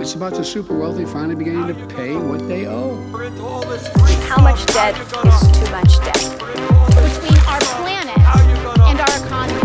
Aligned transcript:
It's 0.00 0.14
about 0.14 0.34
the 0.34 0.44
super 0.44 0.74
wealthy 0.78 1.04
finally 1.04 1.34
beginning 1.34 1.66
to 1.68 1.94
pay 1.96 2.14
what 2.16 2.46
they 2.48 2.66
owe. 2.66 2.96
How 4.28 4.42
much 4.42 4.64
debt 4.66 4.94
is 4.96 5.12
too 5.58 5.70
much 5.70 5.98
debt? 6.04 6.22
between 7.06 7.38
our 7.52 7.60
planet 7.78 8.18
and 8.88 9.00
our 9.00 9.14
economy. 9.26 9.60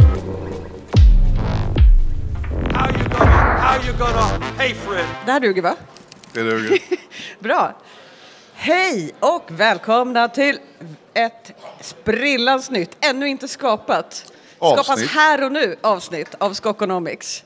How 2.74 2.88
you 2.90 3.04
gonna, 3.10 3.58
how 3.66 3.76
you 3.86 3.94
gonna 3.94 4.40
pay 4.57 4.73
for 4.73 4.98
it? 4.98 5.05
Det 5.25 5.32
här 5.32 5.39
duger 5.39 5.61
va? 5.61 5.75
Det 6.34 6.43
duger. 6.43 6.79
Bra. 7.39 7.73
Hej 8.54 9.11
och 9.20 9.43
välkomna 9.47 10.27
till 10.27 10.59
ett 11.13 11.52
sprillans 11.81 12.71
nytt, 12.71 12.97
ännu 13.02 13.27
inte 13.29 13.47
skapat, 13.47 14.31
skapas 14.57 14.89
Avsnitt. 14.89 15.09
här 15.11 15.43
och 15.43 15.52
nu 15.52 15.75
avsnitt 15.81 16.36
av 16.38 16.54
Skokonomics. 16.54 17.43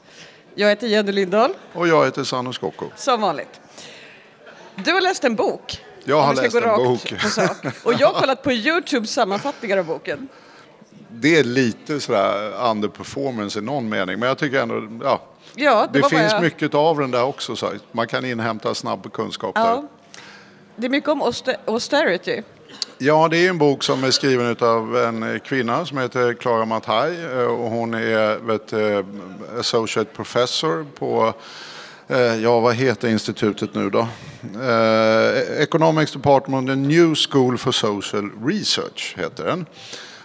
Jag 0.59 0.69
heter 0.69 0.87
Jenny 0.87 1.11
Lindahl, 1.11 1.53
Och 1.73 1.87
jag 1.87 2.05
heter 2.05 2.23
Sanno 2.23 2.53
Skocko. 2.53 2.85
som 2.95 3.21
vanligt. 3.21 3.61
Du 4.75 4.93
har 4.93 5.01
läst 5.01 5.23
en 5.23 5.35
bok. 5.35 5.83
Jag 6.03 6.21
har 6.21 6.33
läst 6.35 6.55
en 6.55 6.75
bok. 6.77 7.13
Och 7.83 7.93
jag 7.93 8.07
har 8.07 8.19
kollat 8.21 8.43
på 8.43 8.51
Youtube 8.51 9.07
sammanfattningar 9.07 9.77
av 9.77 9.85
boken. 9.85 10.27
Det 11.09 11.39
är 11.39 11.43
lite 11.43 11.99
sådär 11.99 12.53
underperformance 12.71 13.59
i 13.59 13.61
någon 13.61 13.89
mening, 13.89 14.19
men 14.19 14.27
jag 14.29 14.37
tycker 14.37 14.61
ändå, 14.61 14.87
ja. 15.05 15.21
Ja, 15.55 15.87
det, 15.93 15.99
Det, 16.01 16.09
finns 16.09 16.31
bara... 16.31 16.41
mycket 16.41 16.73
av 16.73 16.99
den 16.99 17.11
där 17.11 17.23
också, 17.23 17.55
så 17.55 17.71
man 17.91 18.07
kan 18.07 18.25
inhämta 18.25 18.75
snabb 18.75 19.13
kunskap 19.13 19.51
Ja. 19.55 19.65
där. 19.65 19.83
Det 20.75 20.85
är 20.87 20.89
mycket 20.89 21.09
om 21.09 21.21
auster- 21.23 21.57
austerity. 21.65 22.41
Ja, 22.99 23.27
det 23.27 23.37
är 23.37 23.49
en 23.49 23.57
bok 23.57 23.83
som 23.83 24.03
är 24.03 24.11
skriven 24.11 24.55
av 24.59 24.97
en 24.97 25.23
eh, 25.23 25.39
kvinna 25.39 25.85
som 25.85 25.97
heter 25.97 26.33
Clara 26.33 26.65
Mathai 26.65 27.23
eh, 27.33 27.41
och 27.41 27.69
hon 27.69 27.93
är 27.93 28.37
vet, 28.37 28.73
eh, 28.73 29.05
associate 29.59 30.09
professor 30.15 30.85
på 30.99 31.33
Ja, 32.41 32.59
vad 32.59 32.75
heter 32.75 33.07
institutet 33.07 33.75
nu 33.75 33.89
då? 33.89 34.07
Eh, 34.61 35.61
Economics 35.61 36.11
Department, 36.11 36.67
the 36.67 36.75
New 36.75 37.15
School 37.15 37.57
for 37.57 37.71
Social 37.71 38.29
Research 38.45 39.15
heter 39.17 39.45
den. 39.45 39.65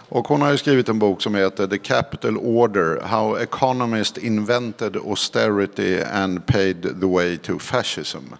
Och 0.09 0.27
hon 0.27 0.41
har 0.41 0.51
ju 0.51 0.57
skrivit 0.57 0.89
en 0.89 0.99
bok 0.99 1.21
som 1.21 1.35
heter 1.35 1.67
The 1.67 1.77
Capital 1.77 2.37
Order, 2.37 3.01
How 3.01 3.37
Economists 3.37 4.17
Invented 4.17 4.95
Austerity 4.95 6.01
and 6.13 6.45
Paid 6.45 6.81
the 6.81 7.05
Way 7.07 7.37
to 7.37 7.59
Fascism. 7.59 8.33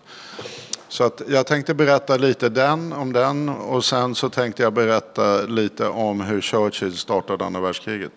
Så 0.93 1.03
att 1.03 1.21
jag 1.27 1.47
tänkte 1.47 1.73
berätta 1.73 2.17
lite 2.17 2.49
den, 2.49 2.93
om 2.93 3.13
den 3.13 3.49
och 3.49 3.85
sen 3.85 4.15
så 4.15 4.29
tänkte 4.29 4.63
jag 4.63 4.73
berätta 4.73 5.41
lite 5.41 5.87
om 5.87 6.21
hur 6.21 6.41
Churchill 6.41 6.97
startade 6.97 7.45
andra 7.45 7.61
världskriget. 7.61 8.11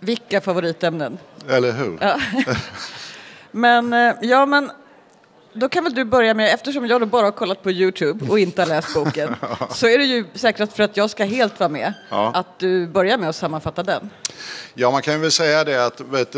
Vilka 0.00 0.40
favoritämnen? 0.40 1.18
Eller 1.48 1.72
hur? 1.72 1.98
Men 3.50 3.92
eh, 3.92 4.14
ja, 4.22 4.46
men 4.46 4.70
då 5.58 5.68
kan 5.68 5.84
väl 5.84 5.94
du 5.94 6.04
börja 6.04 6.34
med, 6.34 6.54
eftersom 6.54 6.86
jag 6.86 7.00
då 7.00 7.06
bara 7.06 7.24
har 7.24 7.30
kollat 7.32 7.62
på 7.62 7.70
Youtube 7.70 8.26
och 8.30 8.38
inte 8.38 8.62
har 8.62 8.66
läst 8.68 8.94
boken, 8.94 9.36
så 9.70 9.86
är 9.88 9.98
det 9.98 10.04
ju 10.04 10.24
säkrast 10.34 10.72
för 10.72 10.82
att 10.82 10.96
jag 10.96 11.10
ska 11.10 11.24
helt 11.24 11.60
vara 11.60 11.68
med, 11.68 11.92
Ja. 12.10 12.30
att 12.34 12.58
du 12.58 12.86
börjar 12.86 13.18
med 13.18 13.28
att 13.28 13.36
sammanfatta 13.36 13.82
den. 13.82 14.10
Ja, 14.74 14.90
man 14.90 15.02
kan 15.02 15.20
väl 15.20 15.30
säga 15.32 15.64
det 15.64 15.86
att 15.86 16.00
vet, 16.00 16.36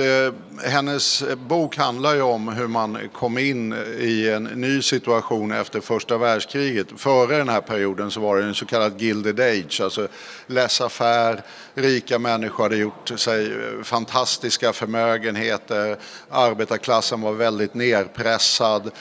hennes 0.65 1.25
bok 1.37 1.77
handlar 1.77 2.15
ju 2.15 2.23
om 2.23 2.49
hur 2.49 2.67
man 2.67 2.99
kom 3.13 3.39
in 3.39 3.73
i 3.99 4.29
en 4.31 4.45
ny 4.45 4.83
situation 4.83 5.53
efter 5.53 5.81
första 5.81 6.19
världskriget. 6.19 6.87
Före 6.97 7.37
den 7.37 7.49
här 7.49 7.61
perioden 7.61 8.11
så 8.11 8.21
var 8.21 8.37
det 8.37 8.45
en 8.45 8.55
så 8.55 8.67
kallad 8.67 9.01
Gilded 9.01 9.41
Age, 9.41 9.81
alltså 9.81 10.09
laissez-faire, 10.47 11.43
rika 11.75 12.19
människor 12.19 12.63
hade 12.63 12.77
gjort 12.77 13.13
sig 13.17 13.53
fantastiska 13.85 14.73
förmögenheter, 14.73 15.97
arbetarklassen 16.31 17.21
var 17.21 17.33
väldigt 17.33 17.75
nerpressad. 17.75 18.91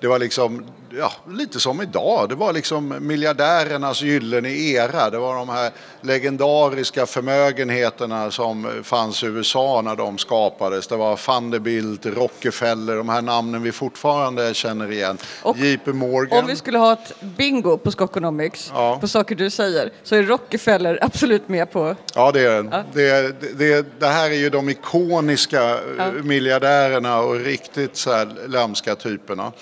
Det 0.00 0.06
var 0.08 0.18
liksom, 0.18 0.64
ja, 0.98 1.12
lite 1.30 1.60
som 1.60 1.82
idag, 1.82 2.28
det 2.28 2.34
var 2.34 2.52
liksom 2.52 2.94
miljardärernas 3.00 4.02
gyllene 4.02 4.48
era. 4.50 5.10
Det 5.10 5.18
var 5.18 5.34
de 5.36 5.48
här 5.48 5.70
legendariska 6.00 7.06
förmögenheterna 7.06 8.30
som 8.30 8.70
fanns 8.82 9.22
i 9.22 9.26
USA 9.26 9.82
när 9.84 9.96
de 9.96 10.18
skapades. 10.18 10.86
Det 10.86 10.96
var 10.96 11.20
Vanderbilt, 11.26 12.06
Rockefeller, 12.06 12.96
de 12.96 13.08
här 13.08 13.22
namnen 13.22 13.62
vi 13.62 13.72
fortfarande 13.72 14.54
känner 14.54 14.92
igen. 14.92 15.18
Och 15.42 15.58
JP 15.58 15.92
Morgan. 15.92 16.38
Om 16.38 16.46
vi 16.46 16.56
skulle 16.56 16.78
ha 16.78 16.92
ett 16.92 17.14
bingo 17.20 17.76
på 17.78 17.90
Skokonomics, 17.90 18.70
Ja. 18.74 18.98
på 19.00 19.08
saker 19.08 19.34
du 19.34 19.50
säger, 19.50 19.92
så 20.02 20.16
är 20.16 20.22
Rockefeller 20.22 20.98
absolut 21.02 21.48
med 21.48 21.72
på... 21.72 21.96
Ja, 22.14 22.32
det 22.32 22.40
är 22.40 22.50
den. 22.62 22.70
Det, 22.92 23.40
det, 23.58 24.00
det 24.00 24.06
här 24.06 24.30
är 24.30 24.34
ju 24.34 24.50
de 24.50 24.68
ikoniska 24.68 25.70
eh, 25.98 26.12
miljardärerna 26.24 27.20
och 27.20 27.34
riktigt 27.34 27.96
så 27.96 28.12
här 28.12 28.28
lömska 28.48 28.94
typerna. 28.94 29.52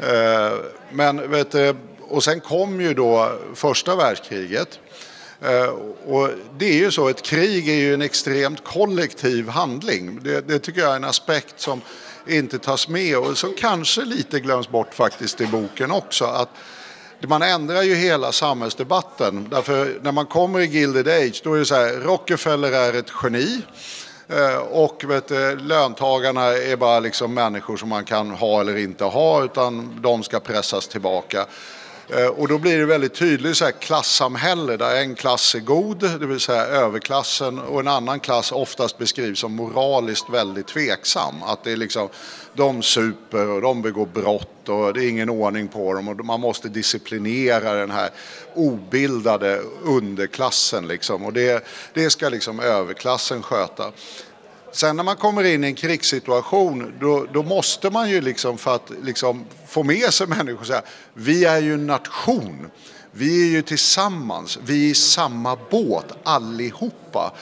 Eh, 0.00 0.58
men 0.92 1.30
vet 1.30 1.50
du, 1.50 1.74
och 2.08 2.24
sen 2.24 2.40
kom 2.40 2.80
ju 2.80 2.94
då 2.94 3.32
första 3.54 3.96
världskriget. 3.96 4.78
Eh, 5.40 5.68
och 6.06 6.30
det 6.58 6.66
är 6.66 6.78
ju 6.78 6.90
så, 6.90 7.08
ett 7.08 7.22
krig 7.22 7.68
är 7.68 7.74
ju 7.74 7.94
en 7.94 8.02
extremt 8.02 8.64
kollektiv 8.64 9.48
handling. 9.48 10.20
Det, 10.22 10.48
det 10.48 10.58
tycker 10.58 10.80
jag 10.80 10.92
är 10.92 10.96
en 10.96 11.04
aspekt 11.04 11.60
som 11.60 11.80
inte 12.26 12.58
tas 12.58 12.88
med 12.88 13.18
och 13.18 13.38
som 13.38 13.54
kanske 13.58 14.04
lite 14.04 14.40
glöms 14.40 14.68
bort 14.68 14.94
faktiskt 14.94 15.40
i 15.40 15.46
boken 15.46 15.90
också. 15.90 16.24
Att 16.24 16.48
man 17.20 17.42
ändrar 17.42 17.82
ju 17.82 17.94
hela 17.94 18.32
samhällsdebatten. 18.32 19.48
Därför 19.50 19.98
när 20.02 20.12
man 20.12 20.26
kommer 20.26 20.60
i 20.60 20.66
Gilded 20.66 21.08
Age 21.08 21.40
då 21.44 21.54
är 21.54 21.58
det 21.58 21.64
så 21.64 21.74
här, 21.74 21.92
Rockefeller 21.92 22.72
är 22.72 22.94
ett 22.94 23.12
geni. 23.22 23.62
Eh, 24.30 24.56
och 24.56 25.04
vet, 25.04 25.28
du, 25.28 25.56
löntagarna 25.56 26.44
är 26.44 26.76
bara 26.76 27.00
liksom 27.00 27.34
människor 27.34 27.76
som 27.76 27.88
man 27.88 28.04
kan 28.04 28.30
ha 28.30 28.60
eller 28.60 28.76
inte 28.76 29.04
ha 29.04 29.44
utan 29.44 29.98
de 30.02 30.22
ska 30.22 30.40
pressas 30.40 30.88
tillbaka. 30.88 31.46
Eh, 32.10 32.26
och 32.26 32.48
då 32.48 32.58
blir 32.58 32.78
det 32.78 32.86
väldigt 32.86 33.14
tydligt 33.14 33.56
så 33.56 33.64
här 33.64 33.72
klassamhälle 33.72 34.76
där 34.76 34.96
en 34.96 35.14
klass 35.14 35.54
är 35.54 35.60
god, 35.60 35.98
det 36.20 36.26
vill 36.26 36.40
säga 36.40 36.62
överklassen 36.62 37.58
och 37.58 37.80
en 37.80 37.88
annan 37.88 38.20
klass 38.20 38.52
oftast 38.52 38.98
beskrivs 38.98 39.38
som 39.38 39.52
moraliskt 39.52 40.30
väldigt 40.30 40.66
tveksam. 40.66 41.42
Att 41.42 41.64
det 41.64 41.72
är 41.72 41.76
liksom, 41.76 42.08
de 42.54 42.82
super 42.82 43.48
och 43.48 43.60
de 43.60 43.82
begår 43.82 44.06
brott 44.06 44.68
och 44.68 44.94
det 44.94 45.04
är 45.04 45.08
ingen 45.08 45.30
ordning 45.30 45.68
på 45.68 45.94
dem 45.94 46.08
och 46.08 46.24
man 46.24 46.40
måste 46.40 46.68
disciplinera 46.68 47.74
den 47.74 47.90
här 47.90 48.10
obildade 48.54 49.60
underklassen 49.84 50.88
liksom. 50.88 51.24
Och 51.24 51.32
det, 51.32 51.64
det 51.94 52.10
ska 52.10 52.28
liksom 52.28 52.60
överklassen 52.60 53.42
sköta. 53.42 53.92
Sen 54.72 54.96
när 54.96 55.04
man 55.04 55.16
kommer 55.16 55.44
in 55.44 55.64
i 55.64 55.66
en 55.66 55.74
krigssituation 55.74 56.94
då, 57.00 57.26
då 57.32 57.42
måste 57.42 57.90
man 57.90 58.10
ju 58.10 58.20
liksom 58.20 58.58
för 58.58 58.74
att 58.74 58.90
liksom 59.02 59.44
få 59.66 59.82
med 59.82 60.14
sig 60.14 60.26
människor 60.26 60.64
säga 60.64 60.82
vi 61.14 61.44
är 61.44 61.58
ju 61.58 61.74
en 61.74 61.86
nation. 61.86 62.70
Vi 63.10 63.48
är 63.48 63.50
ju 63.50 63.62
tillsammans, 63.62 64.58
vi 64.62 64.86
är 64.86 64.90
i 64.90 64.94
samma 64.94 65.58
båt 65.70 66.06
allihopa. 66.22 67.32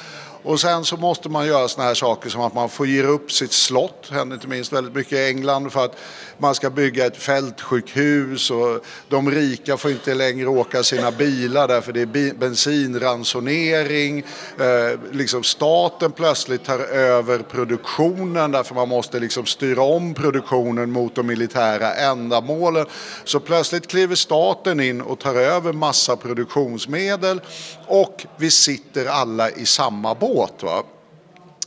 Och 0.43 0.61
sen 0.61 0.85
så 0.85 0.97
måste 0.97 1.29
man 1.29 1.47
göra 1.47 1.69
såna 1.69 1.87
här 1.87 1.95
saker 1.95 2.31
som 2.31 2.41
att 2.41 2.55
man 2.55 2.69
får 2.69 2.87
ge 2.87 3.03
upp 3.03 3.33
sitt 3.33 3.53
slott, 3.53 4.09
händer 4.11 4.37
inte 4.37 4.49
minst 4.49 4.73
väldigt 4.73 4.95
mycket 4.95 5.13
i 5.13 5.27
England 5.27 5.73
för 5.73 5.85
att 5.85 5.97
man 6.39 6.55
ska 6.55 6.71
bygga 6.71 7.07
ett 7.07 7.17
fältsjukhus 7.17 8.51
och 8.51 8.85
de 9.09 9.31
rika 9.31 9.77
får 9.77 9.91
inte 9.91 10.15
längre 10.15 10.47
åka 10.47 10.83
sina 10.83 11.11
bilar 11.11 11.69
därför 11.69 11.93
det 11.93 12.01
är 12.01 12.35
bensinransonering. 12.35 14.19
Eh, 14.61 14.99
liksom 15.13 15.43
staten 15.43 16.13
plötsligt 16.13 16.65
tar 16.65 16.79
över 16.79 17.39
produktionen 17.39 18.51
därför 18.53 18.75
man 18.75 18.89
måste 18.89 19.21
liksom 19.21 19.47
styra 19.47 19.83
om 19.83 20.15
produktionen 20.15 20.91
mot 20.91 21.15
de 21.15 21.27
militära 21.27 21.95
ändamålen. 21.95 22.87
Så 23.25 23.41
plötsligt 23.41 23.87
kliver 23.87 24.15
staten 24.15 24.81
in 24.81 25.01
och 25.01 25.19
tar 25.19 25.35
över 25.35 25.73
massa 25.73 26.17
produktionsmedel 26.17 27.41
och 27.87 28.27
vi 28.37 28.51
sitter 28.51 29.07
alla 29.07 29.51
i 29.51 29.67
samma 29.67 30.15
båt. 30.15 30.63
Va? 30.63 30.83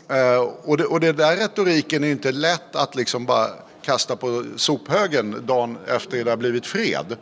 Eh, 0.09 0.49
och, 0.63 0.77
det, 0.77 0.85
och 0.85 0.99
det 0.99 1.11
där 1.11 1.37
retoriken 1.37 2.03
är 2.03 2.11
inte 2.11 2.31
lätt 2.31 2.75
att 2.75 2.95
liksom 2.95 3.25
bara 3.25 3.47
kasta 3.89 4.15
på 4.15 4.45
sophögen 4.55 5.45
dagen 5.45 5.77
efter 5.87 6.23
det 6.23 6.29
har 6.29 6.37
blivit 6.37 6.65
fred. 6.65 7.17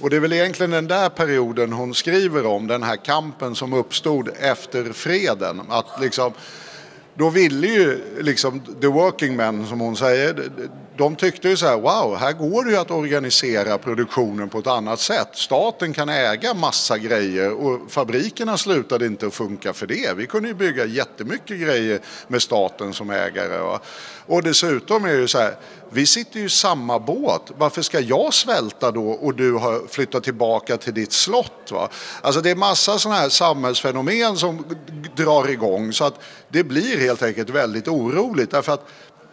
Och 0.00 0.10
det 0.10 0.16
är 0.16 0.20
väl 0.20 0.32
egentligen 0.32 0.70
den 0.70 0.86
där 0.86 1.08
perioden 1.08 1.72
hon 1.72 1.94
skriver 1.94 2.46
om, 2.46 2.66
den 2.66 2.82
här 2.82 2.96
kampen 2.96 3.54
som 3.54 3.72
uppstod 3.72 4.28
efter 4.40 4.92
freden. 4.92 5.60
Att 5.68 6.00
liksom, 6.00 6.32
då 7.14 7.30
ville 7.30 7.66
ju 7.66 8.00
liksom 8.20 8.60
the 8.80 8.86
working 8.86 9.36
men 9.36 9.66
som 9.66 9.80
hon 9.80 9.96
säger, 9.96 10.50
de 10.98 11.16
tyckte 11.16 11.48
ju 11.48 11.56
så 11.56 11.66
här, 11.66 11.76
wow, 11.76 12.16
här 12.16 12.32
går 12.32 12.64
det 12.64 12.70
ju 12.70 12.76
att 12.76 12.90
organisera 12.90 13.78
produktionen 13.78 14.48
på 14.48 14.58
ett 14.58 14.66
annat 14.66 15.00
sätt. 15.00 15.28
Staten 15.32 15.92
kan 15.92 16.08
äga 16.08 16.54
massa 16.54 16.98
grejer 16.98 17.52
och 17.52 17.90
fabrikerna 17.90 18.58
slutade 18.58 19.06
inte 19.06 19.26
att 19.26 19.34
funka 19.34 19.72
för 19.72 19.86
det. 19.86 20.16
Vi 20.16 20.26
kunde 20.26 20.48
ju 20.48 20.54
bygga 20.54 20.84
jättemycket 20.84 21.60
grejer 21.60 22.00
med 22.28 22.42
staten 22.42 22.92
som 22.92 23.10
ägare. 23.10 23.58
Va? 23.58 23.80
Och 24.26 24.42
dessutom 24.42 25.04
är 25.04 25.08
det 25.08 25.20
ju 25.20 25.28
så 25.28 25.38
här, 25.38 25.54
vi 25.90 26.06
sitter 26.06 26.40
ju 26.40 26.46
i 26.46 26.48
samma 26.48 26.98
båt. 26.98 27.52
Varför 27.58 27.82
ska 27.82 28.00
jag 28.00 28.34
svälta 28.34 28.90
då 28.90 29.10
och 29.10 29.34
du 29.34 29.52
har 29.52 29.88
flyttat 29.88 30.24
tillbaka 30.24 30.76
till 30.76 30.94
ditt 30.94 31.12
slott? 31.12 31.70
Va? 31.70 31.88
Alltså 32.20 32.40
det 32.40 32.50
är 32.50 32.54
massa 32.54 32.98
sådana 32.98 33.20
här 33.20 33.28
samhällsfenomen 33.28 34.36
som 34.36 34.64
drar 35.16 35.48
igång 35.50 35.92
så 35.92 36.04
att 36.04 36.20
det 36.48 36.64
blir 36.64 36.98
helt 36.98 37.22
enkelt 37.22 37.50
väldigt 37.50 37.88
oroligt. 37.88 38.50
Därför 38.50 38.72
att 38.72 38.88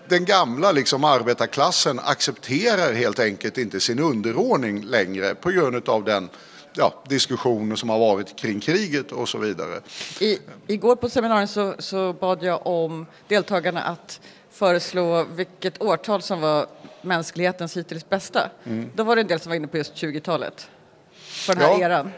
den 0.08 0.26
gamla 0.26 0.72
liksom 0.72 1.04
arbetarklassen 1.04 2.00
accepterar 2.00 2.94
helt 2.94 3.20
enkelt 3.20 3.58
inte 3.58 3.80
sin 3.80 4.00
underordning 4.00 4.84
längre 4.84 5.36
på 5.36 5.50
grund 5.50 5.90
av 5.90 6.04
den 6.04 6.30
ja, 6.74 7.04
diskussioner 7.10 7.76
som 7.76 7.90
har 7.90 8.00
varit 8.00 8.36
kring 8.36 8.60
kriget 8.60 9.12
och 9.12 9.30
så 9.30 9.38
vidare. 9.38 9.82
I, 10.20 10.40
igår 10.68 10.96
på 10.96 11.10
seminariet 11.10 11.50
så, 11.50 11.76
så 11.80 12.14
bad 12.14 12.44
jag 12.44 12.68
om 12.68 13.06
deltagarna 13.28 13.82
att 13.84 14.20
föreslå 14.52 15.24
vilket 15.24 15.82
årtal 15.82 16.22
som 16.22 16.42
var 16.42 16.68
mänsklighetens 17.02 17.78
hittills 17.78 18.10
bästa. 18.10 18.50
Då 18.96 19.04
var 19.04 19.16
det 19.16 19.22
en 19.22 19.28
del 19.28 19.40
som 19.40 19.50
var 19.50 19.56
inne 19.56 19.68
på 19.68 19.78
just 19.78 19.94
20-talet. 19.94 20.70
För 21.16 21.54
den 21.56 21.64
här 21.64 21.80
Ja. 21.80 21.86
eran. 21.86 22.12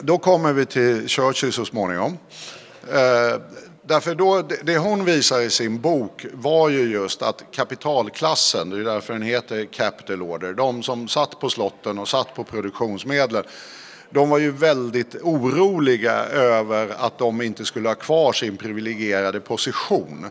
Då 0.00 0.18
kommer 0.18 0.52
vi 0.52 0.66
till 0.66 1.08
Churchill 1.08 1.52
så 1.52 1.64
småningom. 1.64 2.18
Eh, 2.92 3.40
därför 3.86 4.14
då, 4.14 4.42
det, 4.62 4.78
hon 4.78 5.04
visar 5.04 5.40
i 5.40 5.50
sin 5.50 5.80
bok 5.80 6.26
var 6.32 6.68
ju 6.68 6.92
just 6.92 7.22
att 7.22 7.44
kapitalklassen, 7.50 8.70
det 8.70 8.76
är 8.76 8.84
därför 8.84 9.12
den 9.12 9.22
heter 9.22 9.64
Capital 9.64 10.22
Order, 10.22 10.52
de 10.52 10.82
som 10.82 11.08
satt 11.08 11.40
på 11.40 11.50
slotten 11.50 11.98
och 11.98 12.08
satt 12.08 12.34
på 12.34 12.44
produktionsmedlen, 12.44 13.44
de 14.10 14.30
var 14.30 14.38
ju 14.38 14.50
väldigt 14.50 15.14
oroliga 15.22 16.12
över 16.24 16.94
att 16.98 17.18
de 17.18 17.42
inte 17.42 17.64
skulle 17.64 17.88
ha 17.88 17.94
kvar 17.94 18.32
sin 18.32 18.56
privilegierade 18.56 19.40
position. 19.40 20.30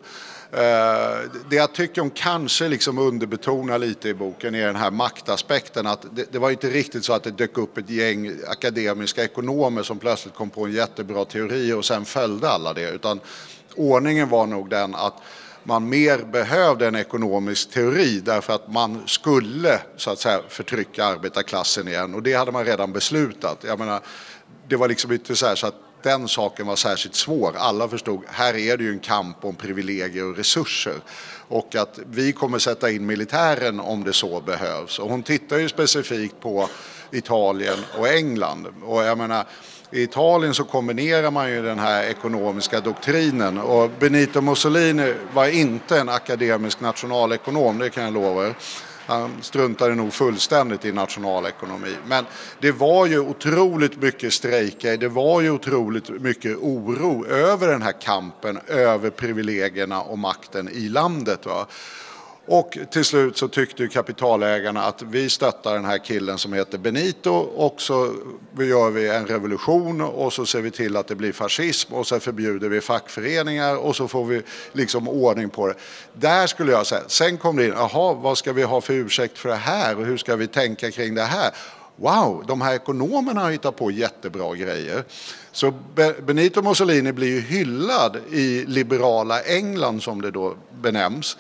Eh, 0.56 1.20
det 1.50 1.56
jag 1.56 1.74
tycker 1.74 2.02
hon 2.02 2.10
kanske 2.10 2.68
liksom 2.68 2.98
underbetonar 2.98 3.80
lite 3.80 4.10
i 4.10 4.14
boken 4.14 4.56
är 4.56 4.66
den 4.66 4.76
här 4.76 4.92
maktaspekten. 4.92 5.88
Att 5.88 6.06
det, 6.16 6.32
det 6.32 6.40
var 6.40 6.52
inte 6.52 6.70
riktigt 6.70 7.06
så 7.06 7.14
att 7.14 7.24
det 7.24 7.32
dök 7.32 7.58
upp 7.58 7.78
ett 7.78 7.90
gäng 7.90 8.32
akademiska 8.48 9.24
ekonomer 9.24 9.84
som 9.84 10.00
plötsligt 10.00 10.36
kom 10.36 10.50
på 10.50 10.66
en 10.66 10.72
jättebra 10.72 11.26
teori 11.26 11.74
och 11.74 11.86
sen 11.86 12.06
följde 12.06 12.50
alla 12.50 12.74
det. 12.74 12.90
Utan 12.90 13.20
ordningen 13.76 14.30
var 14.30 14.46
nog 14.46 14.70
den 14.70 14.96
att 14.96 15.14
man 15.64 15.90
mer 15.90 16.18
behövde 16.18 16.88
en 16.88 16.96
ekonomisk 16.96 17.72
teori 17.72 18.20
därför 18.20 18.54
att 18.54 18.72
man 18.72 19.08
skulle 19.08 19.80
så 19.98 20.12
att 20.12 20.20
säga 20.20 20.42
förtrycka 20.50 21.06
arbetarklassen 21.06 21.88
igen 21.88 22.16
och 22.16 22.24
det 22.24 22.34
hade 22.34 22.52
man 22.52 22.66
redan 22.66 22.94
beslutat. 22.94 23.64
Jag 23.68 23.80
menar, 23.80 24.02
det 24.68 24.76
var 24.76 24.88
liksom 24.88 25.12
inte 25.12 25.36
så 25.36 25.46
här 25.46 25.56
så 25.56 25.68
att 25.68 25.76
den 26.04 26.28
saken 26.28 26.68
var 26.68 26.76
särskilt 26.76 27.16
svår. 27.16 27.54
Alla 27.58 27.88
förstod, 27.88 28.22
här 28.28 28.56
är 28.56 28.78
det 28.78 28.84
ju 28.84 28.92
en 28.92 29.00
kamp 29.00 29.46
om 29.46 29.56
privilegier 29.56 30.26
och 30.26 30.38
resurser. 30.38 30.96
Och 31.48 31.76
att 31.76 32.00
vi 32.06 32.34
kommer 32.34 32.60
sätta 32.60 32.92
in 32.92 33.06
militären 33.06 33.80
om 33.80 34.04
det 34.04 34.14
så 34.14 34.42
behövs. 34.42 35.00
Och 35.00 35.10
hon 35.10 35.24
tittar 35.24 35.58
ju 35.58 35.70
specifikt 35.70 36.40
på 36.40 36.70
Italien 37.12 37.78
och 37.98 38.08
England. 38.08 38.68
Och 38.84 39.04
jag 39.04 39.18
menar, 39.18 39.46
i 39.92 40.02
Italien 40.02 40.54
så 40.54 40.64
kombinerar 40.64 41.32
man 41.32 41.50
ju 41.50 41.62
den 41.62 41.80
här 41.80 42.04
ekonomiska 42.04 42.80
doktrinen 42.80 43.58
och 43.58 43.90
Benito 44.00 44.42
Mussolini 44.42 45.14
var 45.34 45.48
inte 45.48 46.00
en 46.00 46.10
akademisk 46.10 46.80
nationalekonom, 46.80 47.78
det 47.78 47.90
kan 47.90 48.04
jag 48.04 48.14
lova 48.14 48.48
er. 48.48 48.56
Han 49.06 49.32
struntade 49.42 49.96
nog 49.96 50.14
fullständigt 50.14 50.86
i 50.86 50.92
nationalekonomi. 50.92 51.96
Men 52.08 52.26
det 52.60 52.72
var 52.72 53.06
ju 53.06 53.20
otroligt 53.20 54.02
mycket 54.02 54.34
strejker, 54.34 54.98
det 54.98 55.08
var 55.08 55.42
ju 55.42 55.52
otroligt 55.52 56.10
mycket 56.10 56.58
oro 56.58 57.26
över 57.26 57.68
den 57.68 57.82
här 57.82 58.02
kampen, 58.02 58.60
över 58.68 59.10
privilegierna 59.10 60.02
och 60.02 60.20
makten 60.20 60.70
i 60.70 60.90
landet. 60.90 61.46
Va? 61.46 61.68
Och 62.46 62.78
till 62.92 63.06
slut 63.06 63.38
så 63.38 63.48
tyckte 63.48 63.84
ju 63.84 63.90
kapitalägarna 63.90 64.84
att 64.84 65.02
vi 65.02 65.30
stöttar 65.30 65.74
den 65.74 65.86
här 65.86 65.98
killen 65.98 66.38
som 66.38 66.54
heter 66.54 66.78
Benito 66.78 67.32
och 67.56 67.82
så 67.82 68.14
gör 68.60 68.90
vi 68.90 69.10
en 69.10 69.28
revolution 69.28 70.02
och 70.02 70.34
så 70.34 70.46
ser 70.46 70.62
vi 70.62 70.72
till 70.72 70.98
att 70.98 71.08
det 71.08 71.16
blir 71.16 71.32
fascism 71.32 71.94
och 71.94 72.08
så 72.08 72.20
förbjuder 72.20 72.70
vi 72.70 72.82
fackföreningar 72.82 73.78
och 73.78 73.96
så 73.96 74.08
får 74.08 74.26
vi 74.26 74.42
liksom 74.72 75.08
ordning 75.10 75.50
på 75.50 75.68
det. 75.68 75.74
Där 76.14 76.48
skulle 76.48 76.72
jag 76.72 76.88
säga, 76.88 77.02
sen 77.08 77.38
kom 77.38 77.56
det 77.56 77.66
in, 77.66 77.74
jaha 77.76 78.14
vad 78.14 78.38
ska 78.38 78.54
vi 78.54 78.64
ha 78.64 78.82
för 78.82 78.94
ursäkt 78.94 79.38
för 79.38 79.50
det 79.50 79.56
här 79.56 79.98
och 79.98 80.06
hur 80.06 80.18
ska 80.18 80.36
vi 80.36 80.48
tänka 80.48 80.92
kring 80.92 81.16
det 81.16 81.24
här? 81.24 81.52
Wow, 81.96 82.44
de 82.48 82.62
här 82.62 82.76
ekonomerna 82.76 83.42
har 83.42 83.52
hittat 83.52 83.76
på 83.76 83.92
jättebra 83.92 84.56
grejer. 84.56 85.04
Så 85.52 85.74
Benito 86.26 86.62
Mussolini 86.62 87.12
blir 87.12 87.28
ju 87.28 87.42
hyllad 87.42 88.18
i 88.32 88.66
liberala 88.68 89.42
England 89.42 90.04
som 90.04 90.22
det 90.22 90.32
då 90.32 90.56
benämns 90.82 91.38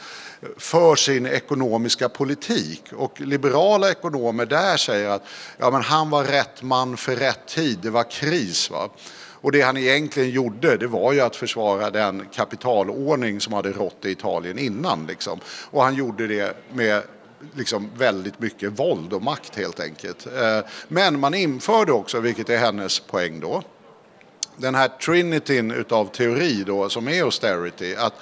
för 0.57 0.95
sin 0.95 1.25
ekonomiska 1.25 2.09
politik. 2.09 2.83
Och 2.95 3.21
liberala 3.21 3.91
ekonomer 3.91 4.45
där 4.45 4.77
säger 4.77 5.09
att 5.09 5.23
ja, 5.57 5.71
men 5.71 5.81
han 5.81 6.09
var 6.09 6.23
rätt 6.23 6.61
man 6.61 6.97
för 6.97 7.15
rätt 7.15 7.47
tid, 7.47 7.79
det 7.81 7.89
var 7.89 8.11
kris. 8.11 8.71
Va? 8.71 8.89
Och 9.43 9.51
det 9.51 9.61
han 9.61 9.77
egentligen 9.77 10.29
gjorde 10.29 10.77
det 10.77 10.87
var 10.87 11.13
ju 11.13 11.21
att 11.21 11.35
försvara 11.35 11.89
den 11.89 12.25
kapitalordning 12.33 13.41
som 13.41 13.53
hade 13.53 13.71
rått 13.71 14.05
i 14.05 14.11
Italien 14.11 14.59
innan. 14.59 15.07
Liksom. 15.07 15.39
Och 15.71 15.83
han 15.83 15.95
gjorde 15.95 16.27
det 16.27 16.57
med 16.73 17.03
liksom 17.55 17.89
väldigt 17.97 18.39
mycket 18.39 18.79
våld 18.79 19.13
och 19.13 19.21
makt 19.21 19.55
helt 19.55 19.79
enkelt. 19.79 20.27
Eh, 20.27 20.59
men 20.87 21.19
man 21.19 21.33
införde 21.33 21.91
också, 21.91 22.19
vilket 22.19 22.49
är 22.49 22.57
hennes 22.57 22.99
poäng 22.99 23.39
då, 23.39 23.63
den 24.57 24.75
här 24.75 24.87
trinityn 24.87 25.71
utav 25.71 26.05
teori 26.05 26.63
då 26.67 26.89
som 26.89 27.07
är 27.07 27.23
austerity. 27.23 27.95
Att 27.95 28.13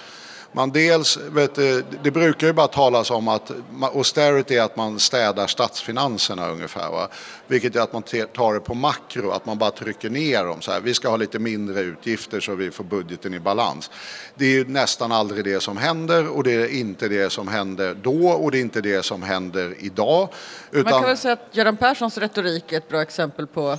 man 0.53 0.71
dels, 0.71 1.17
vet, 1.17 1.55
du, 1.55 1.83
det 2.03 2.11
brukar 2.11 2.47
ju 2.47 2.53
bara 2.53 2.67
talas 2.67 3.11
om 3.11 3.27
att 3.27 3.51
austerity 3.81 4.55
är 4.55 4.61
att 4.61 4.75
man 4.75 4.99
städar 4.99 5.47
statsfinanserna 5.47 6.49
ungefär. 6.49 6.91
Va? 6.91 7.07
Vilket 7.47 7.75
är 7.75 7.79
att 7.79 7.93
man 7.93 8.03
tar 8.03 8.53
det 8.53 8.59
på 8.59 8.73
makro, 8.73 9.31
att 9.31 9.45
man 9.45 9.57
bara 9.57 9.71
trycker 9.71 10.09
ner 10.09 10.45
dem. 10.45 10.61
Så 10.61 10.71
här, 10.71 10.79
vi 10.79 10.93
ska 10.93 11.09
ha 11.09 11.17
lite 11.17 11.39
mindre 11.39 11.81
utgifter 11.81 12.39
så 12.39 12.55
vi 12.55 12.71
får 12.71 12.83
budgeten 12.83 13.33
i 13.33 13.39
balans. 13.39 13.91
Det 14.35 14.45
är 14.45 14.49
ju 14.49 14.67
nästan 14.67 15.11
aldrig 15.11 15.43
det 15.43 15.59
som 15.59 15.77
händer 15.77 16.27
och 16.27 16.43
det 16.43 16.51
är 16.51 16.67
inte 16.67 17.07
det 17.07 17.29
som 17.29 17.47
händer 17.47 17.95
då 18.01 18.29
och 18.29 18.51
det 18.51 18.57
är 18.57 18.61
inte 18.61 18.81
det 18.81 19.05
som 19.05 19.23
händer 19.23 19.75
idag. 19.79 20.29
Man 20.71 20.81
Utan 20.81 20.91
kan 20.93 21.03
väl 21.03 21.17
säga 21.17 21.33
att 21.33 21.47
Göran 21.51 21.77
Perssons 21.77 22.17
retorik 22.17 22.71
är 22.71 22.77
ett 22.77 22.89
bra 22.89 23.01
exempel 23.01 23.47
på 23.47 23.77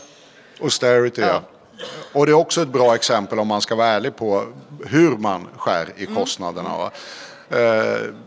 austerity, 0.60 1.20
ja. 1.20 1.26
Ja. 1.26 1.51
Och 2.12 2.26
det 2.26 2.32
är 2.32 2.36
också 2.36 2.62
ett 2.62 2.68
bra 2.68 2.94
exempel 2.94 3.38
om 3.38 3.48
man 3.48 3.60
ska 3.60 3.74
vara 3.74 3.86
ärlig 3.88 4.16
på 4.16 4.44
hur 4.84 5.16
man 5.16 5.48
skär 5.56 5.92
i 5.96 6.06
kostnaderna. 6.06 6.90
Eh, 7.52 7.58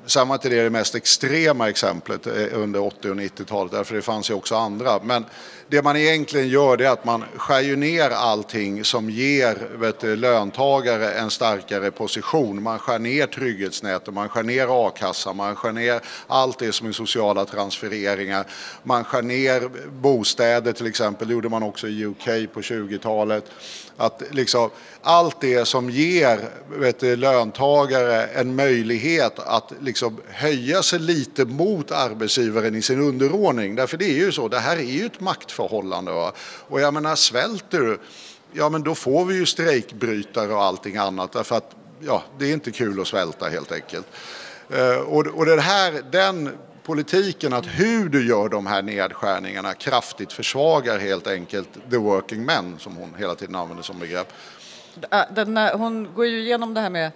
samma 0.05 0.07
till 0.07 0.11
sen 0.11 0.27
var 0.27 0.35
inte 0.35 0.49
det 0.49 0.63
det 0.63 0.69
mest 0.69 0.95
extrema 0.95 1.69
exemplet 1.69 2.27
eh, 2.27 2.33
under 2.53 2.83
80 2.83 3.09
och 3.09 3.15
90-talet, 3.15 3.71
därför 3.71 3.95
det 3.95 4.01
fanns 4.01 4.29
ju 4.29 4.33
också 4.33 4.55
andra. 4.55 4.99
Men 5.03 5.25
det 5.67 5.81
man 5.81 5.97
egentligen 5.97 6.49
gör 6.49 6.77
det 6.77 6.85
är 6.85 6.89
att 6.89 7.05
man 7.05 7.23
skär 7.35 7.61
ju 7.61 7.75
ner 7.75 8.09
allting 8.09 8.83
som 8.83 9.09
ger 9.09 9.57
vet 9.77 9.99
du, 9.99 10.15
löntagare 10.15 11.11
en 11.11 11.29
starkare 11.29 11.91
position. 11.91 12.63
Man 12.63 12.79
skär 12.79 12.99
ner 12.99 13.27
trygghetsnätet, 13.27 14.13
man 14.13 14.29
skär 14.29 14.43
ner 14.43 14.87
a-kassan, 14.87 15.37
man 15.37 15.55
skär 15.55 15.71
ner 15.71 16.01
allt 16.27 16.59
det 16.59 16.71
som 16.71 16.87
är 16.87 16.91
sociala 16.91 17.45
transfereringar. 17.45 18.47
Man 18.83 19.03
skär 19.03 19.21
ner 19.21 19.69
bostäder 20.01 20.73
till 20.73 20.87
exempel, 20.87 21.27
det 21.27 21.33
gjorde 21.33 21.49
man 21.49 21.63
också 21.63 21.87
i 21.87 22.05
UK 22.05 22.53
på 22.53 22.61
20-talet. 22.61 23.45
Att 23.97 24.21
liksom, 24.31 24.69
allt 25.01 25.41
det 25.41 25.65
som 25.65 25.89
ger 25.89 26.49
vet 26.69 26.99
du, 26.99 27.15
löntagare 27.15 28.25
en 28.25 28.55
möjlighet 28.55 29.39
att 29.39 29.73
liksom 29.81 30.21
höja 30.27 30.83
sig 30.83 30.99
lite 30.99 31.45
mot 31.45 31.91
arbetsgivaren 31.91 32.75
i 32.75 32.81
sin 32.81 33.01
underordning. 33.01 33.75
Därför 33.75 33.97
det 33.97 34.05
är 34.05 34.13
ju 34.25 34.31
så, 34.31 34.47
det 34.47 34.59
här 34.59 34.77
är 34.77 34.81
ju 34.81 35.05
ett 35.05 35.19
maktförhållande. 35.19 36.11
Va? 36.11 36.31
Och 36.67 36.81
jag 36.81 36.93
menar, 36.93 37.15
svälter 37.15 37.79
du, 37.79 37.99
ja 38.53 38.69
men 38.69 38.83
då 38.83 38.95
får 38.95 39.25
vi 39.25 39.35
ju 39.35 39.45
strejkbrytare 39.45 40.53
och 40.53 40.63
allting 40.63 40.97
annat. 40.97 41.31
Därför 41.31 41.55
att 41.55 41.75
ja, 41.99 42.23
det 42.39 42.45
är 42.45 42.53
inte 42.53 42.71
kul 42.71 43.01
att 43.01 43.07
svälta 43.07 43.45
helt 43.45 43.71
enkelt. 43.71 44.07
Uh, 44.73 44.97
Och, 44.97 45.27
och 45.27 45.45
det 45.45 45.61
här, 45.61 46.03
den 46.11 46.51
politiken 46.85 47.53
att 47.53 47.65
hur 47.65 48.09
du 48.09 48.27
gör 48.27 48.49
de 48.49 48.67
här 48.67 48.81
nedskärningarna 48.81 49.73
kraftigt 49.73 50.33
försvagar 50.33 50.99
helt 50.99 51.27
enkelt 51.27 51.69
the 51.89 51.97
working 51.97 52.45
men 52.45 52.79
som 52.79 52.95
hon 52.95 53.15
hela 53.17 53.35
tiden 53.35 53.55
använder 53.55 53.83
som 53.83 53.99
begrepp. 53.99 54.33
Äh, 55.11 55.21
Den, 55.35 55.57
hon 55.57 56.13
går 56.15 56.25
ju 56.25 56.39
igenom 56.39 56.73
det 56.73 56.81
här 56.81 56.89
med, 56.89 57.11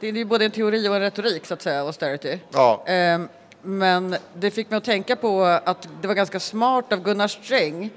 det 0.00 0.08
är 0.08 0.12
ju 0.12 0.24
både 0.24 0.44
en 0.44 0.50
teori 0.50 0.88
och 0.88 0.94
en 0.94 1.00
retorik 1.00 1.46
så 1.46 1.54
att 1.54 1.62
säga, 1.62 1.80
austerity. 1.80 2.38
Ja. 2.52 2.84
Ehm, 2.86 3.28
Men 3.62 4.16
det 4.34 4.50
fick 4.50 4.70
mig 4.70 4.76
att 4.76 4.84
tänka 4.84 5.16
på 5.16 5.42
att 5.44 5.88
det 6.00 6.08
var 6.08 6.14
ganska 6.14 6.40
smart 6.40 6.92
av 6.92 7.02
Gunnar 7.02 7.28
Sträng 7.28 7.90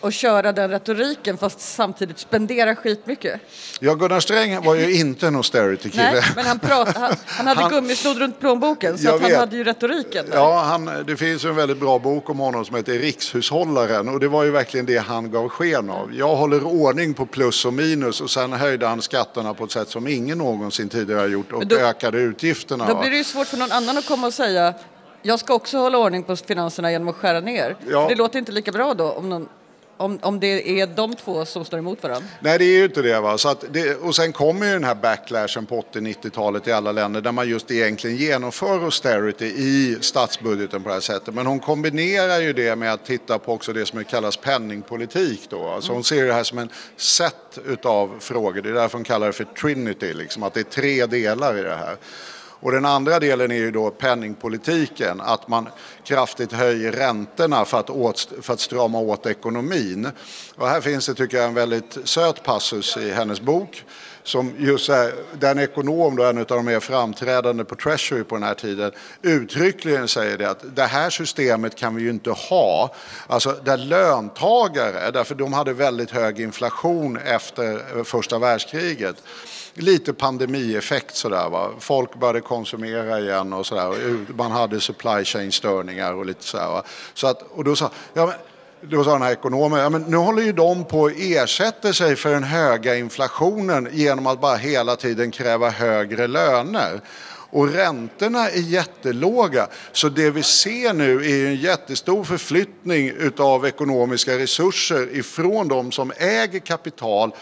att 0.00 0.14
köra 0.14 0.52
den 0.52 0.70
retoriken 0.70 1.38
fast 1.38 1.60
samtidigt 1.60 2.18
spendera 2.18 2.76
skitmycket. 2.76 3.40
Ja, 3.80 3.94
Gunnar 3.94 4.20
Sträng 4.20 4.64
var 4.64 4.74
ju 4.74 4.94
inte 5.00 5.26
en 5.26 5.36
austerity-kille. 5.36 6.12
Nej, 6.12 6.22
men 6.36 6.44
han, 6.46 6.58
prat, 6.58 6.96
han, 6.96 7.14
han 7.26 7.46
hade 7.46 7.60
Han- 7.60 7.70
gummisnodd 7.70 8.18
runt 8.18 8.40
plånboken 8.40 8.98
så 8.98 9.18
han 9.18 9.34
hade 9.34 9.56
ju 9.56 9.64
retoriken. 9.64 10.26
där. 10.30 10.36
Ja, 10.36 10.60
han, 10.62 10.90
det 11.06 11.16
finns 11.16 11.44
en 11.44 11.56
väldigt 11.56 11.80
bra 11.80 11.98
bok 11.98 12.30
om 12.30 12.38
honom 12.38 12.64
som 12.64 12.76
heter 12.76 12.92
Rikshushållaren 12.92 14.08
och 14.08 14.20
det 14.20 14.28
var 14.28 14.44
ju 14.44 14.50
verkligen 14.50 14.86
det 14.86 14.98
han 14.98 15.30
gav 15.30 15.48
sken 15.48 15.90
av. 15.90 16.14
Jag 16.14 16.36
håller 16.36 16.64
ordning 16.64 17.14
på 17.14 17.26
plus 17.26 17.64
och 17.64 17.72
minus 17.74 18.20
och 18.20 18.30
sen 18.30 18.52
höjde 18.52 18.86
han 18.86 19.02
skatterna 19.02 19.54
på 19.54 19.64
ett 19.64 19.70
sätt 19.72 19.88
som 19.88 20.08
ingen 20.08 20.38
någonsin 20.38 20.88
tidigare 20.88 21.20
har 21.20 21.28
gjort 21.28 21.52
och 21.52 21.66
då- 21.66 21.76
ökade 21.76 22.18
utgifterna. 22.18 22.86
Då 22.88 23.00
blir 23.00 23.10
det 23.10 23.16
ju 23.16 23.24
svårt 23.24 23.46
för 23.46 23.56
någon 23.56 23.72
annan 23.72 23.98
att 23.98 24.06
komma 24.06 24.26
och 24.26 24.34
säga 24.34 24.74
jag 25.22 25.38
ska 25.40 25.54
också 25.54 25.78
hålla 25.78 25.98
ordning 25.98 26.22
på 26.22 26.36
finanserna 26.36 26.90
genom 26.92 27.08
att 27.08 27.16
skära 27.16 27.40
ner. 27.40 27.76
Ja. 27.90 28.06
Det 28.08 28.14
låter 28.14 28.38
inte 28.38 28.52
lika 28.52 28.72
bra 28.72 28.94
då 28.94 29.10
om 29.12 29.28
någon 29.28 29.48
om, 29.98 30.18
om 30.22 30.40
det 30.40 30.80
är 30.80 30.86
de 30.86 31.14
två 31.14 31.44
som 31.44 31.64
står 31.64 31.78
emot 31.78 32.02
varandra. 32.02 32.28
Nej, 32.40 32.58
det 32.58 32.64
är 32.64 32.78
ju 32.78 32.84
inte 32.84 33.02
det. 33.02 33.20
Va? 33.20 33.38
Så 33.38 33.48
att 33.48 33.64
det 33.70 33.94
och 33.94 34.16
sen 34.16 34.32
kommer 34.32 34.66
ju 34.66 34.72
den 34.72 34.84
här 34.84 34.94
backlashen 34.94 35.66
på 35.66 35.84
80-90-talet 35.92 36.68
i 36.68 36.72
alla 36.72 36.92
länder 36.92 37.20
där 37.20 37.32
man 37.32 37.48
just 37.48 37.70
egentligen 37.70 38.16
genomför 38.16 38.84
austerity 38.84 39.46
i 39.46 39.98
statsbudgeten 40.00 40.82
på 40.82 40.88
det 40.88 40.94
här 40.94 41.00
sättet. 41.00 41.34
Men 41.34 41.46
hon 41.46 41.60
kombinerar 41.60 42.40
ju 42.40 42.52
det 42.52 42.76
med 42.76 42.92
att 42.92 43.04
titta 43.04 43.38
på 43.38 43.52
också 43.52 43.72
det 43.72 43.86
som 43.86 44.04
kallas 44.04 44.36
penningpolitik. 44.36 45.46
Då. 45.50 45.68
Alltså 45.68 45.92
hon 45.92 46.04
ser 46.04 46.26
det 46.26 46.32
här 46.32 46.44
som 46.44 46.58
en 46.58 46.68
set 46.96 47.58
utav 47.66 48.16
frågor. 48.20 48.62
Det 48.62 48.68
är 48.68 48.74
därför 48.74 48.98
hon 48.98 49.04
kallar 49.04 49.26
det 49.26 49.32
för 49.32 49.44
Trinity, 49.44 50.14
liksom, 50.14 50.42
att 50.42 50.54
det 50.54 50.60
är 50.60 50.64
tre 50.64 51.06
delar 51.06 51.58
i 51.58 51.62
det 51.62 51.76
här. 51.76 51.96
Och 52.60 52.72
den 52.72 52.84
andra 52.84 53.18
delen 53.18 53.50
är 53.50 53.56
ju 53.56 53.70
då 53.70 53.90
penningpolitiken, 53.90 55.20
att 55.20 55.48
man 55.48 55.68
kraftigt 56.04 56.52
höjer 56.52 56.92
räntorna 56.92 57.64
för 57.64 57.80
att, 57.80 57.90
åt, 57.90 58.32
för 58.42 58.52
att 58.52 58.60
strama 58.60 58.98
åt 58.98 59.26
ekonomin. 59.26 60.08
Och 60.56 60.68
här 60.68 60.80
finns 60.80 61.06
det, 61.06 61.14
tycker 61.14 61.36
jag, 61.36 61.46
en 61.46 61.54
väldigt 61.54 61.98
söt 62.04 62.42
passus 62.42 62.96
i 62.96 63.10
hennes 63.10 63.40
bok 63.40 63.84
som 64.28 64.54
just 64.58 64.88
är, 64.88 65.12
den 65.38 65.58
ekonom, 65.58 66.16
då, 66.16 66.24
en 66.24 66.38
av 66.38 66.44
de 66.44 66.64
mer 66.64 66.80
framträdande 66.80 67.64
på 67.64 67.74
Treasury 67.74 68.24
på 68.24 68.34
den 68.34 68.42
här 68.42 68.54
tiden, 68.54 68.92
uttryckligen 69.22 70.08
säger 70.08 70.38
det 70.38 70.50
att 70.50 70.76
det 70.76 70.84
här 70.84 71.10
systemet 71.10 71.74
kan 71.74 71.94
vi 71.94 72.02
ju 72.02 72.10
inte 72.10 72.30
ha. 72.30 72.94
Alltså 73.26 73.56
där 73.64 73.76
löntagare, 73.76 75.10
därför 75.10 75.34
de 75.34 75.52
hade 75.52 75.72
väldigt 75.72 76.10
hög 76.10 76.40
inflation 76.40 77.16
efter 77.16 77.96
eh, 77.96 78.04
första 78.04 78.38
världskriget, 78.38 79.16
lite 79.74 80.12
pandemieffekt 80.12 81.16
sådär 81.16 81.48
va. 81.48 81.70
Folk 81.78 82.14
började 82.14 82.40
konsumera 82.40 83.20
igen 83.20 83.52
och 83.52 83.66
sådär. 83.66 84.16
Man 84.36 84.50
hade 84.50 84.80
supply 84.80 85.24
chain 85.24 85.52
störningar 85.52 86.14
och 86.14 86.26
lite 86.26 86.44
sådär 86.44 86.66
va. 86.66 86.82
Så 87.14 87.26
att, 87.26 87.42
och 87.42 87.64
då 87.64 87.76
sa, 87.76 87.90
ja, 88.14 88.26
men, 88.26 88.34
då 88.82 89.04
sa 89.04 89.12
den 89.12 89.22
här 89.22 89.32
ekonomen, 89.32 89.80
ja, 89.80 89.90
men 89.90 90.02
nu 90.02 90.16
håller 90.16 90.42
ju 90.42 90.52
de 90.52 90.84
på 90.84 91.06
att 91.06 91.12
ersätta 91.16 91.92
sig 91.92 92.16
för 92.16 92.32
den 92.32 92.44
höga 92.44 92.96
inflationen 92.96 93.88
genom 93.92 94.26
att 94.26 94.40
bara 94.40 94.56
hela 94.56 94.96
tiden 94.96 95.30
kräva 95.30 95.70
högre 95.70 96.26
löner. 96.26 97.00
Och 97.50 97.72
räntorna 97.72 98.50
är 98.50 98.60
jättelåga. 98.60 99.68
Så 99.92 100.08
det 100.08 100.30
vi 100.30 100.42
ser 100.42 100.92
nu 100.92 101.14
är 101.14 101.46
en 101.46 101.56
jättestor 101.56 102.24
förflyttning 102.24 103.08
utav 103.08 103.66
ekonomiska 103.66 104.38
resurser 104.38 105.16
ifrån 105.16 105.68
de 105.68 105.92
som 105.92 106.12
äger 106.16 106.58
kapital 106.58 107.32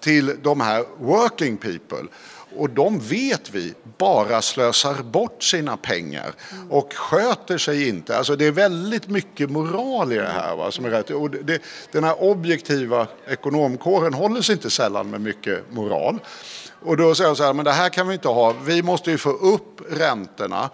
till 0.00 0.36
de 0.42 0.60
här 0.60 0.84
working 0.98 1.56
people. 1.56 2.08
Och 2.56 2.70
de 2.70 2.98
vet 2.98 3.50
vi 3.50 3.74
bara 3.98 4.42
slösar 4.42 5.02
bort 5.02 5.42
sina 5.42 5.76
pengar 5.76 6.32
och 6.70 6.92
sköter 6.92 7.58
sig 7.58 7.88
inte. 7.88 8.18
Alltså 8.18 8.36
det 8.36 8.46
är 8.46 8.52
väldigt 8.52 9.08
mycket 9.08 9.50
moral 9.50 10.12
i 10.12 10.16
det 10.16 10.28
här. 10.28 10.56
Va, 10.56 10.70
som 10.70 10.84
är 10.84 10.90
rätt. 10.90 11.10
Och 11.10 11.30
det, 11.30 11.62
den 11.92 12.04
här 12.04 12.22
objektiva 12.22 13.06
ekonomkåren 13.28 14.14
håller 14.14 14.42
sig 14.42 14.52
inte 14.52 14.70
sällan 14.70 15.10
med 15.10 15.20
mycket 15.20 15.72
moral. 15.72 16.18
Och 16.82 16.96
då 16.96 17.14
säger 17.14 17.30
jag 17.30 17.36
så 17.36 17.44
här, 17.44 17.54
men 17.54 17.64
det 17.64 17.72
här 17.72 17.88
kan 17.88 18.08
vi 18.08 18.14
inte 18.14 18.28
ha. 18.28 18.54
Vi 18.64 18.82
måste 18.82 19.10
ju 19.10 19.18
få 19.18 19.30
upp 19.30 19.80
räntorna 19.90 20.70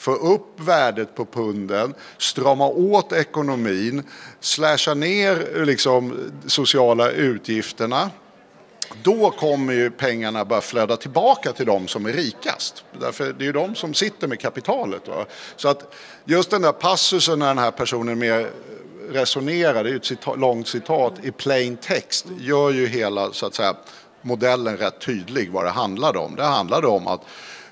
få 0.00 0.12
upp 0.14 0.60
värdet 0.60 1.14
på 1.14 1.24
punden, 1.24 1.94
strama 2.18 2.66
åt 2.66 3.12
ekonomin, 3.12 4.02
slasha 4.40 4.94
ner 4.94 5.64
liksom, 5.64 6.30
sociala 6.46 7.10
utgifterna 7.10 8.10
då 9.02 9.30
kommer 9.30 9.72
ju 9.72 9.90
pengarna 9.90 10.44
börja 10.44 10.60
flöda 10.60 10.96
tillbaka 10.96 11.52
till 11.52 11.66
de 11.66 11.88
som 11.88 12.06
är 12.06 12.12
rikast. 12.12 12.84
Därför 13.00 13.32
det 13.32 13.44
är 13.44 13.46
ju 13.46 13.52
de 13.52 13.74
som 13.74 13.94
sitter 13.94 14.28
med 14.28 14.40
kapitalet. 14.40 15.08
Va? 15.08 15.26
Så 15.56 15.68
att 15.68 15.94
just 16.24 16.50
den 16.50 16.62
där 16.62 16.72
passusen 16.72 17.38
när 17.38 17.46
den 17.46 17.58
här 17.58 17.70
personen 17.70 18.18
mer 18.18 18.50
resonerar, 19.10 19.84
det 19.84 19.90
är 19.90 19.92
ju 19.92 19.96
ett 19.96 20.04
citat, 20.04 20.38
långt 20.38 20.68
citat 20.68 21.14
i 21.22 21.32
plain 21.32 21.76
text, 21.76 22.26
gör 22.38 22.70
ju 22.70 22.86
hela 22.86 23.32
så 23.32 23.46
att 23.46 23.54
säga, 23.54 23.74
modellen 24.22 24.76
rätt 24.76 25.00
tydlig 25.00 25.50
vad 25.50 25.64
det 25.64 25.70
handlade 25.70 26.18
om. 26.18 26.36
Det 26.36 26.44
handlade 26.44 26.86
om 26.86 27.06
att 27.06 27.20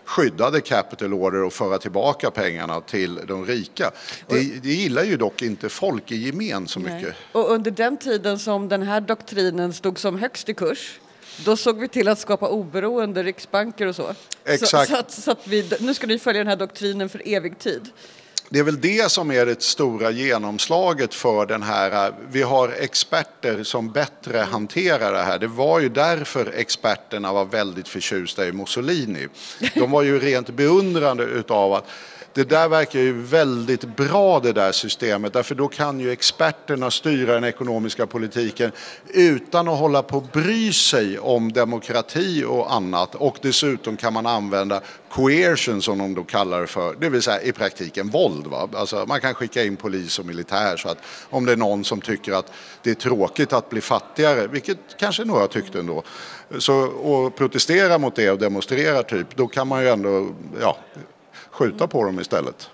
skydda 0.04 0.50
the 0.50 0.60
capital 0.60 1.14
order 1.14 1.42
och 1.42 1.52
föra 1.52 1.78
tillbaka 1.78 2.30
pengarna 2.30 2.80
till 2.80 3.20
de 3.26 3.46
rika. 3.46 3.90
Det, 4.26 4.62
det 4.62 4.68
gillar 4.68 5.04
ju 5.04 5.16
dock 5.16 5.42
inte 5.42 5.68
folk 5.68 6.12
i 6.12 6.16
gemen 6.16 6.68
så 6.68 6.80
mycket. 6.80 7.14
Och 7.32 7.50
under 7.50 7.70
den 7.70 7.96
tiden 7.96 8.38
som 8.38 8.68
den 8.68 8.82
här 8.82 9.00
doktrinen 9.00 9.72
stod 9.72 9.98
som 9.98 10.18
högst 10.18 10.48
i 10.48 10.54
kurs 10.54 11.00
då 11.44 11.56
såg 11.56 11.78
vi 11.78 11.88
till 11.88 12.08
att 12.08 12.18
skapa 12.18 12.48
oberoende 12.48 13.22
riksbanker 13.22 13.86
och 13.86 13.96
så. 13.96 14.14
Exakt. 14.44 14.88
Så, 14.88 14.94
så, 14.94 15.00
att, 15.00 15.10
så 15.10 15.30
att 15.30 15.46
vi, 15.46 15.70
nu 15.80 15.94
ska 15.94 16.06
ni 16.06 16.18
följa 16.18 16.38
den 16.38 16.48
här 16.48 16.56
doktrinen 16.56 17.08
för 17.08 17.22
evig 17.24 17.58
tid. 17.58 17.90
Det 18.50 18.58
är 18.58 18.62
väl 18.62 18.80
det 18.80 19.10
som 19.10 19.30
är 19.30 19.46
det 19.46 19.62
stora 19.62 20.10
genomslaget 20.10 21.14
för 21.14 21.46
den 21.46 21.62
här. 21.62 22.12
Vi 22.30 22.42
har 22.42 22.68
experter 22.68 23.62
som 23.62 23.92
bättre 23.92 24.38
hanterar 24.38 25.12
det 25.12 25.22
här. 25.22 25.38
Det 25.38 25.46
var 25.46 25.80
ju 25.80 25.88
därför 25.88 26.52
experterna 26.56 27.32
var 27.32 27.44
väldigt 27.44 27.88
förtjusta 27.88 28.46
i 28.46 28.52
Mussolini. 28.52 29.28
De 29.74 29.90
var 29.90 30.02
ju 30.02 30.18
rent 30.18 30.50
beundrande 30.50 31.24
utav 31.24 31.72
att 31.72 31.86
det 32.38 32.44
där 32.44 32.68
verkar 32.68 32.98
ju 32.98 33.22
väldigt 33.22 33.96
bra 33.96 34.40
det 34.40 34.52
där 34.52 34.72
systemet 34.72 35.32
därför 35.32 35.54
då 35.54 35.68
kan 35.68 36.00
ju 36.00 36.10
experterna 36.10 36.90
styra 36.90 37.34
den 37.34 37.44
ekonomiska 37.44 38.06
politiken 38.06 38.72
utan 39.08 39.68
att 39.68 39.78
hålla 39.78 40.02
på 40.02 40.16
och 40.16 40.26
bry 40.32 40.72
sig 40.72 41.18
om 41.18 41.52
demokrati 41.52 42.44
och 42.44 42.72
annat 42.74 43.14
och 43.14 43.38
dessutom 43.42 43.96
kan 43.96 44.12
man 44.12 44.26
använda 44.26 44.80
coercion 45.08 45.82
som 45.82 45.98
de 45.98 46.14
då 46.14 46.24
kallar 46.24 46.60
det 46.60 46.66
för, 46.66 46.94
det 47.00 47.08
vill 47.08 47.22
säga 47.22 47.42
i 47.42 47.52
praktiken 47.52 48.08
våld. 48.08 48.46
Va? 48.46 48.68
Alltså 48.74 49.04
man 49.08 49.20
kan 49.20 49.34
skicka 49.34 49.64
in 49.64 49.76
polis 49.76 50.18
och 50.18 50.26
militär 50.26 50.76
så 50.76 50.88
att 50.88 50.98
om 51.30 51.44
det 51.44 51.52
är 51.52 51.56
någon 51.56 51.84
som 51.84 52.00
tycker 52.00 52.32
att 52.32 52.52
det 52.82 52.90
är 52.90 52.94
tråkigt 52.94 53.52
att 53.52 53.70
bli 53.70 53.80
fattigare, 53.80 54.46
vilket 54.46 54.78
kanske 54.98 55.24
några 55.24 55.46
tyckte 55.46 55.78
ändå, 55.78 56.02
så, 56.58 56.74
och 56.86 57.36
protestera 57.36 57.98
mot 57.98 58.16
det 58.16 58.30
och 58.30 58.38
demonstrera 58.38 59.02
typ, 59.02 59.36
då 59.36 59.46
kan 59.46 59.68
man 59.68 59.82
ju 59.82 59.88
ändå 59.88 60.28
ja, 60.60 60.76
skjuta 61.58 61.86
på 61.86 62.04
dem 62.04 62.20
istället. 62.20 62.70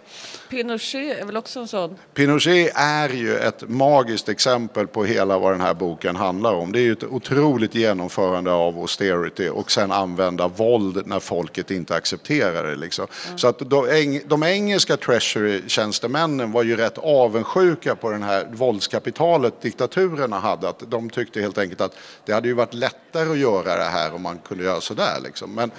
Pinochet 0.50 1.20
är 1.20 1.24
väl 1.24 1.36
också 1.36 1.60
en 1.60 1.68
sån? 1.68 1.96
Pinochet 2.14 2.72
är 2.74 3.08
ju 3.08 3.36
ett 3.36 3.68
magiskt 3.68 4.28
exempel 4.28 4.86
på 4.86 5.04
hela 5.04 5.38
vad 5.38 5.52
den 5.52 5.60
här 5.60 5.74
boken 5.74 6.16
handlar 6.16 6.54
om. 6.54 6.72
Det 6.72 6.78
är 6.78 6.82
ju 6.82 6.92
ett 6.92 7.04
otroligt 7.04 7.74
genomförande 7.74 8.52
av 8.52 8.78
austerity 8.78 9.48
och 9.48 9.70
sen 9.70 9.92
använda 9.92 10.48
våld 10.48 11.06
när 11.06 11.20
folket 11.20 11.70
inte 11.70 11.94
accepterar 11.94 12.66
det. 12.66 12.76
Liksom. 12.76 13.06
Mm. 13.26 13.38
Så 13.38 13.48
att 13.48 13.58
de, 13.58 14.20
de 14.26 14.42
engelska 14.42 14.96
treasury-tjänstemännen 14.96 16.52
var 16.52 16.62
ju 16.62 16.76
rätt 16.76 16.98
avundsjuka 16.98 17.96
på 17.96 18.10
den 18.10 18.22
här 18.22 18.46
våldskapitalet 18.52 19.60
diktaturerna 19.60 20.38
hade. 20.38 20.68
Att 20.68 20.82
de 20.90 21.10
tyckte 21.10 21.40
helt 21.40 21.58
enkelt 21.58 21.80
att 21.80 21.96
det 22.24 22.32
hade 22.32 22.48
ju 22.48 22.54
varit 22.54 22.74
lättare 22.74 23.30
att 23.30 23.38
göra 23.38 23.76
det 23.76 23.90
här 23.90 24.14
om 24.14 24.22
man 24.22 24.38
kunde 24.38 24.64
göra 24.64 24.80
sådär. 24.80 25.20
Liksom. 25.24 25.54
Men, 25.54 25.70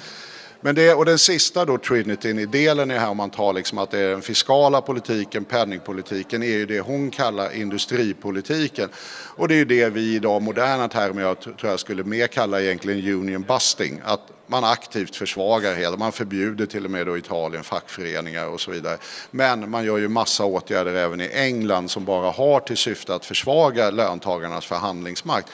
men 0.66 0.76
det, 0.76 0.94
och 0.94 1.06
den 1.06 1.20
sista 1.20 1.66
då, 1.66 1.78
Trinityn, 1.78 2.40
i 2.40 2.46
delen 2.46 2.92
är 2.92 3.00
här 3.00 3.10
om 3.10 3.18
man 3.18 3.30
tar 3.30 3.54
liksom 3.54 3.78
att 3.78 3.92
det 3.92 4.00
är 4.00 4.10
den 4.10 4.22
fiskala 4.22 4.82
politiken, 4.82 5.46
penningpolitiken, 5.46 6.44
är 6.44 6.48
ju 6.48 6.66
det 6.66 6.80
hon 6.80 7.12
kallar 7.12 7.56
industripolitiken. 7.56 8.90
Och 9.36 9.48
det 9.48 9.54
är 9.54 9.58
ju 9.58 9.66
det 9.66 9.90
vi 9.90 10.16
idag, 10.16 10.42
moderna 10.42 10.88
termer, 10.88 11.22
jag 11.22 11.40
tror 11.40 11.58
jag 11.62 11.80
skulle 11.80 12.04
mer 12.04 12.28
kalla 12.28 12.62
egentligen 12.62 13.14
union 13.14 13.42
busting. 13.42 14.02
Att 14.06 14.22
man 14.48 14.64
aktivt 14.64 15.16
försvagar 15.16 15.76
hela, 15.76 15.98
man 15.98 16.12
förbjuder 16.12 16.66
till 16.66 16.86
och 16.86 16.92
med 16.92 17.08
då 17.08 17.18
Italien 17.18 17.64
fackföreningar 17.64 18.48
och 18.48 18.62
så 18.62 18.72
vidare. 18.72 18.98
Men 19.32 19.70
man 19.70 19.86
gör 19.86 19.98
ju 19.98 20.08
massa 20.08 20.46
åtgärder 20.46 20.94
även 20.94 21.22
i 21.22 21.30
England 21.34 21.92
som 21.92 22.06
bara 22.06 22.32
har 22.32 22.60
till 22.60 22.78
syfte 22.78 23.16
att 23.16 23.26
försvaga 23.26 23.92
löntagarnas 23.92 24.66
förhandlingsmakt. 24.66 25.50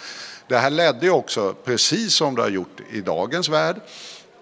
Det 0.48 0.58
här 0.58 0.70
ledde 0.70 1.06
ju 1.06 1.12
också, 1.12 1.56
precis 1.64 2.14
som 2.14 2.36
det 2.36 2.42
har 2.42 2.50
gjort 2.50 2.82
i 2.92 3.02
dagens 3.02 3.50
värld, 3.50 3.76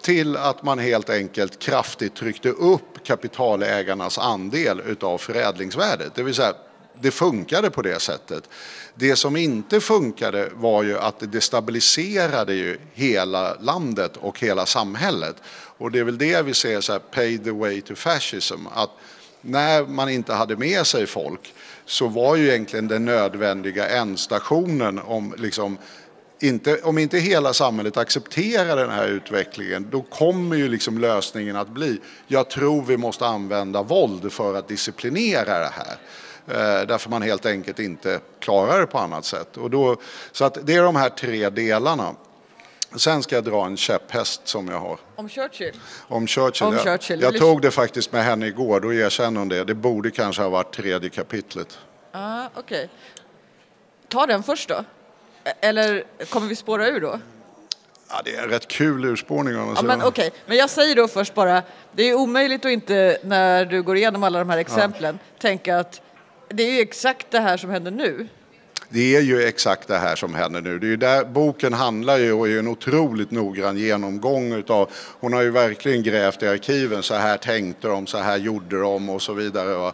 till 0.02 0.36
att 0.36 0.62
man 0.62 0.78
helt 0.78 1.10
enkelt 1.10 1.58
kraftigt 1.58 2.14
tryckte 2.14 2.48
upp 2.48 3.04
kapitalägarnas 3.04 4.18
andel 4.18 4.82
utav 4.86 5.18
förädlingsvärdet. 5.18 6.14
Det 6.14 6.22
vill 6.22 6.34
säga, 6.34 6.54
det 7.00 7.10
funkade 7.10 7.70
på 7.70 7.82
det 7.82 8.00
sättet. 8.00 8.48
Det 8.94 9.16
som 9.16 9.36
inte 9.36 9.80
funkade 9.80 10.48
var 10.54 10.82
ju 10.82 10.98
att 10.98 11.18
det 11.18 11.26
destabiliserade 11.26 12.54
ju 12.54 12.78
hela 12.92 13.54
landet 13.54 14.16
och 14.16 14.40
hela 14.40 14.66
samhället. 14.66 15.36
Och 15.78 15.90
det 15.90 15.98
är 15.98 16.04
väl 16.04 16.18
det 16.18 16.42
vi 16.42 16.54
ser 16.54 16.80
så 16.80 16.92
här, 16.92 16.98
pay 16.98 17.38
the 17.38 17.50
way 17.50 17.80
to 17.80 17.94
fascism. 17.94 18.66
Att 18.74 18.90
när 19.40 19.86
man 19.86 20.08
inte 20.08 20.32
hade 20.32 20.56
med 20.56 20.86
sig 20.86 21.06
folk 21.06 21.54
så 21.86 22.08
var 22.08 22.36
ju 22.36 22.48
egentligen 22.48 22.88
den 22.88 23.04
nödvändiga 23.04 23.88
ändstationen 23.88 24.98
om 24.98 25.34
liksom 25.38 25.78
inte, 26.42 26.80
om 26.82 26.98
inte 26.98 27.18
hela 27.18 27.52
samhället 27.52 27.96
accepterar 27.96 28.76
den 28.76 28.90
här 28.90 29.08
utvecklingen 29.08 29.86
då 29.90 30.02
kommer 30.02 30.56
ju 30.56 30.68
liksom 30.68 30.98
lösningen 30.98 31.56
att 31.56 31.68
bli 31.68 32.00
jag 32.26 32.50
tror 32.50 32.82
vi 32.82 32.96
måste 32.96 33.26
använda 33.26 33.82
våld 33.82 34.32
för 34.32 34.54
att 34.54 34.68
disciplinera 34.68 35.58
det 35.58 35.72
här. 35.72 35.96
Eh, 36.46 36.86
därför 36.86 37.10
man 37.10 37.22
helt 37.22 37.46
enkelt 37.46 37.78
inte 37.78 38.20
klarar 38.38 38.80
det 38.80 38.86
på 38.86 38.98
annat 38.98 39.24
sätt. 39.24 39.56
Och 39.56 39.70
då, 39.70 39.96
så 40.32 40.44
att 40.44 40.66
det 40.66 40.74
är 40.74 40.82
de 40.82 40.96
här 40.96 41.08
tre 41.08 41.50
delarna. 41.50 42.14
Sen 42.96 43.22
ska 43.22 43.34
jag 43.34 43.44
dra 43.44 43.66
en 43.66 43.76
käpphäst 43.76 44.48
som 44.48 44.68
jag 44.68 44.80
har. 44.80 44.98
Om 45.16 45.28
Churchill? 45.28 45.72
Om 46.08 46.26
Churchill, 46.26 46.66
Om 46.66 46.74
jag, 46.74 46.82
Churchill. 46.82 47.20
jag 47.20 47.38
tog 47.38 47.62
det 47.62 47.70
faktiskt 47.70 48.12
med 48.12 48.24
henne 48.24 48.46
igår, 48.46 48.80
då 48.80 48.94
erkänner 48.94 49.38
hon 49.38 49.48
det. 49.48 49.64
Det 49.64 49.74
borde 49.74 50.10
kanske 50.10 50.42
ha 50.42 50.48
varit 50.48 50.74
tredje 50.74 51.10
kapitlet. 51.10 51.78
Ah, 52.12 52.46
Okej. 52.54 52.60
Okay. 52.62 52.88
ta 54.08 54.26
den 54.26 54.42
först 54.42 54.68
då? 54.68 54.84
Eller 55.60 56.04
kommer 56.28 56.46
vi 56.46 56.56
spåra 56.56 56.88
ur 56.88 57.00
då? 57.00 57.20
Ja, 58.08 58.22
det 58.24 58.36
är 58.36 58.42
en 58.42 58.48
rätt 58.48 58.68
kul 58.68 59.04
urspårning 59.04 59.54
Ja, 59.54 59.82
men 59.82 60.02
okej, 60.02 60.30
men 60.46 60.56
jag 60.56 60.70
säger 60.70 60.96
då 60.96 61.08
först 61.08 61.34
bara, 61.34 61.62
det 61.92 62.02
är 62.02 62.14
omöjligt 62.14 62.64
att 62.64 62.70
inte 62.70 63.18
när 63.24 63.64
du 63.64 63.82
går 63.82 63.96
igenom 63.96 64.22
alla 64.22 64.38
de 64.38 64.50
här 64.50 64.58
exemplen 64.58 65.18
tänka 65.38 65.78
att 65.78 66.00
det 66.48 66.62
är 66.62 66.82
exakt 66.82 67.26
det 67.30 67.40
här 67.40 67.56
som 67.56 67.70
händer 67.70 67.90
nu. 67.90 68.28
Det 68.88 69.16
är 69.16 69.20
ju 69.20 69.42
exakt 69.42 69.88
det 69.88 69.98
här 69.98 70.16
som 70.16 70.34
händer 70.34 70.60
nu. 70.60 70.78
Det 70.78 70.86
är 70.86 70.88
ju 70.88 70.96
där 70.96 71.24
boken 71.24 71.72
handlar 71.72 72.18
ju 72.18 72.32
och 72.32 72.48
är 72.48 72.58
en 72.58 72.68
otroligt 72.68 73.30
noggrann 73.30 73.78
genomgång 73.78 74.52
utav, 74.52 74.90
hon 75.20 75.32
har 75.32 75.42
ju 75.42 75.50
verkligen 75.50 76.02
grävt 76.02 76.42
i 76.42 76.48
arkiven, 76.48 77.02
så 77.02 77.14
här 77.14 77.36
tänkte 77.36 77.88
de, 77.88 78.06
så 78.06 78.18
här 78.18 78.36
gjorde 78.36 78.80
de 78.80 79.10
och 79.10 79.22
så 79.22 79.32
vidare. 79.32 79.92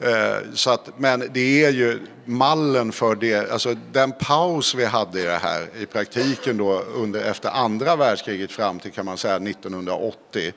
Eh, 0.00 0.36
så 0.54 0.70
att, 0.70 0.98
men 0.98 1.28
det 1.32 1.64
är 1.64 1.70
ju 1.70 2.00
mallen 2.24 2.92
för 2.92 3.14
det, 3.14 3.52
alltså 3.52 3.74
den 3.92 4.12
paus 4.12 4.74
vi 4.74 4.84
hade 4.84 5.20
i 5.20 5.24
det 5.24 5.38
här 5.42 5.68
i 5.80 5.86
praktiken 5.86 6.56
då 6.56 6.80
under, 6.80 7.20
efter 7.30 7.48
andra 7.48 7.96
världskriget 7.96 8.52
fram 8.52 8.78
till 8.78 8.92
kan 8.92 9.04
man 9.04 9.18
säga 9.18 9.36
1980 9.36 10.52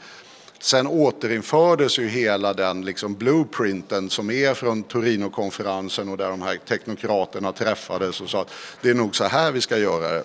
Sen 0.60 0.88
återinfördes 0.88 2.00
ju 2.00 2.08
hela 2.08 2.54
den 2.54 2.86
liksom 2.86 3.16
blueprinten 3.16 4.10
som 4.10 4.32
är 4.32 4.54
från 4.54 4.84
Torinokonferensen 4.84 6.10
och 6.10 6.18
där 6.18 6.30
de 6.30 6.42
här 6.42 6.58
teknokraterna 6.68 7.52
träffades 7.52 8.22
och 8.22 8.30
sa 8.30 8.42
att 8.42 8.52
det 8.82 8.90
är 8.90 8.94
nog 8.94 9.16
så 9.16 9.24
här 9.24 9.52
vi 9.52 9.62
ska 9.62 9.78
göra 9.78 10.12
det. 10.14 10.24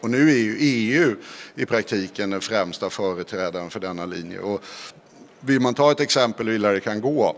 Och 0.00 0.10
nu 0.10 0.30
är 0.30 0.38
ju 0.38 0.56
EU 0.58 1.16
i 1.54 1.66
praktiken 1.66 2.30
den 2.30 2.40
främsta 2.40 2.90
företrädaren 2.90 3.70
för 3.70 3.80
denna 3.80 4.06
linje. 4.06 4.38
Och 4.38 4.64
vill 5.40 5.60
man 5.60 5.74
ta 5.74 5.92
ett 5.92 6.00
exempel 6.00 6.46
hur 6.46 6.54
illa 6.54 6.70
det 6.70 6.80
kan 6.80 7.00
gå 7.00 7.36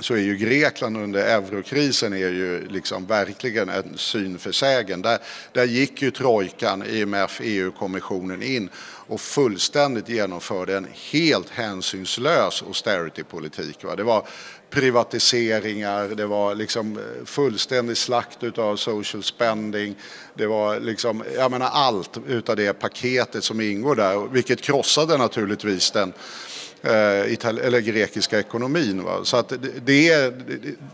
så 0.00 0.14
är 0.14 0.18
ju 0.18 0.36
Grekland 0.36 0.96
under 0.96 1.20
eurokrisen 1.26 2.12
är 2.12 2.16
ju 2.16 2.68
liksom 2.68 3.06
verkligen 3.06 3.68
en 3.68 3.98
syn 3.98 4.38
för 4.38 4.52
sägen. 4.52 5.02
Där, 5.02 5.18
där 5.52 5.64
gick 5.64 6.02
ju 6.02 6.10
trojkan, 6.10 6.84
IMF, 6.86 7.40
EU-kommissionen 7.42 8.42
in 8.42 8.70
och 9.06 9.20
fullständigt 9.20 10.08
genomförde 10.08 10.76
en 10.76 10.86
helt 11.12 11.50
hänsynslös 11.50 12.62
austerity-politik. 12.62 13.78
Det 13.96 14.02
var 14.02 14.26
privatiseringar, 14.70 16.08
det 16.08 16.26
var 16.26 16.54
liksom 16.54 16.98
eh, 16.98 17.24
fullständig 17.24 17.96
slakt 17.96 18.58
av 18.58 18.76
social 18.76 19.22
spending. 19.22 19.94
Det 20.34 20.46
var 20.46 20.80
liksom, 20.80 21.24
jag 21.36 21.50
menar 21.50 21.68
allt 21.72 22.18
utav 22.26 22.56
det 22.56 22.72
paketet 22.72 23.44
som 23.44 23.60
ingår 23.60 23.94
där, 23.94 24.28
vilket 24.28 24.60
krossade 24.60 25.16
naturligtvis 25.16 25.90
den 25.90 26.12
eller 26.84 27.80
grekiska 27.80 28.38
ekonomin. 28.38 29.02
Va? 29.04 29.20
Så 29.24 29.36
att 29.36 29.52
det, 29.84 30.08
är, 30.08 30.32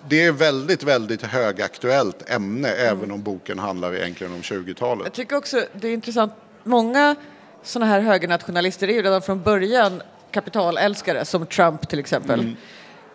det- 0.08 0.22
är 0.24 0.32
väldigt, 0.32 0.82
väldigt 0.82 1.22
högaktuellt 1.22 2.30
ämne 2.30 2.68
även 2.68 3.10
om 3.10 3.22
boken 3.22 3.58
handlar 3.58 3.94
egentligen 3.94 4.32
om 4.32 4.40
20-talet. 4.40 5.04
Jag 5.06 5.12
tycker 5.12 5.36
också 5.36 5.64
det 5.72 5.88
är 5.88 5.92
intressant, 5.92 6.32
många 6.64 7.16
sådana 7.62 7.90
här 7.92 8.00
högernationalister 8.00 8.88
är 8.88 8.92
ju 8.92 9.02
redan 9.02 9.22
från 9.22 9.42
början 9.42 10.02
kapitalälskare, 10.30 11.24
som 11.24 11.46
Trump 11.46 11.88
till 11.88 11.98
exempel. 11.98 12.40
Mm. 12.40 12.56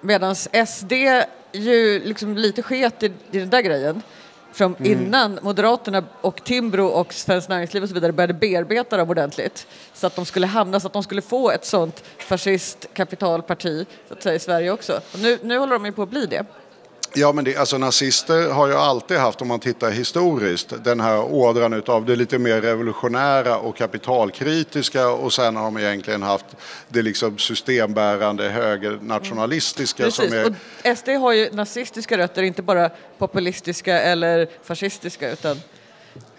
Medan 0.01 0.35
SD 0.67 0.91
ju 1.51 1.99
liksom 2.05 2.37
lite 2.37 2.61
sket 2.61 3.03
i, 3.03 3.05
i 3.31 3.39
den 3.39 3.49
där 3.49 3.61
grejen. 3.61 4.01
Från 4.53 4.75
Mm. 4.75 4.91
innan 4.91 5.39
Moderaterna 5.41 6.03
och 6.21 6.43
Timbro 6.43 6.85
och 6.85 7.13
Svenskt 7.13 7.49
Näringsliv 7.49 7.83
och 7.83 7.89
så 7.89 7.95
vidare 7.95 8.11
började 8.11 8.33
bearbeta 8.33 8.97
dem 8.97 9.09
ordentligt. 9.09 9.67
Så 9.93 10.07
att 10.07 10.15
de 10.15 10.25
skulle 10.25 10.47
hamna, 10.47 10.79
så 10.79 10.87
att 10.87 10.93
de 10.93 11.03
skulle 11.03 11.21
få 11.21 11.51
ett 11.51 11.65
sånt 11.65 12.03
fascistkapitalparti 12.17 13.85
så 14.07 14.13
att 14.13 14.23
säga, 14.23 14.35
i 14.35 14.39
Sverige 14.39 14.71
också. 14.71 14.93
Och 15.13 15.19
nu, 15.19 15.39
nu 15.43 15.57
håller 15.57 15.73
de 15.73 15.85
ju 15.85 15.91
på 15.91 16.03
att 16.03 16.09
bli 16.09 16.25
det. 16.25 16.45
Ja, 17.15 17.33
men 17.33 17.45
det, 17.45 17.55
alltså 17.55 17.77
nazister 17.77 18.49
har 18.49 18.67
ju 18.67 18.73
alltid 18.73 19.17
haft, 19.17 19.41
om 19.41 19.47
man 19.47 19.59
tittar 19.59 19.91
historiskt, 19.91 20.73
den 20.83 20.99
här 20.99 21.21
ådran 21.21 21.73
utav 21.73 22.05
det 22.05 22.15
lite 22.15 22.39
mer 22.39 22.61
revolutionära 22.61 23.57
och 23.57 23.77
kapitalkritiska 23.77 25.09
och 25.09 25.33
sen 25.33 25.55
har 25.55 25.63
de 25.63 25.77
egentligen 25.77 26.23
haft 26.23 26.45
det 26.87 27.01
liksom 27.01 27.37
systembärande 27.37 28.49
högernationalistiska 28.49 30.11
som 30.11 30.25
Precis, 30.25 30.55
är... 30.83 30.91
och 30.91 30.97
SD 30.97 31.09
har 31.09 31.33
ju 31.33 31.49
nazistiska 31.51 32.17
rötter, 32.17 32.43
inte 32.43 32.61
bara 32.61 32.89
populistiska 33.17 34.01
eller 34.01 34.47
fascistiska 34.63 35.31
utan 35.31 35.57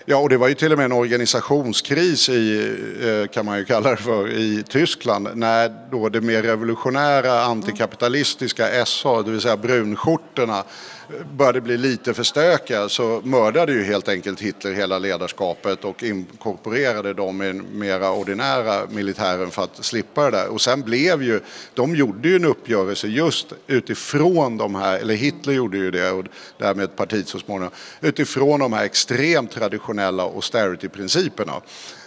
Ja, 0.07 0.17
och 0.17 0.29
det 0.29 0.37
var 0.37 0.49
ju 0.49 0.55
till 0.55 0.73
och 0.73 0.79
med 0.79 0.85
en 0.85 0.93
organisationskris 0.93 2.29
i, 2.29 2.73
eh, 3.03 3.29
kan 3.31 3.47
man 3.47 3.59
ju 3.59 3.65
kalla 3.65 3.91
det 3.91 3.97
för, 3.97 4.29
i 4.29 4.65
Tyskland 4.69 5.29
när 5.35 5.73
då 5.91 6.09
det 6.09 6.21
mer 6.21 6.43
revolutionära 6.43 7.45
antikapitalistiska 7.45 8.87
SA, 8.87 9.23
det 9.23 9.31
vill 9.31 9.41
säga 9.41 9.57
brunskjortorna, 9.57 10.59
eh, 10.59 11.27
började 11.37 11.61
bli 11.61 11.77
lite 11.77 12.15
för 12.15 12.23
stökiga 12.23 12.89
så 12.89 13.21
mördade 13.25 13.73
ju 13.73 13.85
helt 13.85 14.09
enkelt 14.09 14.41
Hitler 14.41 14.73
hela 14.73 14.99
ledarskapet 14.99 15.85
och 15.85 16.03
inkorporerade 16.03 17.15
dem 17.15 17.43
i 17.43 17.47
den 17.47 17.79
mera 17.79 18.13
ordinära 18.13 18.87
militären 18.91 19.51
för 19.51 19.63
att 19.63 19.85
slippa 19.85 20.31
det 20.31 20.37
där. 20.37 20.49
Och 20.49 20.61
sen 20.61 20.83
blev 20.83 21.23
ju, 21.23 21.41
de 21.75 21.97
gjorde 21.97 22.29
ju 22.29 22.37
en 22.37 22.45
uppgörelse 22.45 23.07
just 23.09 23.53
utifrån 23.67 24.57
de 24.57 24.75
här, 24.75 24.99
eller 24.99 25.15
Hitler 25.15 25.53
gjorde 25.53 25.77
ju 25.77 25.91
det 25.91 26.11
och 26.11 26.25
därmed 26.59 26.97
partiet 26.97 27.29
så 27.29 27.39
småningom, 27.39 27.73
utifrån 28.01 28.61
de 28.61 28.73
här 28.73 28.85
extremt 28.85 29.51
traditionella 29.51 29.94
austerity-principerna. 29.99 31.61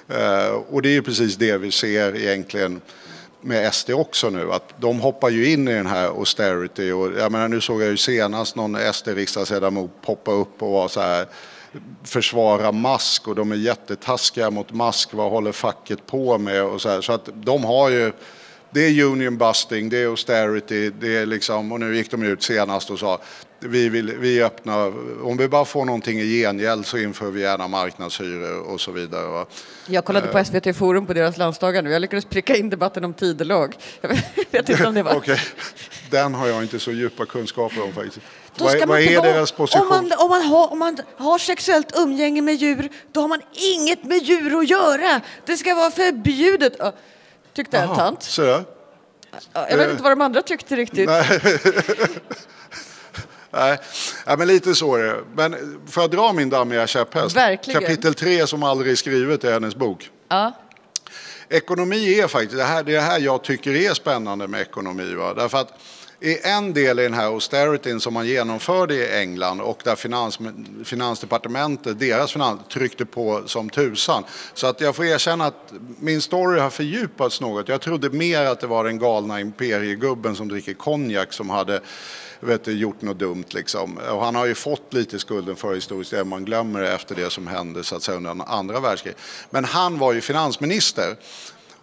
Eh, 0.07 0.49
och 0.69 0.81
det 0.81 0.89
är 0.89 0.93
ju 0.93 1.01
precis 1.01 1.35
det 1.35 1.57
vi 1.57 1.71
ser 1.71 2.15
egentligen 2.15 2.81
med 3.41 3.73
SD 3.73 3.89
också 3.91 4.29
nu, 4.29 4.51
att 4.51 4.73
de 4.81 4.99
hoppar 4.99 5.29
ju 5.29 5.51
in 5.51 5.67
i 5.67 5.73
den 5.73 5.87
här 5.87 6.07
austerity 6.07 6.91
och 6.91 7.11
jag 7.19 7.31
menar 7.31 7.47
nu 7.47 7.61
såg 7.61 7.81
jag 7.81 7.89
ju 7.89 7.97
senast 7.97 8.55
någon 8.55 8.93
SD-riksdagsledamot 8.93 9.91
poppa 10.01 10.31
upp 10.31 10.61
och 10.61 10.71
vara 10.71 10.89
så 10.89 11.01
här 11.01 11.27
försvara 12.03 12.71
mask 12.71 13.27
och 13.27 13.35
de 13.35 13.51
är 13.51 13.55
jättetaskiga 13.55 14.51
mot 14.51 14.73
mask, 14.73 15.13
vad 15.13 15.31
håller 15.31 15.51
facket 15.51 16.05
på 16.05 16.37
med 16.37 16.63
och 16.63 16.81
så 16.81 16.89
här. 16.89 17.01
Så 17.01 17.13
att 17.13 17.29
de 17.33 17.63
har 17.63 17.89
ju, 17.89 18.11
det 18.71 18.79
är 18.79 19.03
union 19.03 19.37
busting, 19.37 19.89
det 19.89 19.97
är 19.97 20.05
austerity, 20.05 20.89
det 20.89 21.17
är 21.17 21.25
liksom, 21.25 21.71
och 21.71 21.79
nu 21.79 21.95
gick 21.95 22.11
de 22.11 22.23
ut 22.23 22.43
senast 22.43 22.89
och 22.89 22.99
sa 22.99 23.19
vi, 23.59 23.89
vill, 23.89 24.11
vi 24.17 24.43
öppnar, 24.43 24.93
om 25.25 25.37
vi 25.37 25.47
bara 25.47 25.65
får 25.65 25.85
någonting 25.85 26.19
i 26.19 26.25
gengäld 26.41 26.85
så 26.85 26.97
inför 26.97 27.25
vi 27.31 27.41
gärna 27.41 27.67
marknadshyror 27.67 28.59
och 28.59 28.81
så 28.81 28.91
vidare. 28.91 29.27
Va? 29.27 29.45
Jag 29.87 30.05
kollade 30.05 30.27
på 30.27 30.43
SVT 30.45 30.77
Forum 30.77 31.05
på 31.05 31.13
deras 31.13 31.37
landsdagar 31.37 31.81
nu. 31.81 31.91
Jag 31.91 32.01
lyckades 32.01 32.25
pricka 32.25 32.55
in 32.55 32.69
debatten 32.69 33.03
om 33.05 33.13
tidelag. 33.13 33.75
Jag 34.01 34.09
vet 34.51 34.69
inte 34.69 34.87
om 34.87 34.93
det 34.93 35.03
var... 35.03 35.15
Okej, 35.15 35.39
den 36.11 36.33
har 36.33 36.47
jag 36.47 36.63
inte 36.63 36.79
så 36.79 36.91
djupa 36.91 37.25
kunskaper 37.25 37.83
om 37.83 37.93
faktiskt. 37.93 38.19
Vad, 38.57 38.75
är- 38.75 38.85
vad 38.85 38.99
är 38.99 39.21
deras 39.21 39.51
position? 39.51 39.81
Om 39.81 39.87
man, 39.89 40.11
om, 40.19 40.29
man 40.29 40.41
har, 40.41 40.71
om 40.71 40.79
man 40.79 40.97
har 41.17 41.37
sexuellt 41.37 41.97
umgänge 41.99 42.41
med 42.41 42.55
djur, 42.55 42.89
då 43.11 43.21
har 43.21 43.27
man 43.27 43.41
inget 43.53 44.03
med 44.03 44.17
djur 44.23 44.59
att 44.59 44.69
göra. 44.69 45.21
Det 45.45 45.57
ska 45.57 45.75
vara 45.75 45.91
förbjudet. 45.91 46.73
Tyckte 47.53 47.77
en 47.77 47.83
Jaha, 47.83 47.95
tant. 47.95 48.23
Så 48.23 48.41
Jag 49.53 49.77
vet 49.77 49.91
inte 49.91 50.03
vad 50.03 50.11
de 50.11 50.21
andra 50.21 50.41
tyckte 50.41 50.75
riktigt. 50.75 51.09
Nej, 53.59 54.37
men 54.37 54.47
lite 54.47 54.75
så 54.75 54.95
är 54.95 55.03
det. 55.03 55.15
Men 55.35 55.79
för 55.87 56.05
att 56.05 56.11
dra 56.11 56.33
min 56.33 56.49
dammiga 56.49 56.87
käpphäst. 56.87 57.35
Verkligen. 57.35 57.81
Kapitel 57.81 58.13
3 58.13 58.47
som 58.47 58.63
aldrig 58.63 58.91
är 58.91 58.95
skrivet 58.95 59.43
i 59.43 59.51
hennes 59.51 59.75
bok. 59.75 60.09
Ja. 60.29 60.51
Ekonomi 61.49 62.19
är 62.19 62.27
faktiskt, 62.27 62.57
det 62.57 62.63
här, 62.63 62.83
det 62.83 62.91
är 62.91 62.95
det 62.95 63.01
här 63.01 63.19
jag 63.19 63.43
tycker 63.43 63.75
är 63.75 63.93
spännande 63.93 64.47
med 64.47 64.61
ekonomi. 64.61 65.13
Va? 65.13 65.33
Därför 65.33 65.57
att 65.57 65.73
i 66.19 66.47
en 66.47 66.73
del 66.73 66.99
i 66.99 67.03
den 67.03 67.13
här 67.13 67.25
austerityn 67.25 67.99
som 67.99 68.13
man 68.13 68.27
genomförde 68.27 68.95
i 68.95 69.21
England 69.21 69.61
och 69.61 69.81
där 69.83 69.95
finans, 69.95 70.39
Finansdepartementet, 70.83 71.99
deras 71.99 72.31
finans, 72.31 72.61
tryckte 72.69 73.05
på 73.05 73.43
som 73.45 73.69
tusan. 73.69 74.23
Så 74.53 74.67
att 74.67 74.81
jag 74.81 74.95
får 74.95 75.05
erkänna 75.05 75.45
att 75.45 75.73
min 75.99 76.21
story 76.21 76.59
har 76.59 76.69
fördjupats 76.69 77.41
något. 77.41 77.67
Jag 77.67 77.81
trodde 77.81 78.09
mer 78.09 78.45
att 78.45 78.59
det 78.59 78.67
var 78.67 78.83
den 78.83 78.99
galna 78.99 79.39
imperiegubben 79.39 80.35
som 80.35 80.47
dricker 80.47 80.73
konjak 80.73 81.33
som 81.33 81.49
hade 81.49 81.81
vet 82.39 82.63
du, 82.63 82.71
gjort 82.71 83.01
något 83.01 83.19
dumt. 83.19 83.45
Liksom. 83.49 83.97
Och 83.97 84.25
han 84.25 84.35
har 84.35 84.45
ju 84.45 84.55
fått 84.55 84.93
lite 84.93 85.19
skulden 85.19 85.55
för 85.55 85.75
historiskt, 85.75 86.11
det 86.11 86.23
man 86.23 86.45
glömmer 86.45 86.81
det 86.81 86.91
efter 86.93 87.15
det 87.15 87.29
som 87.29 87.47
hände 87.47 87.83
så 87.83 87.95
att 87.95 88.03
säga, 88.03 88.17
under 88.17 88.45
andra 88.45 88.79
världskriget. 88.79 89.19
Men 89.49 89.65
han 89.65 89.99
var 89.99 90.13
ju 90.13 90.21
finansminister. 90.21 91.15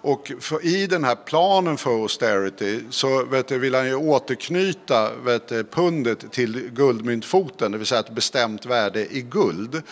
Och 0.00 0.32
för, 0.40 0.66
i 0.66 0.86
den 0.86 1.04
här 1.04 1.14
planen 1.14 1.76
för 1.76 1.90
austerity 2.02 2.80
så 2.90 3.24
vet 3.24 3.48
du, 3.48 3.58
vill 3.58 3.74
han 3.74 3.86
ju 3.86 3.94
återknyta 3.94 5.10
vet 5.14 5.48
du, 5.48 5.64
pundet 5.64 6.32
till 6.32 6.70
guldmyntfoten, 6.72 7.72
det 7.72 7.78
vill 7.78 7.86
säga 7.86 8.00
ett 8.00 8.10
bestämt 8.10 8.66
värde 8.66 9.14
i 9.14 9.22
guld. 9.22 9.82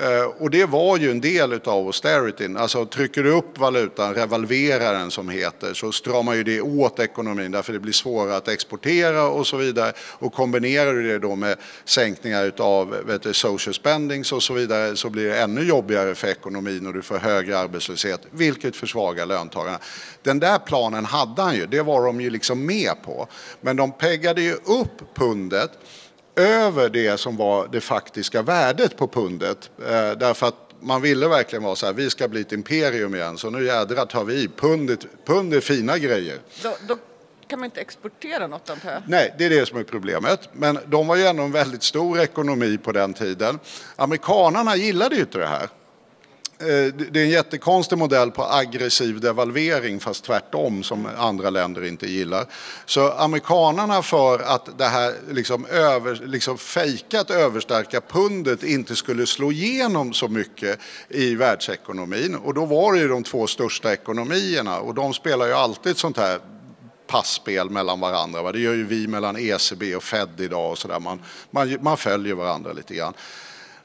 Eh, 0.00 0.24
och 0.38 0.50
det 0.50 0.64
var 0.64 0.98
ju 0.98 1.10
en 1.10 1.20
del 1.20 1.52
av 1.52 1.86
austerityn. 1.86 2.56
Alltså 2.56 2.86
trycker 2.86 3.22
du 3.22 3.30
upp 3.30 3.58
valutan, 3.58 4.14
revalverar 4.14 4.92
den 4.92 5.10
som 5.10 5.28
heter, 5.28 5.74
så 5.74 5.92
stramar 5.92 6.34
ju 6.34 6.42
det 6.42 6.60
åt 6.60 6.98
ekonomin 6.98 7.52
därför 7.52 7.72
det 7.72 7.78
blir 7.78 7.92
svårare 7.92 8.36
att 8.36 8.48
exportera 8.48 9.28
och 9.28 9.46
så 9.46 9.56
vidare. 9.56 9.92
Och 10.00 10.32
kombinerar 10.32 10.92
du 10.92 11.08
det 11.08 11.18
då 11.18 11.36
med 11.36 11.56
sänkningar 11.84 12.52
av 12.58 12.96
vet 13.06 13.22
du, 13.22 13.34
social 13.34 13.74
spendings 13.74 14.32
och 14.32 14.42
så 14.42 14.54
vidare 14.54 14.96
så 14.96 15.10
blir 15.10 15.28
det 15.28 15.40
ännu 15.40 15.62
jobbigare 15.62 16.14
för 16.14 16.28
ekonomin 16.28 16.86
och 16.86 16.94
du 16.94 17.02
får 17.02 17.18
högre 17.18 17.58
arbetslöshet, 17.58 18.20
vilket 18.30 18.76
försvagar 18.76 19.26
löntagarna. 19.26 19.78
Den 20.22 20.38
där 20.38 20.58
planen 20.58 21.04
hade 21.04 21.42
han 21.42 21.56
ju, 21.56 21.66
det 21.66 21.82
var 21.82 22.06
de 22.06 22.20
ju 22.20 22.30
liksom 22.30 22.66
med 22.66 22.92
på. 23.04 23.28
Men 23.60 23.76
de 23.76 23.92
peggade 23.92 24.42
ju 24.42 24.52
upp 24.52 25.14
pundet 25.14 25.70
över 26.38 26.88
det 26.88 27.20
som 27.20 27.36
var 27.36 27.68
det 27.72 27.80
faktiska 27.80 28.42
värdet 28.42 28.96
på 28.96 29.08
pundet. 29.08 29.70
Eh, 29.78 30.18
därför 30.18 30.46
att 30.46 30.54
man 30.80 31.02
ville 31.02 31.28
verkligen 31.28 31.62
vara 31.62 31.76
så 31.76 31.86
här, 31.86 31.92
vi 31.92 32.10
ska 32.10 32.28
bli 32.28 32.40
ett 32.40 32.52
imperium 32.52 33.14
igen, 33.14 33.38
så 33.38 33.50
nu 33.50 33.64
jädrar 33.66 34.06
tar 34.06 34.24
vi 34.24 34.34
i. 34.34 34.48
Pundet, 34.48 35.06
pund 35.26 35.54
är 35.54 35.60
fina 35.60 35.98
grejer. 35.98 36.38
Då, 36.62 36.76
då 36.88 36.96
kan 37.48 37.58
man 37.58 37.64
inte 37.64 37.80
exportera 37.80 38.46
något 38.46 38.70
antar 38.70 38.92
jag? 38.92 39.02
Nej, 39.06 39.34
det 39.38 39.44
är 39.44 39.50
det 39.50 39.66
som 39.66 39.78
är 39.78 39.84
problemet. 39.84 40.48
Men 40.52 40.78
de 40.86 41.06
var 41.06 41.16
ju 41.16 41.26
ändå 41.26 41.42
en 41.42 41.52
väldigt 41.52 41.82
stor 41.82 42.20
ekonomi 42.20 42.78
på 42.78 42.92
den 42.92 43.14
tiden. 43.14 43.58
Amerikanarna 43.96 44.76
gillade 44.76 45.14
ju 45.14 45.20
inte 45.20 45.38
det 45.38 45.46
här. 45.46 45.68
Eh, 46.60 46.94
det 47.10 47.20
är 47.20 47.24
en 47.24 47.30
jättekonstig 47.30 47.98
modell 47.98 48.30
på 48.30 48.44
aggressiv 48.44 49.20
devalvering 49.20 50.00
fast 50.00 50.24
tvärtom 50.24 50.82
som 50.82 51.08
andra 51.16 51.50
länder 51.50 51.84
inte 51.84 52.06
gillar. 52.06 52.46
Så 52.86 53.12
amerikanarna 53.12 54.02
för 54.02 54.38
att 54.38 54.78
det 54.78 54.84
här 54.84 55.14
liksom, 55.30 55.66
över, 55.66 56.20
liksom 56.26 56.58
fejkat 56.58 57.30
överstärka 57.30 58.00
pundet 58.00 58.62
inte 58.62 58.96
skulle 58.96 59.26
slå 59.26 59.52
igenom 59.52 60.12
så 60.12 60.28
mycket 60.28 60.78
i 61.08 61.34
världsekonomin. 61.34 62.34
Och 62.34 62.54
då 62.54 62.64
var 62.64 62.92
det 62.92 62.98
ju 62.98 63.08
de 63.08 63.22
två 63.22 63.46
största 63.46 63.92
ekonomierna 63.92 64.80
och 64.80 64.94
de 64.94 65.14
spelar 65.14 65.46
ju 65.46 65.52
alltid 65.52 65.92
ett 65.92 65.98
sånt 65.98 66.16
här 66.16 66.40
passspel 67.06 67.70
mellan 67.70 68.00
varandra. 68.00 68.42
Va? 68.42 68.52
Det 68.52 68.60
gör 68.60 68.74
ju 68.74 68.84
vi 68.84 69.06
mellan 69.06 69.36
ECB 69.36 69.96
och 69.96 70.02
Fed 70.02 70.40
idag 70.40 70.70
och 70.70 70.78
sådär. 70.78 71.00
Man, 71.00 71.22
man, 71.50 71.78
man 71.80 71.96
följer 71.96 72.34
varandra 72.34 72.72
lite 72.72 72.94
grann. 72.94 73.14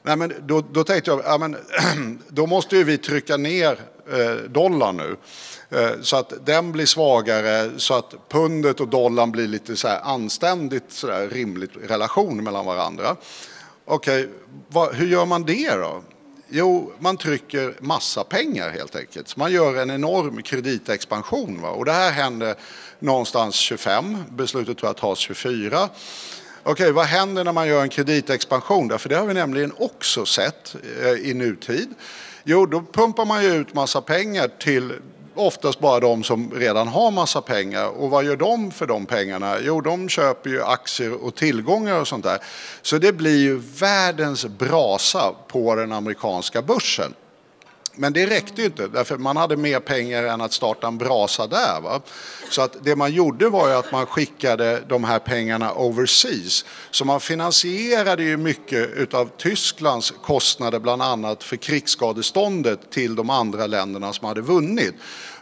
Nej, 0.06 0.16
men 0.16 0.32
då, 0.46 0.60
då 0.72 0.84
tänkte 0.84 1.10
jag, 1.10 1.22
ja, 1.24 1.38
men, 1.38 1.56
då 2.28 2.46
måste 2.46 2.76
ju 2.76 2.84
vi 2.84 2.98
trycka 2.98 3.36
ner 3.36 3.78
eh, 4.12 4.34
dollarn 4.50 4.96
nu. 4.96 5.16
Eh, 5.78 6.00
så 6.00 6.16
att 6.16 6.46
den 6.46 6.72
blir 6.72 6.86
svagare, 6.86 7.70
så 7.76 7.94
att 7.94 8.14
pundet 8.28 8.80
och 8.80 8.88
dollarn 8.88 9.32
blir 9.32 9.48
lite 9.48 9.76
så 9.76 9.88
här 9.88 10.00
anständigt 10.02 10.84
så 10.88 11.06
där, 11.06 11.28
rimligt 11.28 11.70
relation 11.82 12.44
mellan 12.44 12.66
varandra. 12.66 13.16
Okej, 13.84 14.28
okay, 14.70 14.98
hur 14.98 15.06
gör 15.06 15.26
man 15.26 15.42
det 15.42 15.74
då? 15.74 16.02
Jo, 16.48 16.92
man 16.98 17.16
trycker 17.16 17.74
massa 17.80 18.24
pengar 18.24 18.70
helt 18.70 18.96
enkelt. 18.96 19.28
Så 19.28 19.40
man 19.40 19.52
gör 19.52 19.76
en 19.76 19.90
enorm 19.90 20.42
kreditexpansion. 20.42 21.62
Va? 21.62 21.68
Och 21.68 21.84
det 21.84 21.92
här 21.92 22.12
hände 22.12 22.54
någonstans 22.98 23.54
25, 23.54 24.24
beslutet 24.30 24.78
tror 24.78 24.88
jag 24.88 24.96
tas 24.96 25.18
24. 25.18 25.88
Okej, 26.66 26.92
vad 26.92 27.06
händer 27.06 27.44
när 27.44 27.52
man 27.52 27.68
gör 27.68 27.82
en 27.82 27.88
kreditexpansion? 27.88 28.88
Därför 28.88 29.08
det 29.08 29.16
har 29.16 29.26
vi 29.26 29.34
nämligen 29.34 29.72
också 29.78 30.26
sett 30.26 30.76
eh, 31.02 31.30
i 31.30 31.34
nutid. 31.34 31.94
Jo, 32.44 32.66
då 32.66 32.84
pumpar 32.92 33.24
man 33.24 33.44
ju 33.44 33.54
ut 33.54 33.74
massa 33.74 34.00
pengar 34.00 34.50
till 34.58 34.92
oftast 35.34 35.80
bara 35.80 36.00
de 36.00 36.24
som 36.24 36.50
redan 36.54 36.88
har 36.88 37.10
massa 37.10 37.40
pengar. 37.40 37.88
Och 37.88 38.10
vad 38.10 38.24
gör 38.24 38.36
de 38.36 38.70
för 38.70 38.86
de 38.86 39.06
pengarna? 39.06 39.56
Jo, 39.60 39.80
de 39.80 40.08
köper 40.08 40.50
ju 40.50 40.62
aktier 40.62 41.24
och 41.24 41.34
tillgångar 41.34 42.00
och 42.00 42.08
sånt 42.08 42.24
där. 42.24 42.38
Så 42.82 42.98
det 42.98 43.12
blir 43.12 43.38
ju 43.38 43.62
världens 43.78 44.46
brasa 44.46 45.34
på 45.48 45.74
den 45.74 45.92
amerikanska 45.92 46.62
börsen. 46.62 47.14
Men 47.96 48.12
det 48.12 48.26
räckte 48.26 48.60
ju 48.60 48.66
inte, 48.66 48.88
därför 48.88 49.18
man 49.18 49.36
hade 49.36 49.56
mer 49.56 49.80
pengar 49.80 50.24
än 50.24 50.40
att 50.40 50.52
starta 50.52 50.86
en 50.86 50.98
brasa 50.98 51.46
där. 51.46 51.80
Va? 51.80 52.00
Så 52.50 52.62
att 52.62 52.84
det 52.84 52.96
man 52.96 53.12
gjorde 53.12 53.48
var 53.48 53.68
ju 53.68 53.74
att 53.74 53.92
man 53.92 54.06
skickade 54.06 54.82
de 54.88 55.04
här 55.04 55.18
pengarna 55.18 55.74
overseas. 55.74 56.64
Så 56.90 57.04
man 57.04 57.20
finansierade 57.20 58.22
ju 58.22 58.36
mycket 58.36 59.14
av 59.14 59.30
Tysklands 59.36 60.12
kostnader, 60.22 60.78
bland 60.78 61.02
annat 61.02 61.42
för 61.42 61.56
krigsskadeståndet 61.56 62.90
till 62.90 63.14
de 63.14 63.30
andra 63.30 63.66
länderna 63.66 64.12
som 64.12 64.28
hade 64.28 64.40
vunnit. 64.40 64.94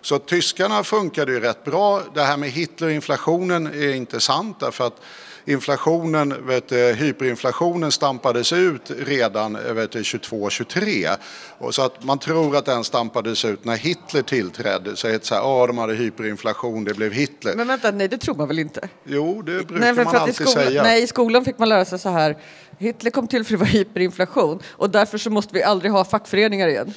Så 0.02 0.18
tyskarna 0.18 0.84
funkade 0.84 1.32
ju 1.32 1.40
rätt 1.40 1.64
bra. 1.64 2.02
Det 2.14 2.22
här 2.22 2.36
med 2.36 2.50
Hitler 2.50 2.88
och 2.88 2.94
inflationen 2.94 3.66
är 3.66 3.94
inte 3.94 4.20
sant 4.20 4.56
därför 4.60 4.86
att 4.86 5.00
inflationen, 5.44 6.46
vet 6.46 6.68
du, 6.68 6.76
hyperinflationen 6.76 7.92
stampades 7.92 8.52
ut 8.52 8.90
redan 8.98 9.56
22-23. 9.56 11.16
Så 11.70 11.82
att 11.82 12.04
man 12.04 12.18
tror 12.18 12.56
att 12.56 12.64
den 12.64 12.84
stampades 12.84 13.44
ut 13.44 13.64
när 13.64 13.76
Hitler 13.76 14.22
tillträdde. 14.22 14.96
Så 14.96 15.14
att 15.14 15.24
så 15.24 15.34
här, 15.34 15.66
de 15.66 15.78
hade 15.78 15.94
hyperinflation, 15.94 16.84
det 16.84 16.94
blev 16.94 17.12
Hitler. 17.12 17.54
Men 17.56 17.68
vänta, 17.68 17.90
nej 17.90 18.08
det 18.08 18.18
tror 18.18 18.34
man 18.34 18.48
väl 18.48 18.58
inte? 18.58 18.88
Jo, 19.04 19.42
det 19.42 19.66
brukar 19.66 19.94
nej, 19.94 20.04
man 20.04 20.16
alltid 20.16 20.34
skolan, 20.34 20.52
säga. 20.52 20.82
Nej, 20.82 21.02
i 21.02 21.06
skolan 21.06 21.44
fick 21.44 21.58
man 21.58 21.68
lära 21.68 21.84
sig 21.84 21.98
så 21.98 22.08
här. 22.08 22.36
Hitler 22.78 23.10
kom 23.10 23.28
till 23.28 23.44
för 23.44 23.54
att 23.54 23.60
det 23.60 23.64
var 23.64 23.72
hyperinflation 23.72 24.60
och 24.68 24.90
därför 24.90 25.18
så 25.18 25.30
måste 25.30 25.54
vi 25.54 25.62
aldrig 25.62 25.92
ha 25.92 26.04
fackföreningar 26.04 26.68
igen. 26.68 26.94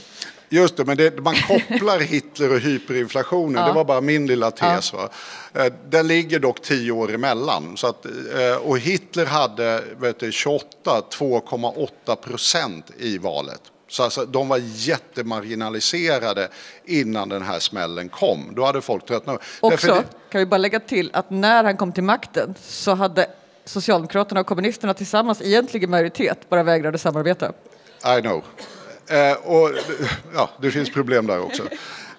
Just 0.50 0.78
det, 0.78 0.86
men 0.86 0.98
det, 0.98 1.24
man 1.24 1.36
kopplar 1.48 2.00
Hitler 2.00 2.52
och 2.52 2.60
hyperinflationen. 2.60 3.62
Ja. 3.62 3.68
Det 3.68 3.74
var 3.74 3.86
bara 3.86 4.02
min 4.02 4.28
lilla 4.28 4.52
tes. 4.52 4.94
Ja. 4.94 5.10
Va? 5.54 5.64
Eh, 5.64 5.74
den 5.90 6.08
ligger 6.08 6.40
dock 6.40 6.62
tio 6.62 6.92
år 6.92 7.14
emellan. 7.14 7.78
Så 7.78 7.88
att, 7.88 8.06
eh, 8.06 8.58
och 8.64 8.80
Hitler 8.80 9.26
hade 9.26 9.84
vet 9.98 10.20
du, 10.20 10.32
28, 10.32 11.02
2,8 11.12 12.16
procent 12.16 12.92
i 12.98 13.18
valet. 13.18 13.62
Så 13.88 14.04
alltså, 14.04 14.26
de 14.26 14.48
var 14.48 14.62
jättemarginaliserade 14.64 16.50
innan 16.86 17.30
den 17.30 17.42
här 17.42 17.60
smällen 17.60 18.10
kom. 18.10 18.52
Då 18.56 18.66
hade 18.66 18.82
folk 18.82 19.06
tröttnat. 19.06 19.42
Också, 19.60 19.88
det... 19.88 20.04
kan 20.32 20.40
vi 20.40 20.46
bara 20.46 20.58
lägga 20.58 20.80
till 20.80 21.10
att 21.14 21.30
när 21.30 21.64
han 21.64 21.78
kom 21.78 21.92
till 21.92 22.04
makten 22.04 22.56
så 22.62 22.94
hade 22.94 23.28
Socialdemokraterna 23.66 24.40
och 24.40 24.48
kommunisterna 24.48 24.94
tillsammans 24.94 25.42
egentligen 25.42 25.90
majoritet, 25.90 26.50
bara 26.50 26.64
vägrade 26.64 26.98
samarbeta. 26.98 27.52
I 28.18 28.22
know. 28.22 28.44
Eh, 29.08 29.34
och, 29.34 29.72
ja, 30.34 30.50
det 30.62 30.72
finns 30.72 30.90
problem 30.90 31.28
där 31.28 31.40
också. 31.40 31.64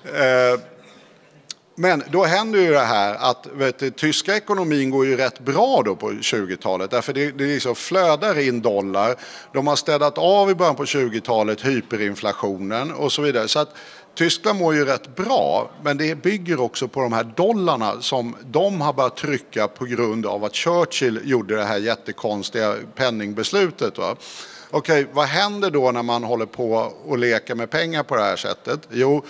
Eh, 0.05 0.61
men 1.79 2.03
då 2.11 2.25
händer 2.25 2.59
ju 2.59 2.71
det 2.73 2.79
här 2.79 3.15
att 3.15 3.47
vet 3.53 3.79
du, 3.79 3.91
tyska 3.91 4.37
ekonomin 4.37 4.91
går 4.91 5.07
ju 5.07 5.17
rätt 5.17 5.41
bra 5.41 5.83
då 5.85 5.97
på 5.97 6.11
20-talet. 6.11 6.91
Därför 6.91 7.13
det, 7.13 7.31
det 7.31 7.45
liksom 7.45 7.75
flödar 7.75 8.39
in 8.39 8.63
dollar. 8.63 9.17
De 9.53 9.67
har 9.67 9.77
städat 9.77 10.19
av 10.19 10.51
i 10.51 10.55
början 10.55 10.77
på 10.77 10.85
20-talet 10.85 11.67
hyperinflationen 11.67 12.93
och 12.93 13.13
så 13.13 13.23
vidare. 13.23 13.49
Så 13.49 13.59
att 13.59 13.75
Tyskland 14.15 14.59
mår 14.59 14.75
ju 14.75 14.85
rätt 14.85 15.17
bra, 15.17 15.71
men 15.83 15.97
det 15.97 16.15
bygger 16.15 16.61
också 16.61 16.89
på 16.89 17.01
de 17.01 17.13
här 17.13 17.25
dollarna 17.25 18.01
som 18.01 18.37
de 18.45 18.81
har 18.81 18.93
börjat 18.93 19.17
trycka 19.17 19.69
på 19.69 19.85
grund 19.85 20.27
av 20.27 20.45
att 20.45 20.55
Churchill 20.55 21.21
gjorde 21.25 21.57
det 21.57 21.65
här 21.65 21.79
jättekonstiga 21.79 22.75
penningbeslutet. 22.95 23.99
Va? 23.99 24.17
Okej, 24.77 25.07
vad 25.13 25.27
händer 25.27 25.71
då 25.71 25.91
när 25.93 26.03
man 26.03 26.25
håller 26.25 26.47
på 26.47 26.93
och 27.05 27.19
leker 27.19 27.55
med 27.55 27.71
pengar 27.71 28.03
på 28.03 28.17
det 28.17 28.23
här 28.23 28.37
sättet? 28.37 28.81
Jo, 28.91 29.25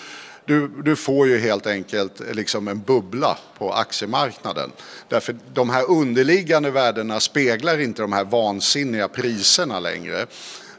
du, 0.44 0.68
du 0.68 0.96
får 0.96 1.28
ju 1.28 1.38
helt 1.38 1.66
enkelt 1.66 2.22
liksom 2.32 2.68
en 2.68 2.80
bubbla 2.80 3.38
på 3.58 3.72
aktiemarknaden. 3.72 4.72
Därför 5.08 5.36
de 5.54 5.70
här 5.70 5.90
underliggande 5.90 6.70
värdena 6.70 7.20
speglar 7.20 7.80
inte 7.80 8.02
de 8.02 8.12
här 8.12 8.24
vansinniga 8.24 9.08
priserna 9.08 9.80
längre. 9.80 10.26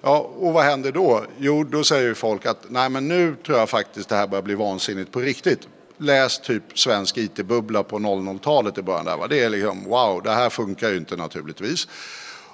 Ja, 0.01 0.31
och 0.37 0.53
vad 0.53 0.63
händer 0.63 0.91
då? 0.91 1.23
Jo, 1.37 1.63
då 1.63 1.83
säger 1.83 2.07
ju 2.07 2.15
folk 2.15 2.45
att 2.45 2.65
nej, 2.69 2.89
men 2.89 3.07
nu 3.07 3.35
tror 3.45 3.57
jag 3.57 3.69
faktiskt 3.69 4.09
det 4.09 4.15
här 4.15 4.27
börjar 4.27 4.43
bli 4.43 4.55
vansinnigt 4.55 5.11
på 5.11 5.19
riktigt. 5.19 5.67
Läs 5.97 6.39
typ 6.39 6.63
svensk 6.79 7.17
IT-bubbla 7.17 7.83
på 7.83 7.99
00-talet 7.99 8.77
i 8.77 8.81
början 8.81 9.05
där. 9.05 9.17
Va? 9.17 9.27
Det 9.27 9.43
är 9.43 9.49
liksom 9.49 9.83
wow, 9.83 10.23
det 10.23 10.31
här 10.31 10.49
funkar 10.49 10.89
ju 10.89 10.97
inte 10.97 11.15
naturligtvis. 11.15 11.87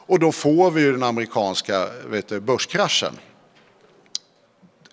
Och 0.06 0.20
då 0.20 0.32
får 0.32 0.72
vi 0.72 0.82
ju 0.82 0.92
den 0.92 1.04
amerikanska 1.04 1.88
vet 2.06 2.28
du, 2.28 2.40
börskraschen. 2.40 3.20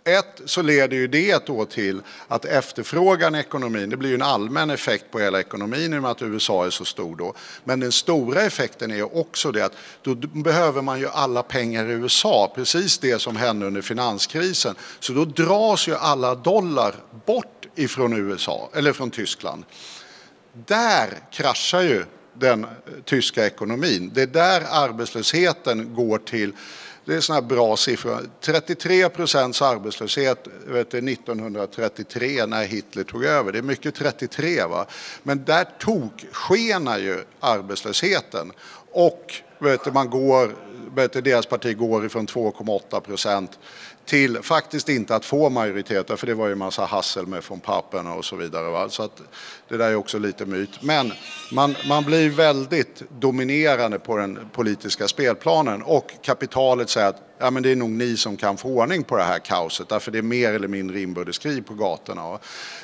Ett, 0.04 0.40
så 0.44 0.62
leder 0.62 0.96
ju 0.96 1.06
det 1.06 1.46
då 1.46 1.64
till 1.64 2.02
att 2.28 2.44
efterfrågan 2.44 3.34
i 3.34 3.38
ekonomin, 3.38 3.90
det 3.90 3.96
blir 3.96 4.08
ju 4.08 4.14
en 4.14 4.22
allmän 4.22 4.70
effekt 4.70 5.04
på 5.10 5.18
hela 5.18 5.40
ekonomin 5.40 5.94
i 5.94 5.98
och 5.98 6.02
med 6.02 6.10
att 6.10 6.22
USA 6.22 6.66
är 6.66 6.70
så 6.70 6.84
stor 6.84 7.16
då. 7.16 7.34
Men 7.64 7.80
den 7.80 7.92
stora 7.92 8.42
effekten 8.42 8.90
är 8.90 9.16
också 9.16 9.52
det 9.52 9.64
att 9.64 9.72
då 10.02 10.14
behöver 10.14 10.82
man 10.82 11.00
ju 11.00 11.08
alla 11.08 11.42
pengar 11.42 11.86
i 11.86 11.92
USA, 11.92 12.52
precis 12.54 12.98
det 12.98 13.18
som 13.18 13.36
hände 13.36 13.66
under 13.66 13.82
finanskrisen. 13.82 14.74
Så 15.00 15.12
då 15.12 15.24
dras 15.24 15.88
ju 15.88 15.94
alla 15.96 16.34
dollar 16.34 16.94
bort 17.26 17.66
ifrån 17.74 18.12
USA, 18.12 18.70
eller 18.74 18.92
från 18.92 19.10
Tyskland. 19.10 19.64
Där 20.52 21.18
kraschar 21.32 21.80
ju 21.80 22.04
den 22.40 22.64
eh, 22.64 22.70
tyska 23.04 23.46
ekonomin. 23.46 24.10
Det 24.14 24.22
är 24.22 24.26
där 24.26 24.62
arbetslösheten 24.70 25.94
går 25.94 26.18
till. 26.18 26.52
Det 27.04 27.14
är 27.14 27.20
sådana 27.20 27.46
bra 27.46 27.76
siffror. 27.76 28.20
33 28.40 29.08
procents 29.08 29.62
arbetslöshet 29.62 30.48
vet 30.66 30.90
du, 30.90 30.98
1933 30.98 32.46
när 32.46 32.64
Hitler 32.64 33.04
tog 33.04 33.24
över. 33.24 33.52
Det 33.52 33.58
är 33.58 33.62
mycket 33.62 33.94
33 33.94 34.64
va. 34.64 34.86
Men 35.22 35.44
där 35.44 35.64
tog 35.78 36.10
skenar 36.32 36.98
ju 36.98 37.24
arbetslösheten. 37.40 38.52
Och 38.92 39.34
vet 39.58 39.84
du, 39.84 39.92
man 39.92 40.10
går, 40.10 40.54
vet 40.94 41.12
du, 41.12 41.20
deras 41.20 41.46
parti 41.46 41.76
går 41.76 42.06
ifrån 42.06 42.26
2,8 42.26 43.00
procent 43.00 43.58
till 44.10 44.42
faktiskt 44.42 44.88
inte 44.88 45.14
att 45.14 45.24
få 45.24 45.50
majoriteter, 45.50 46.16
för 46.16 46.26
det 46.26 46.34
var 46.34 46.46
ju 46.46 46.52
en 46.52 46.58
massa 46.58 46.84
hassel 46.84 47.26
med 47.26 47.44
från 47.44 47.60
papperna 47.60 48.14
och 48.14 48.24
så 48.24 48.36
vidare. 48.36 48.70
Va? 48.70 48.88
Så 48.88 49.02
att 49.02 49.22
det 49.68 49.76
där 49.76 49.90
är 49.90 49.94
också 49.94 50.18
lite 50.18 50.46
myt. 50.46 50.82
Men 50.82 51.12
man, 51.52 51.76
man 51.88 52.04
blir 52.04 52.30
väldigt 52.30 53.02
dominerande 53.20 53.98
på 53.98 54.16
den 54.16 54.38
politiska 54.52 55.08
spelplanen 55.08 55.82
och 55.82 56.12
kapitalet 56.22 56.90
säger 56.90 57.08
att 57.08 57.29
ja 57.40 57.50
men 57.50 57.62
det 57.62 57.70
är 57.70 57.76
nog 57.76 57.90
ni 57.90 58.16
som 58.16 58.36
kan 58.36 58.56
få 58.56 58.68
ordning 58.68 59.04
på 59.04 59.16
det 59.16 59.22
här 59.22 59.38
kaoset 59.38 59.88
därför 59.88 60.10
det 60.10 60.18
är 60.18 60.22
mer 60.22 60.52
eller 60.52 60.68
mindre 60.68 61.00
inbördeskrig 61.00 61.66
på 61.66 61.74
gatorna. 61.74 62.38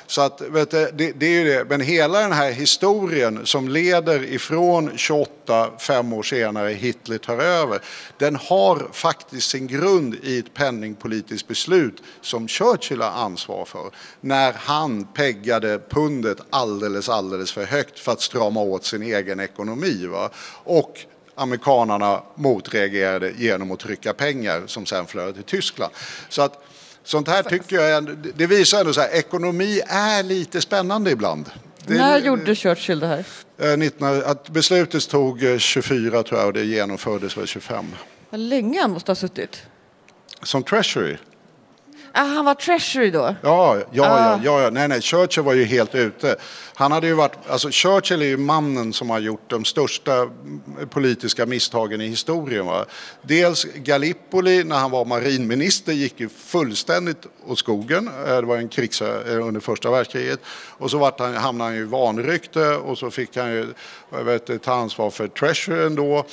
Så 0.07 0.21
att, 0.21 0.41
vet 0.41 0.71
du, 0.71 0.91
det, 0.93 1.11
det 1.11 1.25
är 1.25 1.29
ju 1.29 1.43
det. 1.43 1.65
Men 1.69 1.81
hela 1.81 2.19
den 2.19 2.31
här 2.31 2.51
historien 2.51 3.45
som 3.45 3.69
leder 3.69 4.23
ifrån 4.23 4.91
28, 4.95 5.69
fem 5.79 6.13
år 6.13 6.23
senare, 6.23 6.69
Hitler 6.69 7.17
tar 7.17 7.37
över, 7.37 7.79
den 8.17 8.35
har 8.35 8.89
faktiskt 8.91 9.49
sin 9.49 9.67
grund 9.67 10.15
i 10.23 10.39
ett 10.39 10.53
penningpolitiskt 10.53 11.47
beslut 11.47 12.03
som 12.21 12.47
Churchill 12.47 13.01
har 13.01 13.11
ansvar 13.25 13.65
för. 13.65 13.91
När 14.21 14.53
han 14.53 15.03
peggade 15.03 15.79
pundet 15.89 16.37
alldeles, 16.49 17.09
alldeles 17.09 17.51
för 17.51 17.65
högt 17.65 17.99
för 17.99 18.11
att 18.11 18.21
strama 18.21 18.61
åt 18.61 18.85
sin 18.85 19.03
egen 19.03 19.39
ekonomi. 19.39 20.05
Va? 20.05 20.29
Och 20.63 21.05
amerikanarna 21.37 22.21
motreagerade 22.35 23.31
genom 23.37 23.71
att 23.71 23.79
trycka 23.79 24.13
pengar 24.13 24.63
som 24.65 24.85
sen 24.85 25.05
flödade 25.07 25.33
till 25.33 25.43
Tyskland. 25.43 25.93
Så 26.29 26.41
att 26.41 26.63
sånt 27.03 27.27
här 27.27 27.43
tycker 27.43 27.75
jag, 27.79 28.17
det 28.35 28.47
visar 28.47 28.79
ändå 28.79 28.93
så 28.93 29.01
här, 29.01 29.09
ekonomi 29.09 29.81
är 29.87 30.23
lite 30.23 30.61
spännande 30.61 31.11
ibland. 31.11 31.49
Det, 31.85 31.93
När 31.93 32.17
gjorde 32.19 32.55
Churchill 32.55 32.99
det 32.99 33.07
här? 33.07 33.25
eh, 33.71 33.77
19, 33.77 34.23
att 34.25 34.49
beslutet 34.49 35.09
tog 35.09 35.43
eh, 35.43 35.57
24 35.57 36.23
tror 36.23 36.39
jag 36.39 36.47
och 36.47 36.53
det 36.53 36.63
genomfördes 36.65 37.37
väl 37.37 37.47
25. 37.47 37.85
Vad 38.29 38.39
länge 38.39 38.81
han 38.81 38.91
måste 38.91 39.11
ha 39.11 39.15
suttit. 39.15 39.63
Som 40.43 40.63
treasury. 40.63 41.17
Ah, 42.13 42.23
han 42.23 42.45
var 42.45 42.53
treasury 42.55 43.11
då? 43.11 43.35
Ja, 43.43 43.77
ja, 43.91 44.03
Ah. 44.05 44.39
ja, 44.43 44.61
ja, 44.61 44.69
nej, 44.69 44.87
nej, 44.87 45.01
Churchill 45.01 45.43
var 45.43 45.53
ju 45.53 45.63
helt 45.65 45.95
ute. 45.95 46.35
Han 46.73 46.91
hade 46.91 47.07
ju 47.07 47.13
varit, 47.13 47.31
alltså 47.49 47.69
Churchill 47.71 48.21
är 48.21 48.25
ju 48.25 48.37
mannen 48.37 48.93
som 48.93 49.09
har 49.09 49.19
gjort 49.19 49.49
de 49.49 49.65
största 49.65 50.29
politiska 50.89 51.45
misstagen 51.45 52.01
i 52.01 52.07
historien. 52.07 52.65
Va? 52.65 52.85
Dels 53.21 53.63
Gallipoli 53.63 54.63
när 54.63 54.77
han 54.77 54.91
var 54.91 55.05
marinminister 55.05 55.93
gick 55.93 56.19
ju 56.19 56.29
fullständigt 56.29 57.25
åt 57.47 57.59
skogen. 57.59 58.07
Eh, 58.27 58.35
Det 58.35 58.41
var 58.41 58.57
en 58.57 58.69
krigsö 58.69 59.33
eh, 59.33 59.47
under 59.47 59.59
första 59.61 59.91
världskriget. 59.91 60.39
Och 60.77 60.91
så 60.91 60.97
vart 60.97 61.19
han, 61.19 61.33
hamnade 61.35 61.69
han 61.69 61.75
ju 61.77 61.81
i 61.81 61.85
vanrykte 61.85 62.69
och 62.75 62.97
så 62.97 63.11
fick 63.11 63.37
han 63.37 63.51
ju 63.51 63.73
jag 64.11 64.23
vet, 64.23 64.63
ta 64.63 64.73
ansvar 64.73 65.09
för 65.09 65.27
treasuryn 65.27 65.95
då. 65.95 66.25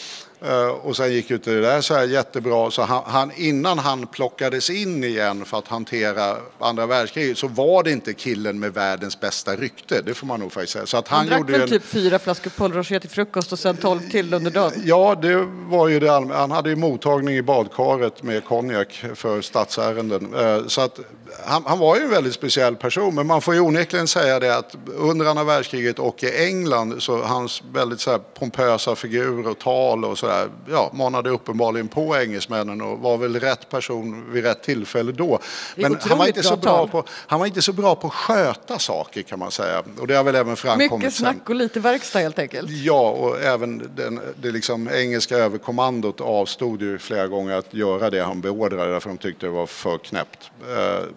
Eh, 0.44 0.66
Och 0.66 0.96
sen 0.96 1.12
gick 1.12 1.30
ju 1.30 1.36
inte 1.36 1.50
det 1.50 1.60
där 1.60 1.80
så 1.80 1.94
här 1.94 2.04
jättebra. 2.04 2.70
Så 2.70 2.82
han, 2.82 3.02
han, 3.06 3.32
innan 3.36 3.78
han 3.78 4.06
plockades 4.06 4.70
in 4.70 5.04
igen 5.04 5.44
för 5.44 5.58
att 5.58 5.68
hantera 5.68 6.36
andra 6.58 6.86
världskriget 6.86 7.38
så 7.38 7.48
var 7.48 7.82
det 7.82 7.90
inte 7.90 8.12
killen 8.14 8.58
med 8.60 8.74
världens 8.74 9.20
bästa 9.20 9.56
rykte. 9.56 10.02
Det 10.02 10.14
får 10.14 10.26
man 10.26 10.40
nog 10.40 10.52
faktiskt 10.52 10.72
säga. 10.72 10.86
Så 10.86 10.96
att 10.96 11.08
Han, 11.08 11.18
han, 11.18 11.26
drack 11.28 11.38
gjorde 11.38 11.52
väl 11.52 11.62
en, 11.62 11.68
typ 11.68 11.84
fyra 11.84 12.18
flaskor 12.18 12.50
Paul 12.50 12.72
Rocher 12.72 12.98
till 12.98 13.10
frukost 13.10 13.52
och 13.52 13.58
sen 13.58 13.76
tolv 13.76 14.10
till 14.10 14.34
under 14.34 14.50
dagen? 14.50 14.72
Ja, 14.84 15.14
det 15.22 15.36
var 15.68 15.88
ju 15.88 16.00
det 16.00 16.08
allmänna. 16.08 16.40
Han 16.40 16.50
hade 16.50 16.70
ju 16.70 16.76
mottagning 16.76 17.34
i 17.36 17.42
badkaret 17.42 18.22
med 18.22 18.44
konjak 18.44 19.04
för 19.14 19.40
statsärenden. 19.40 20.34
Eh, 20.34 20.66
Så 20.66 20.80
att 20.80 21.00
han, 21.44 21.64
han 21.66 21.78
var 21.78 21.96
ju 21.96 22.02
en 22.02 22.10
väldigt 22.10 22.34
speciell 22.34 22.76
person. 22.76 23.14
Men 23.14 23.26
man 23.26 23.40
får 23.40 23.54
ju 23.54 23.60
onekligen 23.60 24.08
säga 24.08 24.40
det 24.40 24.56
att 24.56 24.76
under 24.86 25.26
andra 25.26 25.44
världskriget 25.44 25.98
och 25.98 26.22
i 26.22 26.46
England 26.46 27.02
så 27.02 27.22
hans 27.22 27.62
väldigt 27.72 28.00
så 28.00 28.18
pompösa 28.18 28.96
figur 28.96 29.48
och 29.48 29.58
tal 29.58 30.04
och 30.04 30.18
sådär 30.18 30.48
ja, 30.70 30.90
manade 30.94 31.30
uppenbarligen 31.30 31.88
på 31.88 32.16
engelsmännen 32.16 32.80
och 32.80 32.98
var 32.98 33.16
väl 33.16 33.40
rätt 33.40 33.68
person 33.70 34.32
vid 34.32 34.44
rätt 34.44 34.62
tillfälle 34.62 35.12
då. 35.12 35.38
Men 35.76 35.98
han 36.00 36.18
var, 36.18 36.26
inte 36.26 36.42
så 36.42 36.56
bra 36.56 36.86
på, 36.86 37.04
han 37.08 37.38
var 37.38 37.46
inte 37.46 37.62
så 37.62 37.72
bra 37.72 37.94
på 37.94 38.06
att 38.06 38.12
sköta 38.12 38.78
saker 38.78 39.22
kan 39.22 39.38
man 39.38 39.50
säga. 39.50 39.82
Och 39.98 40.06
det 40.06 40.14
har 40.14 40.24
väl 40.24 40.34
även 40.34 40.56
framkommit 40.56 40.92
Mycket 40.92 41.14
snack 41.14 41.48
och 41.48 41.54
lite 41.54 41.80
verkstad 41.80 42.18
helt 42.18 42.38
enkelt. 42.38 42.70
Ja, 42.70 43.10
och 43.10 43.40
även 43.40 43.90
den, 43.96 44.20
det 44.36 44.50
liksom 44.50 44.88
engelska 44.88 45.36
överkommandot 45.36 46.20
avstod 46.20 46.82
ju 46.82 46.98
flera 46.98 47.26
gånger 47.26 47.54
att 47.54 47.74
göra 47.74 48.10
det 48.10 48.22
han 48.22 48.40
beordrade 48.40 48.92
därför 48.92 49.08
de 49.08 49.18
tyckte 49.18 49.46
det 49.46 49.50
var 49.50 49.66
för 49.66 49.98
knäppt. 49.98 50.50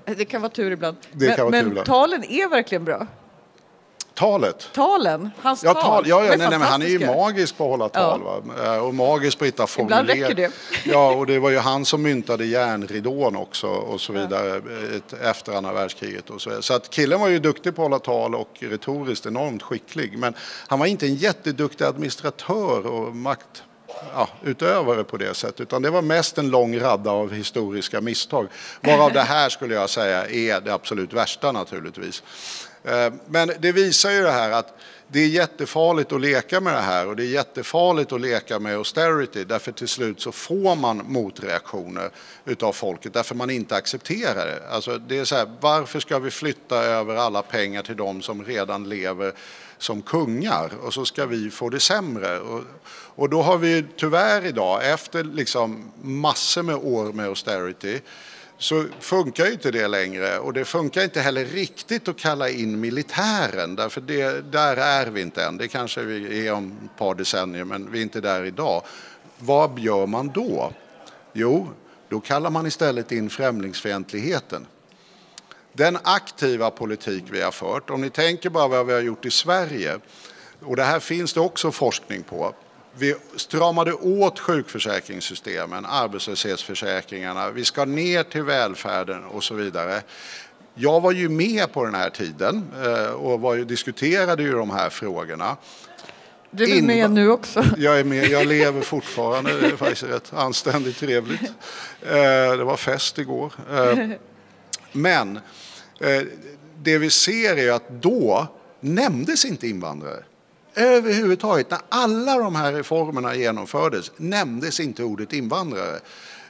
Eh, 0.07 0.13
Det 0.17 0.25
kan 0.25 0.41
vara 0.41 0.51
tur 0.51 0.71
ibland. 0.71 0.97
Det 1.11 1.25
men 1.27 1.35
kan 1.35 1.45
vara 1.45 1.51
men 1.51 1.63
tur 1.63 1.69
ibland. 1.71 1.87
talen 1.87 2.23
är 2.23 2.49
verkligen 2.49 2.85
bra. 2.85 3.07
talet. 4.13 4.69
Talen, 4.73 5.29
hans 5.41 5.63
Ja, 5.63 5.73
tal. 5.73 5.83
tal, 5.83 6.07
ja, 6.07 6.21
ja 6.23 6.29
nej, 6.29 6.37
nej, 6.37 6.49
men 6.49 6.61
han 6.61 6.81
är 6.81 6.85
ju 6.87 7.05
magisk 7.05 7.57
på 7.57 7.63
att 7.63 7.69
hålla 7.69 7.89
tal. 7.89 8.21
Va? 8.23 8.41
Eh, 8.75 8.77
Och 8.85 8.95
magisk 8.95 9.37
på 9.39 9.43
att 9.43 9.47
hitta 9.47 9.63
Ibland 9.63 9.89
formuleringar. 9.89 10.27
räcker 10.27 10.35
det. 10.35 10.51
Ja, 10.91 11.11
och 11.15 11.25
det 11.25 11.39
var 11.39 11.49
ju 11.49 11.57
han 11.57 11.85
som 11.85 12.01
myntade 12.01 12.45
järnridån 12.45 13.35
också 13.35 13.67
och 13.67 14.01
så 14.01 14.13
vidare 14.13 14.49
eh, 14.57 14.95
ett, 14.97 15.13
efter 15.13 15.53
andra 15.53 15.73
världskriget. 15.73 16.29
Och 16.29 16.41
så, 16.41 16.49
vidare. 16.49 16.63
så 16.63 16.73
att 16.73 16.89
killen 16.89 17.19
var 17.19 17.27
ju 17.27 17.39
duktig 17.39 17.75
på 17.75 17.81
att 17.81 17.85
hålla 17.85 17.99
tal 17.99 18.35
och 18.35 18.49
retoriskt 18.59 19.25
enormt 19.25 19.63
skicklig. 19.63 20.17
Men 20.17 20.33
han 20.67 20.79
var 20.79 20.85
inte 20.85 21.05
en 21.05 21.15
jätteduktig 21.15 21.85
administratör 21.85 22.85
och 22.87 23.15
makt 23.15 23.63
ja, 24.13 24.29
utövare 24.43 25.03
på 25.03 25.17
det 25.17 25.33
sättet. 25.33 25.61
Utan 25.61 25.81
det 25.81 25.89
var 25.89 26.01
mest 26.01 26.37
en 26.37 26.49
lång 26.49 26.79
radda 26.79 27.11
av 27.11 27.33
historiska 27.33 28.01
misstag. 28.01 28.47
Varav 28.81 29.13
det 29.13 29.21
här 29.21 29.49
skulle 29.49 29.75
jag 29.75 29.89
säga 29.89 30.27
är 30.27 30.61
det 30.61 30.73
absolut 30.73 31.13
värsta 31.13 31.51
naturligtvis. 31.51 32.23
Eh, 32.83 33.13
men 33.27 33.51
det 33.59 33.71
visar 33.71 34.11
ju 34.11 34.21
det 34.21 34.31
här 34.31 34.51
att 34.51 34.73
det 35.07 35.19
är 35.19 35.27
jättefarligt 35.27 36.11
att 36.11 36.21
leka 36.21 36.61
med 36.61 36.73
det 36.73 36.81
här 36.81 37.07
och 37.07 37.15
det 37.15 37.23
är 37.23 37.27
jättefarligt 37.27 38.11
att 38.11 38.21
leka 38.21 38.59
med 38.59 38.75
austerity 38.75 39.43
därför 39.43 39.71
till 39.71 39.87
slut 39.87 40.21
så 40.21 40.31
får 40.31 40.75
man 40.75 40.97
motreaktioner 41.05 42.09
utav 42.45 42.73
folket 42.73 43.13
därför 43.13 43.35
man 43.35 43.49
inte 43.49 43.75
accepterar 43.75 44.45
det. 44.45 44.69
Alltså 44.69 44.97
det 44.97 45.17
är 45.19 45.25
så 45.25 45.35
här, 45.35 45.51
varför 45.59 45.99
ska 45.99 46.19
vi 46.19 46.31
flytta 46.31 46.75
över 46.75 47.15
alla 47.15 47.41
pengar 47.41 47.81
till 47.81 47.97
de 47.97 48.21
som 48.21 48.45
redan 48.45 48.89
lever 48.89 49.33
som 49.77 50.01
kungar 50.01 50.71
och 50.81 50.93
så 50.93 51.05
ska 51.05 51.25
vi 51.25 51.49
få 51.49 51.69
det 51.69 51.79
sämre. 51.79 52.39
Och, 52.39 52.63
och 52.89 53.29
då 53.29 53.41
har 53.41 53.57
vi 53.57 53.85
tyvärr 53.97 54.45
idag, 54.45 54.91
efter 54.91 55.23
liksom 55.23 55.91
massor 56.01 56.63
med 56.63 56.75
år 56.75 57.13
med 57.13 57.25
austerity, 57.25 57.99
så 58.57 58.85
funkar 58.99 59.45
ju 59.45 59.51
inte 59.51 59.71
det 59.71 59.87
längre 59.87 60.39
och 60.39 60.53
det 60.53 60.65
funkar 60.65 61.03
inte 61.03 61.21
heller 61.21 61.45
riktigt 61.45 62.07
att 62.07 62.17
kalla 62.17 62.49
in 62.49 62.79
militären 62.79 63.75
därför 63.75 64.01
det, 64.01 64.51
där 64.51 64.77
är 64.77 65.07
vi 65.07 65.21
inte 65.21 65.43
än. 65.43 65.57
Det 65.57 65.67
kanske 65.67 66.01
vi 66.01 66.47
är 66.47 66.53
om 66.53 66.77
ett 66.85 66.99
par 66.99 67.15
decennier 67.15 67.63
men 67.63 67.91
vi 67.91 67.99
är 67.99 68.03
inte 68.03 68.21
där 68.21 68.43
idag. 68.45 68.81
Vad 69.37 69.79
gör 69.79 70.05
man 70.05 70.27
då? 70.27 70.71
Jo, 71.33 71.69
då 72.09 72.19
kallar 72.19 72.49
man 72.49 72.67
istället 72.67 73.11
in 73.11 73.29
främlingsfientligheten. 73.29 74.65
Den 75.77 75.97
aktiva 76.03 76.71
politik 76.71 77.23
vi 77.31 77.41
har 77.41 77.51
fört, 77.51 77.89
om 77.89 78.01
ni 78.01 78.09
tänker 78.09 78.49
bara 78.49 78.67
vad 78.67 78.85
vi 78.87 78.93
har 78.93 78.99
gjort 79.01 79.25
i 79.25 79.31
Sverige, 79.31 79.97
och 80.61 80.75
det 80.75 80.83
här 80.83 80.99
finns 80.99 81.33
det 81.33 81.39
också 81.39 81.71
forskning 81.71 82.23
på. 82.23 82.53
Vi 82.97 83.15
stramade 83.35 83.93
åt 83.93 84.39
sjukförsäkringssystemen, 84.39 85.85
arbetslöshetsförsäkringarna, 85.85 87.49
vi 87.49 87.65
ska 87.65 87.85
ner 87.85 88.23
till 88.23 88.43
välfärden 88.43 89.23
och 89.25 89.43
så 89.43 89.53
vidare. 89.53 90.01
Jag 90.75 91.01
var 91.01 91.11
ju 91.11 91.29
med 91.29 91.73
på 91.73 91.85
den 91.85 91.95
här 91.95 92.09
tiden 92.09 92.65
eh, 92.85 93.09
och 93.11 93.39
var 93.41 93.55
ju, 93.55 93.65
diskuterade 93.65 94.43
ju 94.43 94.51
de 94.51 94.69
här 94.69 94.89
frågorna. 94.89 95.57
Du 96.51 96.63
är 96.63 96.75
väl 96.75 96.83
med 96.83 96.97
Inva- 97.05 97.13
nu 97.13 97.29
också? 97.29 97.63
Jag 97.77 97.99
är 97.99 98.03
med, 98.03 98.27
jag 98.29 98.47
lever 98.47 98.81
fortfarande, 98.81 99.59
det 99.61 99.67
är 99.67 99.75
faktiskt 99.75 100.03
rätt 100.03 100.33
anständigt 100.33 100.97
trevligt. 100.99 101.41
Eh, 102.01 102.57
Det 102.57 102.63
var 102.63 102.77
fest 102.77 103.17
igår. 103.17 103.53
Eh, 103.71 104.07
Men 104.91 105.39
Eh, 105.99 106.21
det 106.83 106.97
vi 106.97 107.09
ser 107.09 107.57
är 107.57 107.71
att 107.71 107.89
då 107.89 108.47
nämndes 108.79 109.45
inte 109.45 109.67
invandrare. 109.67 110.23
Överhuvudtaget, 110.75 111.71
när 111.71 111.79
alla 111.89 112.37
de 112.37 112.55
här 112.55 112.73
reformerna 112.73 113.35
genomfördes 113.35 114.11
nämndes 114.17 114.79
inte 114.79 115.03
ordet 115.03 115.33
invandrare. 115.33 115.99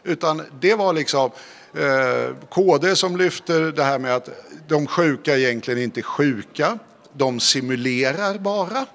Utan 0.04 0.44
det 0.60 0.76
var 0.76 0.94
liksom 0.94 1.32
eh, 1.74 2.36
KD 2.50 2.96
som 2.96 3.18
lyfte 3.18 3.72
det 3.72 3.84
här 3.84 4.00
med 4.00 4.16
att 4.16 4.30
de 4.68 4.88
sjuka 4.88 5.38
egentligen 5.38 5.84
inte 5.84 6.00
är 6.00 6.04
sjuka. 6.04 6.80
De 7.14 7.40
simulerar 7.40 8.38
bara. 8.38 8.86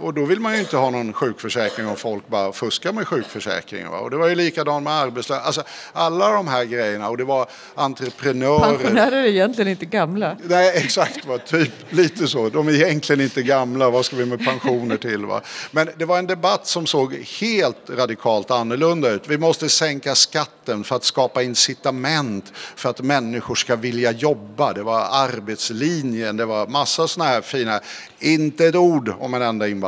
Och 0.00 0.14
då 0.14 0.24
vill 0.24 0.40
man 0.40 0.54
ju 0.54 0.60
inte 0.60 0.76
ha 0.76 0.90
någon 0.90 1.12
sjukförsäkring 1.12 1.86
om 1.86 1.96
folk 1.96 2.28
bara 2.28 2.52
fuskar 2.52 2.92
med 2.92 3.06
sjukförsäkringen. 3.06 3.90
Va? 3.90 3.98
Och 3.98 4.10
det 4.10 4.16
var 4.16 4.28
ju 4.28 4.34
likadant 4.34 4.84
med 4.84 4.92
arbetslösa. 4.92 5.42
Alltså 5.42 5.62
alla 5.92 6.32
de 6.32 6.48
här 6.48 6.64
grejerna. 6.64 7.08
Och 7.08 7.16
det 7.16 7.24
var 7.24 7.46
entreprenörer. 7.74 8.76
Pensionärer 8.78 9.16
är 9.16 9.26
egentligen 9.26 9.70
inte 9.70 9.86
gamla. 9.86 10.36
Nej, 10.42 10.72
exakt. 10.74 11.26
Va? 11.26 11.38
Typ 11.38 11.72
lite 11.90 12.26
så. 12.28 12.48
De 12.48 12.68
är 12.68 12.72
egentligen 12.72 13.20
inte 13.20 13.42
gamla. 13.42 13.90
Vad 13.90 14.04
ska 14.04 14.16
vi 14.16 14.26
med 14.26 14.44
pensioner 14.44 14.96
till? 14.96 15.26
Va? 15.26 15.40
Men 15.70 15.88
det 15.96 16.04
var 16.04 16.18
en 16.18 16.26
debatt 16.26 16.66
som 16.66 16.86
såg 16.86 17.14
helt 17.40 17.90
radikalt 17.90 18.50
annorlunda 18.50 19.10
ut. 19.10 19.28
Vi 19.28 19.38
måste 19.38 19.68
sänka 19.68 20.14
skatten 20.14 20.84
för 20.84 20.96
att 20.96 21.04
skapa 21.04 21.42
incitament 21.42 22.52
för 22.54 22.90
att 22.90 23.00
människor 23.00 23.54
ska 23.54 23.76
vilja 23.76 24.12
jobba. 24.12 24.72
Det 24.72 24.82
var 24.82 25.00
arbetslinjen. 25.10 26.36
Det 26.36 26.44
var 26.44 26.66
massa 26.66 27.08
såna 27.08 27.24
här 27.24 27.40
fina... 27.40 27.80
Inte 28.18 28.66
ett 28.66 28.74
ord 28.74 29.12
om 29.20 29.34
en 29.34 29.42
enda 29.42 29.68
invandrare. 29.68 29.85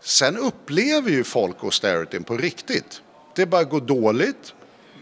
Sen 0.00 0.38
upplever 0.38 1.10
ju 1.10 1.24
folk 1.24 1.56
austerityn 1.64 2.24
på 2.24 2.36
riktigt. 2.36 3.02
Det 3.36 3.46
bara 3.46 3.64
går 3.64 3.80
dåligt. 3.80 4.54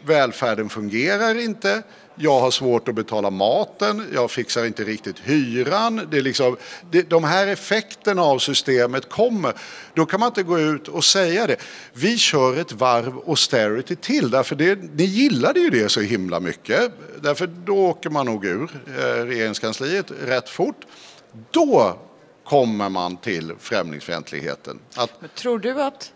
välfärden 0.07 0.69
fungerar 0.69 1.39
inte, 1.39 1.83
jag 2.15 2.41
har 2.41 2.51
svårt 2.51 2.89
att 2.89 2.95
betala 2.95 3.31
maten, 3.31 4.07
jag 4.15 4.31
fixar 4.31 4.65
inte 4.65 4.85
riktigt 4.85 5.19
hyran. 5.19 6.09
Det 6.11 6.17
är 6.17 6.23
liksom, 6.23 6.57
det, 6.91 7.11
de 7.11 7.25
här 7.25 7.47
effekterna 7.47 8.23
av 8.23 8.39
systemet 8.39 9.09
kommer. 9.09 9.53
Då 9.95 10.07
kan 10.07 10.21
man 10.21 10.27
inte 10.27 10.43
gå 10.43 10.59
ut 10.59 10.89
och 10.89 11.05
säga 11.05 11.47
det. 11.47 11.57
Vi 11.93 12.19
kör 12.19 12.57
ett 12.57 12.73
varv 12.73 13.19
austerity 13.27 13.97
till, 13.97 14.31
därför 14.31 14.57
det, 14.57 14.79
ni 14.95 15.05
gillade 15.05 15.61
ju 15.61 15.71
det 15.71 15.89
så 15.89 16.01
himla 16.01 16.41
mycket. 16.41 16.93
Därför 17.23 17.47
då 17.47 17.77
åker 17.77 18.11
man 18.11 18.27
nog 18.27 18.45
ur 18.45 18.71
eh, 18.99 19.03
regeringskansliet 19.03 20.13
rätt 20.25 20.49
fort. 20.49 20.87
Då 21.51 21.99
kommer 22.51 22.89
man 22.89 23.17
till 23.17 23.53
främlingsfientligheten. 23.59 24.81
Att, 24.97 25.21
Men 25.21 25.31
tror 25.31 25.59
du 25.59 25.83
att 25.83 26.13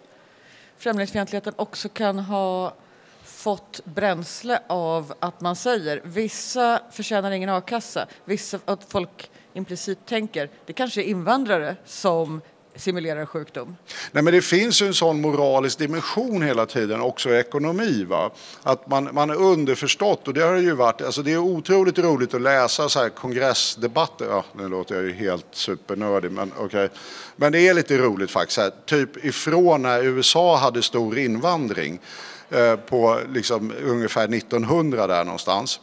främlingsfientligheten 0.76 1.54
också 1.56 1.88
kan 1.88 2.18
ha 2.18 2.74
fått 3.22 3.80
bränsle 3.84 4.62
av 4.66 5.14
att 5.20 5.40
man 5.40 5.56
säger 5.56 6.00
vissa 6.04 6.80
förtjänar 6.90 7.30
ingen 7.30 7.48
a-kassa, 7.48 8.06
vissa 8.24 8.58
att 8.64 8.84
folk 8.84 9.30
implicit 9.52 10.06
tänker 10.06 10.50
det 10.66 10.72
kanske 10.72 11.02
är 11.02 11.04
invandrare 11.04 11.76
som 11.84 12.40
simulerar 12.76 13.26
sjukdom. 13.26 13.76
Nej, 14.12 14.22
men 14.22 14.32
det 14.32 14.42
finns 14.42 14.82
ju 14.82 14.86
en 14.86 14.94
sån 14.94 15.20
moralisk 15.20 15.78
dimension 15.78 16.42
hela 16.42 16.66
tiden 16.66 17.00
också 17.00 17.30
i 17.30 17.38
ekonomi. 17.38 18.04
Va? 18.04 18.30
Att 18.62 18.88
man, 18.88 19.08
man 19.12 19.30
är 19.30 19.34
underförstått 19.34 20.28
och 20.28 20.34
det 20.34 20.40
har 20.40 20.54
det 20.54 20.60
ju 20.60 20.72
varit. 20.72 21.02
Alltså 21.02 21.22
det 21.22 21.32
är 21.32 21.38
otroligt 21.38 21.98
roligt 21.98 22.34
att 22.34 22.40
läsa 22.40 22.88
så 22.88 23.00
här 23.00 23.08
kongressdebatter. 23.08 24.26
Ja, 24.26 24.44
nu 24.52 24.68
låter 24.68 24.94
jag 24.94 25.04
ju 25.04 25.12
helt 25.12 25.46
supernördig 25.50 26.30
men 26.30 26.52
okej. 26.56 26.64
Okay. 26.64 26.88
Men 27.36 27.52
det 27.52 27.68
är 27.68 27.74
lite 27.74 27.98
roligt 27.98 28.30
faktiskt. 28.30 28.58
Här. 28.58 28.72
Typ 28.86 29.24
ifrån 29.24 29.82
när 29.82 30.02
USA 30.02 30.56
hade 30.56 30.82
stor 30.82 31.18
invandring 31.18 32.00
eh, 32.50 32.76
på 32.76 33.20
liksom 33.34 33.72
ungefär 33.84 34.34
1900 34.34 35.06
där 35.06 35.24
någonstans. 35.24 35.80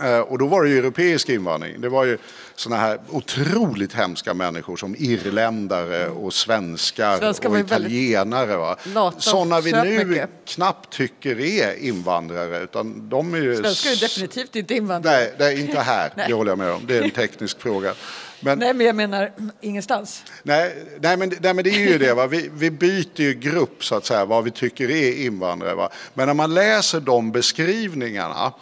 Eh, 0.00 0.18
och 0.18 0.38
då 0.38 0.46
var 0.46 0.62
det 0.62 0.70
ju 0.70 0.78
europeisk 0.78 1.28
invandring. 1.28 1.80
Det 1.80 1.88
var 1.88 2.04
ju 2.04 2.18
såna 2.56 2.76
här 2.76 3.00
otroligt 3.08 3.94
hemska 3.94 4.34
människor 4.34 4.76
som 4.76 4.96
irländare 4.98 6.08
och 6.08 6.34
svenskar, 6.34 7.18
Svenskar 7.18 7.48
och 7.48 7.58
italienare. 7.58 8.56
Va? 8.56 8.76
Sådana 9.18 9.60
vi 9.60 9.72
nu 9.72 10.04
mycket. 10.04 10.30
knappt 10.44 10.92
tycker 10.92 11.40
är 11.40 11.74
invandrare. 11.84 12.58
Utan 12.62 13.08
de 13.08 13.34
är 13.34 13.38
ju... 13.38 13.56
Svenskar 13.56 13.90
är 13.90 14.00
definitivt 14.00 14.56
inte 14.56 14.74
invandrare. 14.74 15.16
Nej, 15.16 15.34
det 15.38 15.44
är 15.44 15.60
inte 15.60 15.80
här. 15.80 16.12
Det 16.28 16.34
håller 16.34 16.50
jag 16.50 16.58
med 16.58 16.70
om. 16.70 16.86
Det 16.86 16.98
är 16.98 17.02
en 17.02 17.10
teknisk 17.10 17.60
fråga. 17.60 17.94
Men, 18.40 18.58
Nej, 18.58 18.74
men 18.74 18.86
jag 18.86 18.96
menar 18.96 19.32
ingenstans. 19.60 20.24
Nej, 20.42 20.76
nej, 21.00 21.16
men, 21.16 21.32
nej, 21.40 21.54
men 21.54 21.64
det 21.64 21.70
är 21.70 21.88
ju 21.88 21.98
det. 21.98 22.14
Va? 22.14 22.26
Vi, 22.26 22.50
vi 22.52 22.70
byter 22.70 23.20
ju 23.20 23.34
grupp, 23.34 23.84
så 23.84 23.94
att 23.94 24.06
säga, 24.06 24.24
vad 24.24 24.44
vi 24.44 24.50
tycker 24.50 24.90
är 24.90 25.24
invandrare. 25.26 25.74
Va? 25.74 25.88
Men 26.14 26.26
när 26.26 26.34
man 26.34 26.54
läser 26.54 27.00
de 27.00 27.32
beskrivningarna 27.32 28.52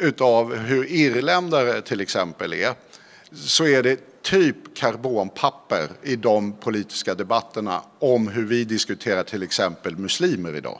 utav 0.00 0.56
hur 0.56 0.90
irländare 0.90 1.82
till 1.82 2.00
exempel 2.00 2.52
är, 2.52 2.74
så 3.32 3.66
är 3.66 3.82
det 3.82 4.22
typ 4.22 4.76
karbonpapper 4.76 5.88
i 6.02 6.16
de 6.16 6.52
politiska 6.52 7.14
debatterna 7.14 7.82
om 7.98 8.28
hur 8.28 8.46
vi 8.46 8.64
diskuterar 8.64 9.22
till 9.22 9.42
exempel 9.42 9.96
muslimer 9.96 10.56
idag. 10.56 10.78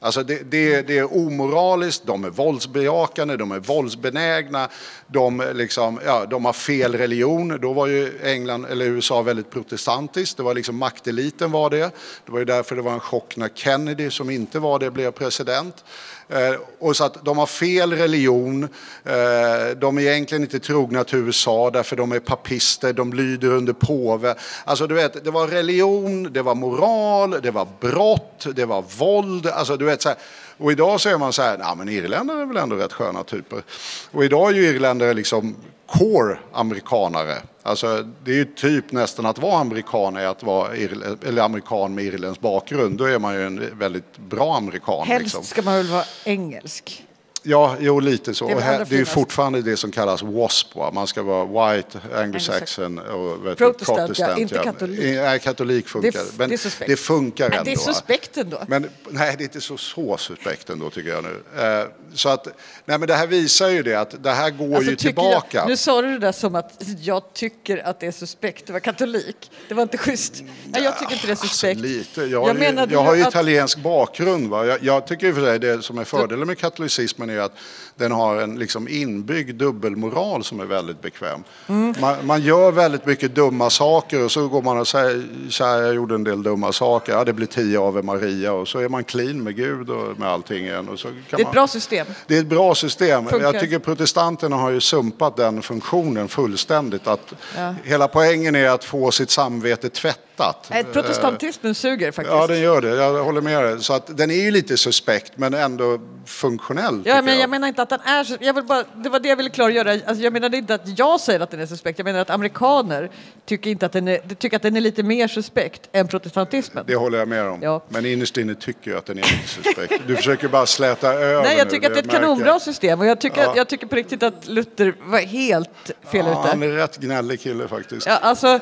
Alltså 0.00 0.22
det, 0.22 0.50
det, 0.50 0.82
det 0.82 0.98
är 0.98 1.16
omoraliskt, 1.16 2.06
de 2.06 2.24
är 2.24 2.30
våldsbejakande, 2.30 3.36
de 3.36 3.52
är 3.52 3.58
våldsbenägna, 3.58 4.68
de, 5.06 5.52
liksom, 5.54 6.00
ja, 6.04 6.26
de 6.26 6.44
har 6.44 6.52
fel 6.52 6.94
religion. 6.94 7.58
Då 7.60 7.72
var 7.72 7.86
ju 7.86 8.12
England, 8.22 8.64
eller 8.64 8.84
USA 8.84 9.22
väldigt 9.22 9.50
protestantiskt, 9.50 10.36
det 10.36 10.42
var 10.42 10.54
liksom 10.54 10.76
makteliten 10.76 11.50
var 11.50 11.70
det. 11.70 11.94
Det 12.26 12.32
var 12.32 12.38
ju 12.38 12.44
därför 12.44 12.76
det 12.76 12.82
var 12.82 12.92
en 12.92 13.00
chock 13.00 13.36
när 13.36 13.48
Kennedy, 13.48 14.10
som 14.10 14.30
inte 14.30 14.58
var 14.58 14.78
det, 14.78 14.90
blev 14.90 15.10
president. 15.10 15.84
Eh, 16.28 16.54
och 16.78 16.96
så 16.96 17.04
att 17.04 17.24
de 17.24 17.38
har 17.38 17.46
fel 17.46 17.92
religion, 17.92 18.62
eh, 19.04 19.76
de 19.76 19.98
är 19.98 20.02
egentligen 20.02 20.42
inte 20.42 20.58
trogna 20.58 21.04
till 21.04 21.18
USA 21.18 21.70
därför 21.70 21.96
de 21.96 22.12
är 22.12 22.20
papister, 22.20 22.92
de 22.92 23.12
lyder 23.12 23.50
under 23.50 23.72
påve. 23.72 24.34
Alltså 24.64 24.86
du 24.86 24.94
vet, 24.94 25.24
det 25.24 25.30
var 25.30 25.46
religion, 25.48 26.32
det 26.32 26.42
var 26.42 26.54
moral, 26.54 27.36
det 27.42 27.50
var 27.50 27.68
brott, 27.80 28.46
det 28.54 28.64
var 28.64 28.84
våld. 28.98 29.46
Alltså 29.46 29.76
du 29.76 29.84
vet 29.84 30.02
så 30.02 30.08
här, 30.08 30.18
och 30.58 30.72
idag 30.72 31.00
säger 31.00 31.18
man 31.18 31.32
så 31.32 31.42
här, 31.42 31.58
nej 31.58 31.76
men 31.76 31.88
irländare 31.88 32.42
är 32.42 32.46
väl 32.46 32.56
ändå 32.56 32.76
rätt 32.76 32.92
sköna 32.92 33.22
typer. 33.22 33.62
Och 34.10 34.24
idag 34.24 34.50
är 34.50 34.54
ju 34.54 34.66
irländare 34.66 35.14
liksom 35.14 35.56
core 35.86 36.38
amerikanare. 36.52 37.34
Alltså 37.62 38.06
det 38.24 38.30
är 38.30 38.34
ju 38.34 38.44
typ 38.44 38.92
nästan 38.92 39.26
att 39.26 39.38
vara 39.38 39.58
amerikan 39.58 40.16
är 40.16 40.26
att 40.26 40.42
vara 40.42 40.74
eller 40.74 41.42
amerikan 41.42 41.94
med 41.94 42.04
irländsk 42.04 42.40
bakgrund. 42.40 42.98
Då 42.98 43.04
är 43.04 43.18
man 43.18 43.34
ju 43.34 43.46
en 43.46 43.78
väldigt 43.78 44.18
bra 44.18 44.56
amerikan. 44.56 45.06
Helst 45.06 45.24
liksom. 45.24 45.44
ska 45.44 45.62
man 45.62 45.74
väl 45.74 45.86
vara 45.86 46.04
engelsk. 46.24 47.05
Ja, 47.48 47.76
jo 47.80 48.00
lite 48.00 48.34
så. 48.34 48.48
Det 48.48 48.52
är 48.52 48.60
här, 48.60 48.86
det 48.88 48.94
är 48.94 48.98
ju 48.98 49.04
fortfarande 49.04 49.62
det 49.62 49.76
som 49.76 49.92
kallas 49.92 50.22
WASP. 50.22 50.74
Va? 50.74 50.90
Man 50.90 51.06
ska 51.06 51.22
vara 51.22 51.74
white, 51.76 52.00
anglo-saxon 52.14 52.98
och 52.98 53.46
vet 53.46 53.58
du, 53.58 53.64
Protestant, 53.64 54.18
ja, 54.18 54.36
inte 54.36 54.58
katolik. 54.58 55.00
Nej, 55.00 55.38
katolik 55.38 55.88
funkar. 55.88 56.12
Det 56.12 56.38
men 56.38 56.50
det 56.50 56.58
suspekt. 56.58 56.90
det 56.90 56.96
funkar 56.96 57.50
ändå. 57.50 57.64
det 57.64 57.72
är 57.72 57.76
suspekt 57.76 58.36
ändå. 58.36 58.62
Men 58.68 58.90
nej, 59.10 59.34
det 59.38 59.42
är 59.42 59.44
inte 59.44 59.60
så, 59.60 59.76
så 59.76 60.16
suspekt 60.16 60.70
ändå 60.70 60.90
tycker 60.90 61.10
jag 61.10 61.24
nu. 61.24 61.62
Eh, 61.62 61.86
så 62.14 62.28
att, 62.28 62.46
nej 62.84 62.98
men 62.98 63.08
det 63.08 63.14
här 63.14 63.26
visar 63.26 63.68
ju 63.68 63.82
det 63.82 63.94
att 63.94 64.22
det 64.22 64.30
här 64.32 64.50
går 64.50 64.76
Alltså, 64.76 64.90
ju 64.90 64.96
tillbaka. 64.96 65.58
Jag, 65.58 65.68
nu 65.68 65.76
sa 65.76 66.02
du 66.02 66.08
det 66.08 66.18
där 66.18 66.32
som 66.32 66.54
att 66.54 66.82
jag 67.00 67.32
tycker 67.32 67.86
att 67.86 68.00
det 68.00 68.06
är 68.06 68.12
suspekt 68.12 68.62
att 68.62 68.70
vara 68.70 68.80
katolik. 68.80 69.50
Det 69.68 69.74
var 69.74 69.82
inte 69.82 69.98
schysst. 69.98 70.42
Nej, 70.64 70.82
jag 70.82 70.98
tycker 70.98 71.14
inte 71.14 71.26
det 71.26 71.32
är 71.32 71.36
suspekt. 71.36 71.78
Alltså, 71.78 71.92
lite. 71.92 72.24
Jag, 72.24 72.40
har 72.40 72.54
ju, 72.54 72.86
jag 72.90 73.02
har 73.02 73.14
ju 73.14 73.22
att- 73.22 73.28
italiensk 73.28 73.78
bakgrund. 73.78 74.50
Va? 74.50 74.66
Jag, 74.66 74.82
jag 74.82 75.06
tycker 75.06 75.28
och 75.28 75.34
för 75.34 75.44
sig 75.44 75.58
det 75.58 75.82
som 75.82 75.98
är 75.98 76.04
fördelen 76.04 76.46
med 76.46 76.58
katolicismen 76.58 77.30
är 77.30 77.34
att 77.44 77.56
den 77.96 78.12
har 78.12 78.36
en 78.36 78.58
liksom 78.58 78.88
inbyggd 78.88 79.54
dubbelmoral 79.54 80.44
som 80.44 80.60
är 80.60 80.64
väldigt 80.64 81.02
bekväm. 81.02 81.44
Mm. 81.66 81.94
Man, 82.00 82.26
man 82.26 82.42
gör 82.42 82.72
väldigt 82.72 83.06
mycket 83.06 83.34
dumma 83.34 83.70
saker 83.70 84.24
och 84.24 84.32
så 84.32 84.48
går 84.48 84.62
man 84.62 84.78
och 84.78 84.88
säger 84.88 85.24
här, 85.60 85.82
jag 85.82 85.94
gjorde 85.94 86.14
en 86.14 86.24
del 86.24 86.42
dumma 86.42 86.72
saker, 86.72 87.12
ja 87.12 87.24
det 87.24 87.32
blir 87.32 87.46
tio 87.46 87.80
Ave 87.80 88.02
Maria 88.02 88.52
och 88.52 88.68
så 88.68 88.78
är 88.78 88.88
man 88.88 89.04
clean 89.04 89.42
med 89.42 89.56
Gud 89.56 89.90
och 89.90 90.18
med 90.18 90.28
allting 90.28 90.64
igen. 90.64 90.88
Och 90.88 90.98
så 90.98 91.08
kan 91.08 91.16
Det 91.30 91.36
är 91.36 91.40
ett 91.40 91.44
man... 91.44 91.52
bra 91.52 91.66
system. 91.66 92.06
Det 92.26 92.36
är 92.36 92.40
ett 92.40 92.46
bra 92.46 92.74
system. 92.74 93.26
Funkar. 93.26 93.52
Jag 93.52 93.60
tycker 93.60 93.78
protestanterna 93.78 94.56
har 94.56 94.70
ju 94.70 94.80
sumpat 94.80 95.36
den 95.36 95.62
funktionen 95.62 96.28
fullständigt. 96.28 97.06
Att 97.06 97.34
Hela 97.82 98.08
poängen 98.08 98.54
är 98.54 98.68
att 98.68 98.84
få 98.84 99.10
sitt 99.10 99.30
samvete 99.30 99.88
tvättat. 99.88 100.25
Nej, 100.70 100.84
Protestantismen 100.84 101.74
suger 101.74 102.12
faktiskt. 102.12 102.36
Ja, 102.36 102.46
den 102.46 102.60
gör 102.60 102.80
det. 102.80 102.88
Jag 102.96 103.24
håller 103.24 103.40
med 103.40 103.64
dig. 103.64 103.80
Så 103.82 103.92
att 103.92 104.16
den 104.16 104.30
är 104.30 104.34
ju 104.34 104.50
lite 104.50 104.76
suspekt, 104.76 105.32
men 105.36 105.54
ändå 105.54 105.98
funktionell. 106.26 107.02
Ja, 107.04 107.22
men 107.22 107.38
jag 107.38 107.50
menar 107.50 107.68
inte 107.68 107.82
att 107.82 107.88
den 107.88 108.00
är 108.00 108.24
så, 108.24 108.36
jag 108.40 108.54
vill 108.54 108.64
bara, 108.64 108.84
Det 108.94 109.08
var 109.08 109.20
det 109.20 109.28
jag 109.28 109.36
ville 109.36 109.50
klargöra. 109.50 109.92
Alltså, 109.92 110.24
jag 110.24 110.32
menar 110.32 110.54
inte 110.54 110.74
att 110.74 110.98
jag 110.98 111.20
säger 111.20 111.40
att 111.40 111.50
den 111.50 111.60
är 111.60 111.66
suspekt. 111.66 111.98
Jag 111.98 112.04
menar 112.04 112.20
att 112.20 112.30
amerikaner 112.30 113.10
tycker, 113.46 113.70
inte 113.70 113.86
att 113.86 113.92
den 113.92 114.08
är, 114.08 114.18
tycker 114.34 114.56
att 114.56 114.62
den 114.62 114.76
är 114.76 114.80
lite 114.80 115.02
mer 115.02 115.28
suspekt 115.28 115.88
än 115.92 116.08
protestantismen. 116.08 116.84
Det 116.86 116.94
håller 116.96 117.18
jag 117.18 117.28
med 117.28 117.46
om. 117.46 117.62
Ja. 117.62 117.82
Men 117.88 118.06
innerst 118.06 118.36
inne 118.36 118.54
tycker 118.54 118.90
jag 118.90 118.98
att 118.98 119.06
den 119.06 119.18
är 119.18 119.22
lite 119.22 119.48
suspekt. 119.48 120.02
Du 120.06 120.16
försöker 120.16 120.48
bara 120.48 120.66
släta 120.66 121.12
över 121.14 121.42
Nej, 121.42 121.58
jag 121.58 121.64
nu, 121.66 121.70
tycker 121.70 121.86
att 121.86 121.94
det 121.94 122.00
är 122.00 122.04
ett 122.04 122.10
kanonbra 122.10 122.46
jag. 122.46 122.62
system 122.62 123.00
och 123.00 123.06
jag 123.06 123.20
tycker, 123.20 123.42
Ja. 123.42 123.52
jag 123.56 123.68
tycker 123.68 123.86
på 123.86 123.96
riktigt 123.96 124.22
att 124.22 124.48
Luther 124.48 124.94
var 125.04 125.18
helt 125.18 125.90
fel 126.12 126.26
Ja, 126.26 126.44
han 126.48 126.62
ute. 126.62 126.72
är 126.72 126.76
rätt 126.76 126.96
gnällig 126.98 127.40
kille 127.40 127.68
faktiskt. 127.68 128.06
Ja, 128.06 128.16
alltså, 128.16 128.60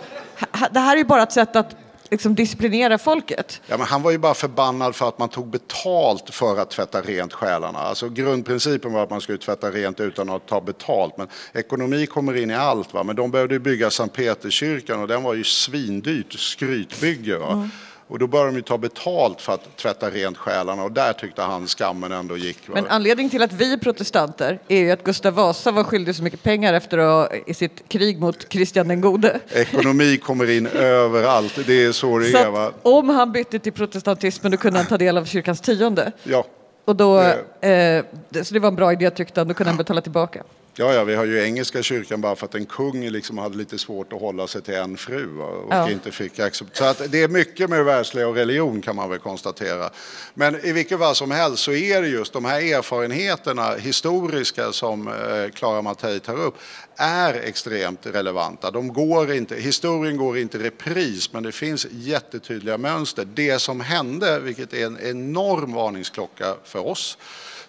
det 0.70 0.80
här 0.80 0.92
är 0.92 0.98
ju 0.98 1.04
bara 1.04 1.22
ett 1.22 1.32
sätt 1.32 1.56
att 1.56 1.63
liksom, 2.10 2.34
disciplinera 2.34 2.98
folket. 2.98 3.60
Ja, 3.66 3.76
men 3.76 3.86
han 3.86 4.02
var 4.02 4.10
ju 4.10 4.18
bara 4.18 4.34
förbannad 4.34 4.96
för 4.96 5.08
att 5.08 5.18
man 5.18 5.28
tog 5.28 5.46
betalt 5.46 6.34
för 6.34 6.58
att 6.58 6.70
tvätta 6.70 7.02
rent 7.02 7.32
själarna. 7.32 7.78
Alltså 7.78 8.08
grundprincipen 8.08 8.92
var 8.92 9.02
att 9.02 9.10
man 9.10 9.20
skulle 9.20 9.38
tvätta 9.38 9.70
rent 9.70 10.00
utan 10.00 10.30
att 10.30 10.46
ta 10.46 10.60
betalt. 10.60 11.18
Men 11.18 11.28
ekonomi 11.52 12.06
kommer 12.06 12.36
in 12.36 12.50
i 12.50 12.54
allt. 12.54 12.94
Va? 12.94 13.02
Men 13.02 13.16
de 13.16 13.30
behövde 13.30 13.58
bygga 13.58 13.90
Sankt 13.90 14.16
Peterskyrkan 14.16 15.00
och 15.00 15.08
den 15.08 15.22
var 15.22 15.34
ju 15.34 15.44
svindyrt, 15.44 16.32
skrytbygge. 16.32 17.38
Va? 17.38 17.52
Mm. 17.52 17.70
Och 18.08 18.18
då 18.18 18.26
började 18.26 18.50
de 18.50 18.56
ju 18.56 18.62
ta 18.62 18.78
betalt 18.78 19.40
för 19.40 19.52
att 19.54 19.76
tvätta 19.76 20.10
rent 20.10 20.36
själarna 20.38 20.82
och 20.84 20.92
där 20.92 21.12
tyckte 21.12 21.42
han 21.42 21.66
skammen 21.66 22.12
ändå 22.12 22.36
gick. 22.36 22.68
Va? 22.68 22.74
Men 22.74 22.86
anledningen 22.86 23.30
till 23.30 23.42
att 23.42 23.52
vi 23.52 23.72
är 23.72 23.76
protestanter 23.76 24.58
är 24.68 24.78
ju 24.78 24.90
att 24.90 25.04
Gustav 25.04 25.34
Vasa 25.34 25.70
var 25.70 25.84
skyldig 25.84 26.14
så 26.14 26.22
mycket 26.22 26.42
pengar 26.42 26.74
efter 26.74 26.98
att, 26.98 27.32
i 27.46 27.54
sitt 27.54 27.88
krig 27.88 28.20
mot 28.20 28.48
Kristian 28.48 28.88
den 28.88 29.00
gode. 29.00 29.40
Ekonomi 29.52 30.16
kommer 30.22 30.50
in 30.50 30.66
överallt, 30.66 31.58
det 31.66 31.84
är 31.84 31.92
så 31.92 32.18
det 32.18 32.30
Så 32.30 32.38
är. 32.38 32.50
Va? 32.50 32.72
om 32.82 33.08
han 33.08 33.32
bytte 33.32 33.58
till 33.58 33.72
protestantismen 33.72 34.52
då 34.52 34.58
kunde 34.58 34.78
han 34.78 34.86
ta 34.86 34.98
del 34.98 35.18
av 35.18 35.24
kyrkans 35.24 35.60
tionde. 35.60 36.12
Ja. 36.22 36.44
Och 36.84 36.96
då, 36.96 37.16
Det- 37.60 37.68
eh, 37.68 38.04
det- 38.28 38.44
så 38.44 38.54
det 38.54 38.60
var 38.60 38.68
en 38.68 38.76
bra 38.76 38.92
idé 38.92 39.10
tyckte 39.10 39.40
han, 39.40 39.48
då 39.48 39.54
kunde 39.54 39.70
han 39.70 39.76
betala 39.78 40.00
tillbaka. 40.00 40.42
Ja, 40.76 40.94
ja, 40.94 41.04
vi 41.04 41.14
har 41.14 41.24
ju 41.24 41.42
engelska 41.42 41.82
kyrkan 41.82 42.20
bara 42.20 42.36
för 42.36 42.46
att 42.46 42.54
en 42.54 42.66
kung 42.66 43.08
liksom 43.08 43.38
hade 43.38 43.56
lite 43.56 43.78
svårt 43.78 44.12
att 44.12 44.20
hålla 44.20 44.46
sig 44.46 44.62
till 44.62 44.74
en 44.74 44.96
fru 44.96 45.38
och 45.38 45.74
Ja. 45.74 45.90
inte 45.90 46.10
fick 46.10 46.38
accept. 46.38 46.76
Så 46.76 46.84
att 46.84 47.12
det 47.12 47.22
är 47.22 47.28
mycket 47.28 47.70
med 47.70 47.84
världsliga 47.84 48.28
och 48.28 48.34
religion 48.34 48.82
kan 48.82 48.96
man 48.96 49.10
väl 49.10 49.18
konstatera. 49.18 49.90
Men 50.34 50.64
i 50.66 50.72
vilket 50.72 50.98
fall 50.98 51.14
som 51.14 51.30
helst 51.30 51.62
så 51.62 51.72
är 51.72 52.02
det 52.02 52.08
just 52.08 52.32
de 52.32 52.44
här 52.44 52.60
erfarenheterna 52.60 53.74
historiska 53.74 54.72
som 54.72 55.08
eh, 55.08 55.50
Clara 55.54 55.82
Mattei 55.82 56.20
tar 56.20 56.36
upp 56.36 56.54
är 56.96 57.34
extremt 57.34 58.06
relevanta. 58.06 58.70
De 58.70 58.92
går 58.92 59.32
inte, 59.32 59.54
historien 59.56 60.16
går 60.16 60.38
inte 60.38 60.58
i 60.58 60.60
repris 60.62 61.32
men 61.32 61.42
det 61.42 61.52
finns 61.52 61.86
jättetydliga 61.90 62.78
mönster. 62.78 63.24
Det 63.34 63.58
som 63.58 63.80
hände, 63.80 64.40
vilket 64.40 64.72
är 64.72 64.86
en 64.86 64.98
enorm 65.02 65.72
varningsklocka 65.72 66.54
för 66.64 66.86
oss 66.86 67.18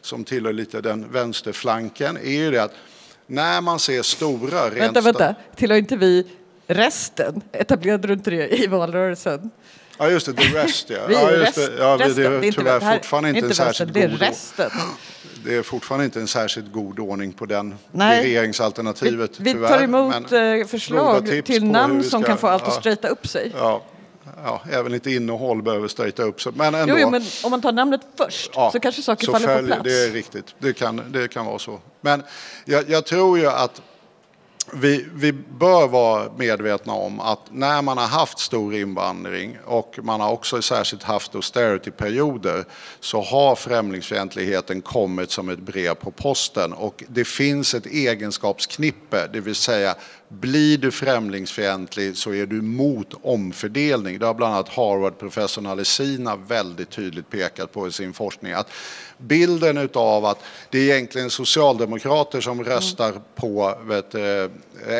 som 0.02 0.24
tillhör 0.24 0.54
lite 0.54 0.82
den 0.82 1.12
vänsterflanken 1.12 2.18
är 2.18 2.32
ju 2.32 2.52
det 2.52 2.64
att 2.64 2.74
när 3.28 3.62
man 3.62 3.80
ser 3.80 4.02
stora... 4.02 4.66
rent 4.70 4.78
Vänta, 4.78 5.02
vänta. 5.02 5.36
Tillhör 5.56 5.78
inte 5.78 5.96
vi 5.96 6.28
resten? 6.68 7.42
Etablerade 7.52 8.08
du 8.08 8.14
inte 8.14 8.30
det 8.30 8.64
i 8.64 8.68
valrörelsen? 8.68 9.52
Ja 9.98 10.10
just 10.10 10.26
det, 10.26 10.34
the 10.34 10.44
rest 10.44 10.90
ja. 10.90 10.98
Vi 11.08 11.14
ja, 11.14 11.30
är 11.30 11.38
just 11.38 11.58
rest, 11.58 11.72
det. 11.72 11.84
Ja, 11.84 11.98
resten. 12.00 12.16
det 12.16 12.28
är 12.28 12.32
är 12.32 12.44
inte, 12.44 12.58
tyvärr 12.58 12.80
det 12.80 12.86
här- 12.86 12.98
fortfarande 12.98 13.30
inte 13.30 13.40
en 13.40 13.48
vänstern, 13.48 13.68
särskilt 13.68 13.94
det 13.94 14.02
är 14.04 14.10
god 14.10 14.20
resten. 14.20 14.72
Det 15.46 15.56
är 15.56 15.64
fortfarande 15.64 16.06
inte 16.06 16.20
en 16.20 16.28
särskilt 16.28 16.72
god 16.72 17.00
ordning 17.00 17.34
på 17.34 17.46
den 17.46 17.76
Nej. 17.92 18.24
regeringsalternativet. 18.24 19.40
Vi, 19.40 19.44
vi 19.44 19.54
tyvärr. 19.54 19.70
tar 19.70 19.84
emot 19.84 20.32
Men 20.32 20.60
eh, 20.60 20.68
förslag 20.68 21.42
till 21.46 21.66
namn 21.66 22.04
som 22.04 22.24
kan 22.24 22.38
få 22.38 22.48
allt 22.48 22.64
ja, 22.66 22.72
att 22.72 22.80
straighta 22.80 23.08
upp 23.08 23.28
sig. 23.28 23.52
Ja, 23.56 23.84
ja, 24.46 24.62
även 24.72 24.92
lite 24.92 25.12
innehåll 25.12 25.62
behöver 25.62 25.88
straighta 25.88 26.24
upp 26.24 26.42
sig. 26.42 26.52
Men 26.56 26.76
ändå. 26.76 26.94
Jo, 26.94 27.00
jo, 27.02 27.10
men 27.10 27.24
om 27.44 27.52
man 27.52 27.62
tar 27.62 27.72
namnet 27.72 28.02
först 28.18 28.52
Ja, 28.56 28.72
så 28.72 28.80
kanske 28.80 29.02
saker 29.02 29.26
så 29.26 29.32
faller 29.32 29.48
på 29.48 29.54
följer- 29.54 29.68
plats. 29.76 29.84
Det 29.84 30.06
är 30.06 30.12
riktigt, 30.12 30.56
det 30.60 30.74
kan, 30.74 31.02
det 31.12 31.28
kan 31.28 31.46
vara 31.46 31.60
så. 31.60 31.80
Men 32.02 32.24
jag, 32.66 32.90
jag 32.90 33.06
tror 33.06 33.40
ju 33.40 33.48
att 33.48 33.82
vi, 34.74 35.06
vi 35.14 35.32
bör 35.34 35.88
vara 35.88 36.32
medvetna 36.38 36.94
om 36.94 37.20
att 37.20 37.40
när 37.52 37.82
man 37.82 37.98
har 37.98 38.08
haft 38.08 38.40
stor 38.40 38.76
invandring 38.76 39.58
och 39.66 40.00
man 40.04 40.22
har 40.22 40.32
också 40.32 40.62
särskilt 40.62 41.04
haft 41.04 41.36
austerity-perioder 41.36 42.66
så 43.00 43.22
har 43.22 43.56
främlingsfientligheten 43.56 44.82
kommit 44.82 45.32
som 45.32 45.50
ett 45.50 45.60
brev 45.60 45.94
på 45.94 46.12
posten 46.12 46.74
och 46.74 47.04
det 47.08 47.26
finns 47.26 47.74
ett 47.74 47.86
egenskapsknippe, 47.86 49.28
det 49.34 49.40
vill 49.40 49.56
säga 49.56 49.96
blir 50.40 50.78
du 50.78 50.92
främlingsfientlig 50.92 52.18
så 52.18 52.34
är 52.34 52.46
du 52.46 52.62
mot 52.62 53.14
omfördelning. 53.22 54.20
Det 54.20 54.26
har 54.26 54.34
bland 54.34 54.54
annat 54.54 54.70
Harvard-professorn 54.70 55.66
Alesina 55.66 56.36
väldigt 56.36 56.90
tydligt 56.90 57.30
pekat 57.30 57.72
på 57.74 57.88
i 57.88 57.92
sin 57.92 58.14
forskning. 58.14 58.52
Att 58.54 58.70
bilden 59.18 59.78
utav 59.78 60.26
att 60.26 60.44
det 60.70 60.78
är 60.78 60.94
egentligen 60.94 61.30
socialdemokrater 61.30 62.42
som 62.42 62.64
röstar 62.64 63.14
på 63.36 63.80
vet, 63.82 64.12
du, 64.12 64.50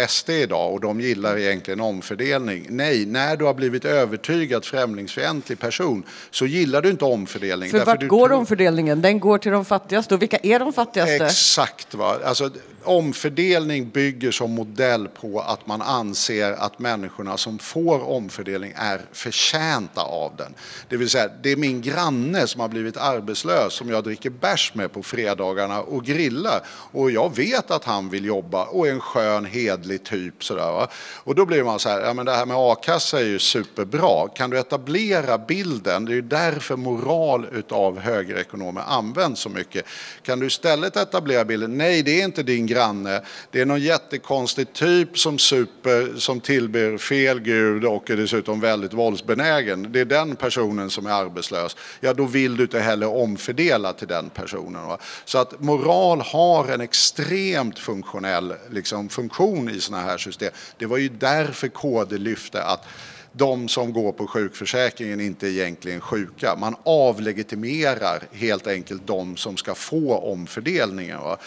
SD 0.08 0.30
idag 0.30 0.74
och 0.74 0.82
de 0.82 1.02
gillar 1.02 1.38
egentligen 1.38 1.82
omfördelning. 1.82 2.68
Nej, 2.70 3.06
när 3.06 3.38
du 3.38 3.46
har 3.46 3.54
blivit 3.54 3.86
övertygad 3.86 4.66
främlingsfientlig 4.66 5.60
person 5.60 6.04
så 6.32 6.46
gillar 6.46 6.82
du 6.82 6.90
inte 6.90 7.06
omfördelning. 7.06 7.72
För 7.72 7.86
vart 7.86 8.08
går 8.08 8.28
tror- 8.28 8.38
omfördelningen? 8.38 9.02
Den 9.02 9.20
går 9.20 9.38
till 9.38 9.52
de 9.52 9.66
fattigaste. 9.66 10.16
Och 10.16 10.22
vilka 10.22 10.38
är 10.44 10.60
de 10.60 10.74
fattigaste? 10.74 11.26
Exakt. 11.26 11.94
Va? 11.94 12.18
Alltså, 12.26 12.50
omfördelning 12.84 13.90
bygger 13.90 14.32
som 14.32 14.52
modell 14.52 15.08
på 15.08 15.25
på 15.26 15.40
att 15.40 15.68
man 15.68 15.82
anser 15.82 16.52
att 16.52 16.80
människorna 16.80 17.38
som 17.38 17.60
får 17.60 18.10
omfördelning 18.10 18.74
är 18.76 19.02
förtjänta 19.12 20.02
av 20.02 20.36
den. 20.38 20.54
Det 20.90 20.98
vill 20.98 21.10
säga, 21.10 21.30
det 21.44 21.52
är 21.52 21.56
min 21.56 21.82
granne 21.82 22.48
som 22.48 22.62
har 22.62 22.68
blivit 22.68 22.98
arbetslös 22.98 23.74
som 23.74 23.90
jag 23.90 24.04
dricker 24.04 24.30
bärs 24.30 24.72
med 24.76 24.92
på 24.92 25.04
fredagarna 25.04 25.82
och 25.82 26.06
grillar. 26.06 26.62
Och 26.68 27.12
jag 27.12 27.36
vet 27.36 27.72
att 27.72 27.84
han 27.84 28.10
vill 28.10 28.26
jobba 28.26 28.66
och 28.66 28.88
är 28.88 28.92
en 28.92 29.00
skön, 29.00 29.46
hedlig 29.46 30.04
typ. 30.04 30.44
Sådär, 30.44 30.72
va? 30.72 30.88
Och 31.24 31.36
då 31.36 31.46
blir 31.46 31.64
man 31.64 31.80
så 31.80 31.90
här, 31.90 32.02
ja 32.02 32.14
men 32.14 32.26
det 32.26 32.32
här 32.32 32.46
med 32.46 32.58
a-kassa 32.58 33.20
är 33.20 33.26
ju 33.26 33.40
superbra. 33.40 34.28
Kan 34.36 34.50
du 34.50 34.60
etablera 34.60 35.38
bilden, 35.38 36.06
det 36.06 36.12
är 36.12 36.16
ju 36.16 36.22
därför 36.22 36.76
moral 36.76 37.48
utav 37.52 38.00
högerekonomer 38.00 38.84
används 38.88 39.42
så 39.42 39.50
mycket. 39.50 39.86
Kan 40.24 40.40
du 40.40 40.48
istället 40.48 40.98
etablera 40.98 41.46
bilden, 41.46 41.78
nej 41.78 42.04
det 42.04 42.22
är 42.22 42.26
inte 42.26 42.44
din 42.44 42.66
granne, 42.66 43.22
det 43.52 43.62
är 43.62 43.66
någon 43.66 43.82
jättekonstig 43.82 44.74
typ 44.74 45.05
Typ 45.06 45.18
som 45.20 45.40
super, 45.40 46.20
som 46.20 46.40
tillber 46.40 46.98
fel 46.98 47.40
gud 47.40 47.86
och 47.86 48.10
är 48.10 48.18
dessutom 48.18 48.60
väldigt 48.60 48.94
våldsbenägen. 48.94 49.92
Det 49.92 50.00
är 50.00 50.06
den 50.06 50.36
personen 50.36 50.90
som 50.90 51.06
är 51.06 51.12
arbetslös. 51.12 51.76
Ja, 52.00 52.14
då 52.14 52.26
vill 52.26 52.58
du 52.58 52.64
inte 52.64 52.80
heller 52.80 53.08
omfördela 53.08 53.94
till 53.94 54.08
den 54.08 54.30
personen. 54.30 54.88
Va? 54.88 54.98
Så 55.26 55.38
att 55.38 55.62
moral 55.62 56.22
har 56.22 56.68
en 56.68 56.82
extremt 56.82 57.80
funktionell 57.80 58.54
liksom, 58.72 59.10
funktion 59.10 59.70
i 59.70 59.80
sådana 59.80 60.04
här 60.04 60.18
system. 60.18 60.52
Det 60.78 60.86
var 60.86 60.98
ju 60.98 61.10
därför 61.10 61.68
KD 61.68 62.18
lyfte 62.18 62.64
att 62.64 62.88
de 63.32 63.68
som 63.68 63.94
går 63.94 64.12
på 64.12 64.28
sjukförsäkringen 64.28 65.22
inte 65.22 65.48
är 65.48 65.52
egentligen 65.52 66.02
sjuka. 66.02 66.56
Man 66.56 66.76
avlegitimerar 66.84 68.24
helt 68.32 68.68
enkelt 68.68 69.08
de 69.08 69.38
som 69.38 69.58
ska 69.58 69.76
få 69.76 70.18
omfördelningen. 70.18 71.20
Va? 71.20 71.38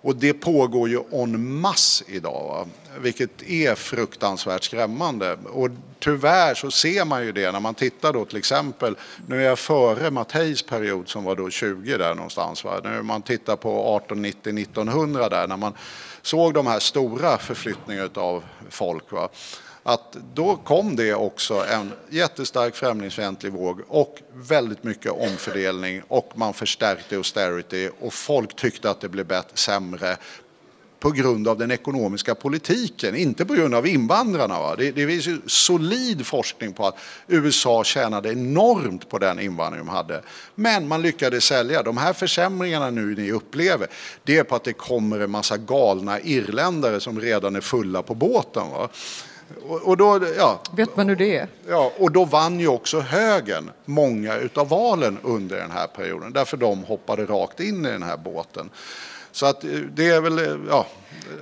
Och 0.00 0.16
det 0.16 0.32
pågår 0.32 0.88
ju 0.88 1.00
en 1.12 1.60
mass 1.60 2.02
idag, 2.06 2.44
va? 2.48 2.66
vilket 3.00 3.42
är 3.42 3.74
fruktansvärt 3.74 4.64
skrämmande. 4.64 5.38
Och 5.52 5.70
tyvärr 5.98 6.54
så 6.54 6.70
ser 6.70 7.04
man 7.04 7.24
ju 7.24 7.32
det 7.32 7.52
när 7.52 7.60
man 7.60 7.74
tittar 7.74 8.12
då 8.12 8.24
till 8.24 8.36
exempel, 8.36 8.96
nu 9.26 9.40
är 9.40 9.46
jag 9.46 9.58
före 9.58 10.10
Matteis 10.10 10.62
period 10.62 11.08
som 11.08 11.24
var 11.24 11.36
då 11.36 11.50
20 11.50 11.96
där 11.96 12.14
någonstans. 12.14 12.64
Va? 12.64 12.80
nu 12.84 13.02
man 13.02 13.22
tittar 13.22 13.56
på 13.56 14.00
1890-1900 14.08 15.30
där, 15.30 15.46
när 15.46 15.56
man 15.56 15.74
såg 16.28 16.54
de 16.54 16.66
här 16.66 16.78
stora 16.78 17.38
förflyttningarna 17.38 18.10
av 18.14 18.44
folk. 18.70 19.12
Va? 19.12 19.28
att 19.88 20.16
då 20.34 20.56
kom 20.56 20.96
det 20.96 21.14
också 21.14 21.64
en 21.72 21.92
jättestark 22.10 22.74
främlingsfientlig 22.74 23.52
våg 23.52 23.80
och 23.88 24.22
väldigt 24.34 24.84
mycket 24.84 25.12
omfördelning 25.12 26.02
och 26.08 26.32
man 26.34 26.54
förstärkte 26.54 27.16
austerity 27.16 27.90
och 28.00 28.14
folk 28.14 28.56
tyckte 28.56 28.90
att 28.90 29.00
det 29.00 29.08
blev 29.08 29.26
bättre, 29.26 29.56
sämre 29.56 30.16
på 31.00 31.10
grund 31.10 31.48
av 31.48 31.58
den 31.58 31.70
ekonomiska 31.70 32.34
politiken, 32.34 33.16
inte 33.16 33.44
på 33.44 33.54
grund 33.54 33.74
av 33.74 33.86
invandrarna. 33.86 34.60
Va? 34.60 34.76
Det, 34.76 34.90
det 34.90 35.06
finns 35.06 35.26
ju 35.26 35.38
solid 35.46 36.26
forskning 36.26 36.72
på 36.72 36.86
att 36.86 36.96
USA 37.26 37.84
tjänade 37.84 38.32
enormt 38.32 39.08
på 39.08 39.18
den 39.18 39.40
invandring 39.40 39.86
de 39.86 39.88
hade. 39.88 40.22
Men 40.54 40.88
man 40.88 41.02
lyckades 41.02 41.44
sälja. 41.44 41.82
De 41.82 41.96
här 41.96 42.12
försämringarna 42.12 42.90
nu 42.90 43.14
ni 43.14 43.32
upplever, 43.32 43.88
det 44.24 44.38
är 44.38 44.44
på 44.44 44.56
att 44.56 44.64
det 44.64 44.72
kommer 44.72 45.20
en 45.20 45.30
massa 45.30 45.56
galna 45.56 46.20
irländare 46.20 47.00
som 47.00 47.20
redan 47.20 47.56
är 47.56 47.60
fulla 47.60 48.02
på 48.02 48.14
båten. 48.14 48.70
Va? 48.70 48.88
Och, 49.84 49.96
då, 49.96 50.20
ja, 50.36 50.60
Vet 50.76 50.96
man 50.96 51.08
hur 51.08 51.16
det 51.16 51.36
är? 51.36 51.48
ja, 51.68 51.92
och 51.98 52.12
då 52.12 52.24
vann 52.24 52.60
ju 52.60 52.68
också 52.68 53.00
högern 53.00 53.70
många 53.84 54.36
utav 54.36 54.68
valen 54.68 55.18
under 55.22 55.56
den 55.56 55.70
här 55.70 55.86
perioden. 55.86 56.32
Därför 56.32 56.56
de 56.56 56.84
hoppade 56.84 57.24
rakt 57.24 57.60
in 57.60 57.86
i 57.86 57.90
den 57.90 58.02
här 58.02 58.16
båten. 58.16 58.70
Så 59.38 59.46
att 59.46 59.64
eh, 59.64 59.70
det 59.94 60.06
är 60.08 60.20
väl, 60.20 60.38
eh, 60.38 60.44
ja, 60.68 60.86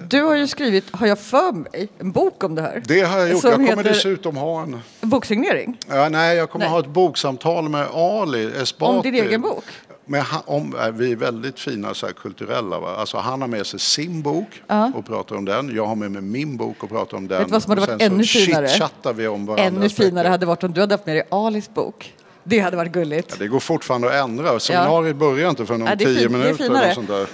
Du 0.09 0.23
har 0.23 0.35
ju 0.35 0.47
skrivit, 0.47 0.85
har 0.93 1.07
jag 1.07 1.19
för 1.19 1.53
mig, 1.53 1.89
en 1.99 2.13
bok 2.13 2.45
om 2.45 2.55
det 2.55 2.63
här. 2.63 2.83
det 2.87 3.01
har 3.01 3.19
jag 3.19 3.31
gjort. 3.31 3.45
Jag 3.45 3.55
kommer 3.55 3.83
dessutom 3.85 4.37
ha 4.37 4.63
en, 4.63 4.81
Boksignering. 5.01 5.79
ja, 5.89 6.09
nej, 6.09 6.37
jag 6.37 6.51
kommer 6.51 6.65
Nej. 6.65 6.73
ha 6.73 6.81
ett 6.81 6.87
boksamtal 6.87 7.69
med 7.69 7.87
Ali 7.95 8.45
Esbati. 8.63 8.97
Om 8.97 9.03
din 9.03 9.15
egen 9.15 9.41
bok? 9.41 9.65
Med, 10.05 10.23
han- 10.23 10.43
om, 10.47 10.77
eh, 10.77 10.89
vi 10.91 11.13
är 11.13 11.17
väldigt 11.17 11.59
fina 11.61 11.95
så 11.95 12.07
här, 12.07 12.13
kulturella. 12.13 12.81
Va? 12.81 12.97
Alltså, 12.97 13.17
han 13.19 13.41
har 13.41 13.49
med 13.49 13.67
sig 13.67 13.81
sin 13.81 14.23
bok 14.23 14.63
Ja. 14.67 14.93
och 14.95 15.07
pratar 15.07 15.37
om 15.37 15.45
den. 15.45 15.75
Jag 15.77 15.87
har 15.87 15.95
med 15.95 16.11
mig 16.11 16.23
min 16.23 16.57
bok 16.57 16.83
och 16.83 16.89
pratar 16.91 17.17
om 17.17 17.29
den. 17.29 17.39
Vet 17.39 17.47
du 17.49 17.53
vad 17.53 17.63
som 17.63 17.71
hade 17.71 17.83
Och 17.83 17.89
varit 17.89 18.03
ännu 18.03 18.25
finare? 18.25 19.13
vi 19.15 19.29
om 19.29 19.55
Ännu 19.59 19.89
finare 19.89 20.29
hade 20.29 20.47
varit 20.47 20.65
om 20.65 20.73
du 20.73 20.81
hade 20.81 20.95
haft 20.95 21.07
med 21.07 21.17
dig 21.17 21.25
Alis 21.31 21.75
bok. 21.75 22.15
Det 22.45 22.59
hade 22.59 22.77
varit 22.77 22.93
gulligt. 22.93 23.39
Det 23.39 23.49
går 23.49 23.61
fortfarande 23.61 24.09
att 24.09 24.15
ändra. 24.29 24.61
Seminariet 24.61 25.17
börjar 25.17 25.51
inte 25.51 25.67
förrän 25.67 25.83
om 25.83 25.89
Ja, 25.89 25.97
tio 25.97 26.07
fin- 26.07 26.15
det 26.17 26.23
är 26.25 26.29
minuter. 26.29 26.55
finare. 26.65 26.85
Eller 26.85 26.95
sånt 26.95 27.09
där. 27.09 27.27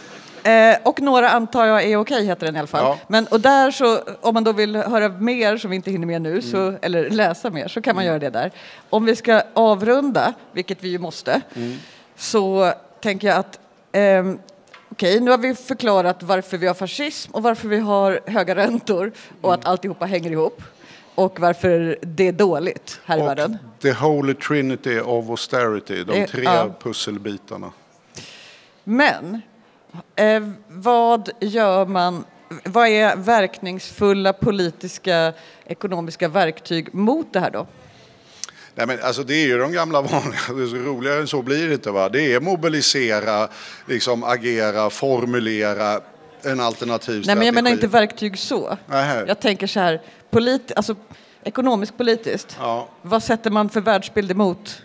Eh, 0.45 0.77
och 0.85 1.01
några 1.01 1.29
antar 1.31 1.67
jag 1.67 1.83
är 1.85 1.97
okej, 1.97 2.25
heter 2.27 2.47
den 2.47 2.57
i 2.57 2.59
alla 2.59 2.67
fall. 2.69 2.85
Ja. 2.85 2.99
Men, 3.09 3.27
och 3.27 3.41
där 3.41 3.71
så, 3.71 4.01
om 4.21 4.35
man 4.35 4.45
då 4.45 4.53
vill 4.53 4.77
höra 4.77 5.09
mer 5.09 5.57
som 5.57 5.71
vi 5.71 5.77
inte 5.77 5.91
hinner 5.91 6.07
med 6.07 6.23
nu, 6.23 6.29
Mm. 6.31 6.43
så, 6.43 6.75
eller 6.83 7.11
läsa 7.11 7.51
mer, 7.51 7.69
så 7.69 7.81
kan 7.83 7.97
man 7.97 8.05
göra 8.05 8.19
det 8.19 8.31
där. 8.31 8.51
Om 8.91 9.05
vi 9.05 9.17
ska 9.17 9.43
avrunda, 9.55 10.35
vilket 10.53 10.83
vi 10.85 10.89
ju 10.89 10.99
måste, 10.99 11.41
Mm. 11.57 11.77
så 12.17 12.73
tänker 13.01 13.29
jag 13.29 13.37
att 13.37 13.59
ehm, 13.93 14.39
Okej, 14.89 15.21
nu 15.21 15.31
har 15.31 15.39
vi 15.39 15.55
förklarat 15.55 16.23
varför 16.23 16.59
vi 16.59 16.67
har 16.67 16.75
fascism 16.75 17.33
och 17.33 17.43
varför 17.43 17.69
vi 17.69 17.79
har 17.79 18.21
höga 18.27 18.55
räntor 18.55 19.13
och 19.41 19.49
Mm. 19.49 19.61
att 19.61 19.67
alltihopa 19.67 20.05
hänger 20.07 20.31
ihop. 20.31 20.63
Och 21.15 21.41
varför 21.41 21.99
det 22.03 22.29
är 22.29 22.33
dåligt 22.33 23.01
här 23.05 23.19
i 23.19 23.21
Och 23.23 23.27
världen. 23.27 23.59
the 23.83 23.93
holy 23.93 24.35
trinity 24.35 25.01
of 25.01 25.31
austerity, 25.31 26.05
de 26.05 26.27
tre 26.27 26.43
ja. 26.45 26.71
pusselbitarna. 26.83 27.71
Men 28.85 29.41
eh, 30.17 30.43
vad 30.69 31.31
gör 31.41 31.87
man? 31.87 32.25
Vad 32.65 32.89
är 32.89 33.17
verkningsfulla 33.17 34.33
politiska 34.33 35.33
ekonomiska 35.67 36.29
verktyg 36.29 36.95
mot 36.95 37.33
det 37.33 37.41
här 37.41 37.51
då? 37.51 37.67
Nej, 38.75 38.87
men 38.87 38.99
alltså 39.03 39.23
det 39.23 39.35
är 39.35 39.47
ju 39.47 39.59
de 39.59 39.73
gamla 39.73 40.01
vanliga, 40.03 40.41
det 40.57 40.63
är 40.63 40.67
så 40.67 40.77
roligare 40.77 41.21
än 41.21 41.27
så 41.27 41.43
blir 41.43 41.69
det 41.69 41.75
inte. 41.75 41.91
Va? 41.91 42.09
Det 42.09 42.35
är 42.35 42.41
mobilisera, 42.41 43.49
liksom 43.87 44.25
agera, 44.25 44.91
formulera 44.91 46.01
en 46.43 46.61
alternativ 46.61 47.15
Nej, 47.15 47.23
strategi. 47.25 47.39
men 47.39 47.47
jag 47.47 47.55
menar 47.55 47.71
inte 47.71 47.87
verktyg 47.87 48.39
så. 48.39 48.79
Nähä. 48.87 49.25
Jag 49.29 49.41
tänker 49.41 49.67
så 49.67 49.81
här, 49.81 50.03
polit, 50.31 50.73
alltså, 50.77 50.97
ekonomiskt 51.45 51.97
politiskt. 51.99 52.57
Ja. 52.61 52.89
Vad 53.03 53.23
sätter 53.23 53.51
man 53.51 53.69
för 53.69 53.81
världsbild 53.81 54.31
emot? 54.31 54.83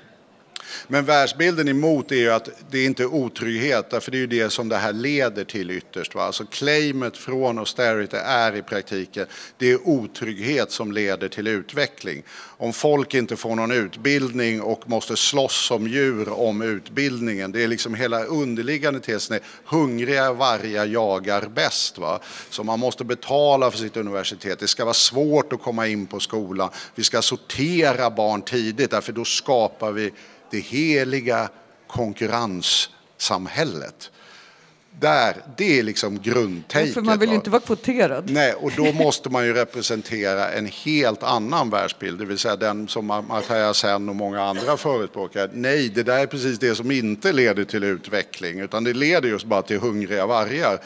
Men 0.88 1.06
världsbilden 1.06 1.68
emot 1.68 2.12
är 2.12 2.16
ju 2.16 2.32
att 2.32 2.50
det 2.70 2.84
inte 2.84 3.04
är 3.04 3.14
otrygghet, 3.14 3.90
därför 3.90 4.12
det 4.12 4.18
är 4.18 4.20
ju 4.20 4.28
det 4.28 4.50
som 4.50 4.70
det 4.70 4.78
här 4.78 4.94
leder 4.94 5.44
till 5.44 5.72
ytterst. 5.72 6.16
Va? 6.16 6.24
Alltså 6.24 6.46
claimet 6.46 7.18
från 7.18 7.60
austerity 7.60 8.18
är 8.18 8.56
i 8.56 8.62
praktiken, 8.62 9.26
det 9.58 9.72
är 9.72 9.88
otrygghet 9.88 10.72
som 10.72 10.92
leder 10.92 11.30
till 11.30 11.48
utveckling. 11.48 12.24
Om 12.60 12.74
folk 12.74 13.14
inte 13.14 13.36
får 13.36 13.56
någon 13.56 13.72
utbildning 13.72 14.62
och 14.62 14.90
måste 14.90 15.16
slåss 15.16 15.66
som 15.66 15.88
djur 15.88 16.30
om 16.30 16.62
utbildningen, 16.62 17.52
det 17.52 17.64
är 17.64 17.68
liksom 17.68 17.96
hela 17.96 18.24
underliggande 18.24 19.00
tesen 19.00 19.36
är 19.36 19.42
hungriga 19.66 20.34
vargar 20.34 20.86
jagar 20.86 21.48
bäst. 21.56 21.98
Va? 21.98 22.20
Så 22.50 22.64
man 22.64 22.80
måste 22.80 23.04
betala 23.04 23.72
för 23.72 23.78
sitt 23.78 23.98
universitet, 23.98 24.60
det 24.60 24.68
ska 24.68 24.86
vara 24.86 24.94
svårt 24.94 25.54
att 25.54 25.62
komma 25.62 25.88
in 25.88 26.08
på 26.08 26.20
skolan, 26.20 26.70
vi 26.96 27.04
ska 27.04 27.22
sortera 27.22 28.10
barn 28.10 28.42
tidigt, 28.42 28.92
därför 28.92 29.14
då 29.14 29.26
skapar 29.26 29.92
vi 29.92 30.12
det 30.52 30.60
heliga 30.60 31.50
konkurrenssamhället. 31.88 34.12
Där, 35.00 35.36
det 35.58 35.80
är 35.80 35.84
liksom 35.84 36.22
grundtaket. 36.22 36.94
För 36.94 37.02
man 37.02 37.20
vill 37.20 37.30
ju 37.30 37.36
inte 37.36 37.50
vara 37.50 37.62
kvoterad. 37.62 38.30
Nej, 38.30 38.54
och 38.54 38.72
då 38.76 38.94
måste 38.94 39.30
man 39.30 39.46
ju 39.46 39.54
representera 39.54 40.52
en 40.52 40.66
helt 40.66 41.24
annan 41.24 41.70
världsbild, 41.70 42.20
det 42.20 42.26
vill 42.26 42.38
säga 42.38 42.56
den 42.56 42.88
som 42.88 43.12
Amartya 43.12 43.74
Sen 43.74 44.10
och 44.10 44.16
många 44.16 44.44
andra 44.44 44.78
förespråkar. 44.78 45.50
Nej, 45.54 45.90
det 45.90 46.04
där 46.04 46.20
är 46.20 46.26
precis 46.26 46.60
det 46.60 46.76
som 46.76 46.92
inte 46.92 47.34
leder 47.34 47.64
till 47.64 47.84
utveckling, 47.84 48.60
utan 48.60 48.84
det 48.84 48.94
leder 48.94 49.30
just 49.30 49.46
bara 49.46 49.62
till 49.62 49.80
hungriga 49.80 50.26
vargar. 50.26 50.80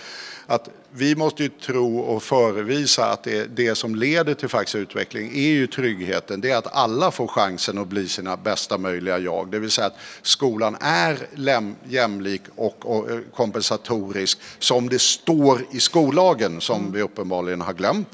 Att 0.52 0.70
vi 0.94 1.16
måste 1.16 1.44
ju 1.44 1.50
tro 1.50 2.00
och 2.00 2.24
förevisa 2.24 3.06
att 3.06 3.24
det, 3.24 3.56
det 3.56 3.76
som 3.76 3.96
leder 3.96 4.34
till 4.34 4.50
faktisk 4.50 4.76
utveckling 4.76 5.28
är 5.28 5.50
ju 5.50 5.68
tryggheten. 5.68 6.42
Det 6.42 6.52
är 6.52 6.58
att 6.58 6.76
alla 6.76 7.12
får 7.12 7.28
chansen 7.28 7.78
att 7.78 7.88
bli 7.88 8.08
sina 8.08 8.38
bästa 8.38 8.78
möjliga 8.78 9.20
jag. 9.20 9.52
Det 9.52 9.60
vill 9.60 9.72
säga 9.72 9.88
att 9.88 9.98
skolan 10.22 10.78
är 10.82 11.18
läm, 11.36 11.76
jämlik 11.90 12.42
och, 12.56 12.86
och 12.86 13.12
eh, 13.12 13.20
kompensatorisk 13.36 14.40
som 14.60 14.90
det 14.90 15.02
står 15.02 15.66
i 15.72 15.80
skollagen 15.80 16.62
som 16.62 16.92
vi 16.92 17.02
uppenbarligen 17.02 17.62
har 17.62 17.74
glömt. 17.74 18.08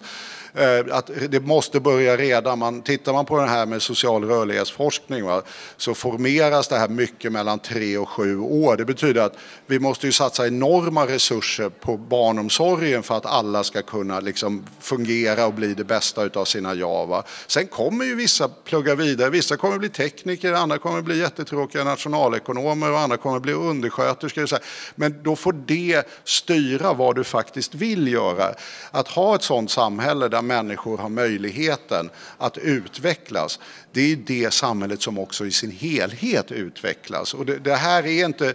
Eh, 0.57 0.95
att 0.95 1.09
det 1.29 1.39
måste 1.39 1.79
börja 1.79 2.17
redan. 2.17 2.59
Man, 2.59 2.81
tittar 2.81 3.13
man 3.13 3.25
på 3.25 3.37
det 3.39 3.47
här 3.47 3.65
med 3.65 3.81
social 3.81 4.23
rörlighetsforskning 4.23 5.25
va, 5.25 5.41
så 5.77 5.93
formeras 5.93 6.67
det 6.67 6.77
här 6.77 6.87
mycket 6.87 7.31
mellan 7.31 7.59
tre 7.59 7.97
och 7.97 8.09
sju 8.09 8.39
år. 8.39 8.77
Det 8.77 8.85
betyder 8.85 9.21
att 9.21 9.33
vi 9.65 9.79
måste 9.79 10.05
ju 10.05 10.11
satsa 10.11 10.47
enorma 10.47 11.07
resurser 11.07 11.69
på 11.69 11.97
barnomsorgen 11.97 13.03
för 13.03 13.17
att 13.17 13.25
alla 13.25 13.63
ska 13.63 13.81
kunna 13.81 14.19
liksom 14.19 14.65
fungera 14.79 15.45
och 15.45 15.53
bli 15.53 15.73
det 15.73 15.83
bästa 15.83 16.29
av 16.33 16.45
sina 16.45 16.75
jag. 16.75 17.07
Va. 17.07 17.23
Sen 17.47 17.67
kommer 17.67 18.05
ju 18.05 18.15
vissa 18.15 18.49
plugga 18.49 18.95
vidare. 18.95 19.29
Vissa 19.29 19.57
kommer 19.57 19.77
bli 19.77 19.89
tekniker, 19.89 20.53
andra 20.53 20.77
kommer 20.77 21.01
bli 21.01 21.19
jättetråkiga 21.19 21.83
nationalekonomer 21.83 22.91
och 22.91 22.99
andra 22.99 23.17
kommer 23.17 23.39
bli 23.39 23.53
undersköterskor. 23.53 24.43
och 24.43 24.49
så 24.49 24.55
här. 24.55 24.63
Men 24.95 25.23
då 25.23 25.35
får 25.35 25.53
det 25.65 26.07
styra 26.23 26.93
vad 26.93 27.15
du 27.15 27.23
faktiskt 27.23 27.75
vill 27.75 28.07
göra. 28.07 28.53
Att 28.91 29.07
ha 29.07 29.35
ett 29.35 29.43
sådant 29.43 29.71
samhälle 29.71 30.27
där 30.27 30.46
människor 30.47 30.97
har 30.97 31.09
möjligheten 31.09 32.09
att 32.37 32.57
utvecklas, 32.57 33.59
det 33.91 34.11
är 34.11 34.15
det 34.15 34.53
samhället 34.53 35.01
som 35.01 35.19
också 35.19 35.45
i 35.45 35.51
sin 35.51 35.71
helhet 35.71 36.51
utvecklas. 36.51 37.33
Och 37.33 37.45
det, 37.45 37.57
det 37.57 37.75
här 37.75 38.05
är 38.05 38.25
inte 38.25 38.53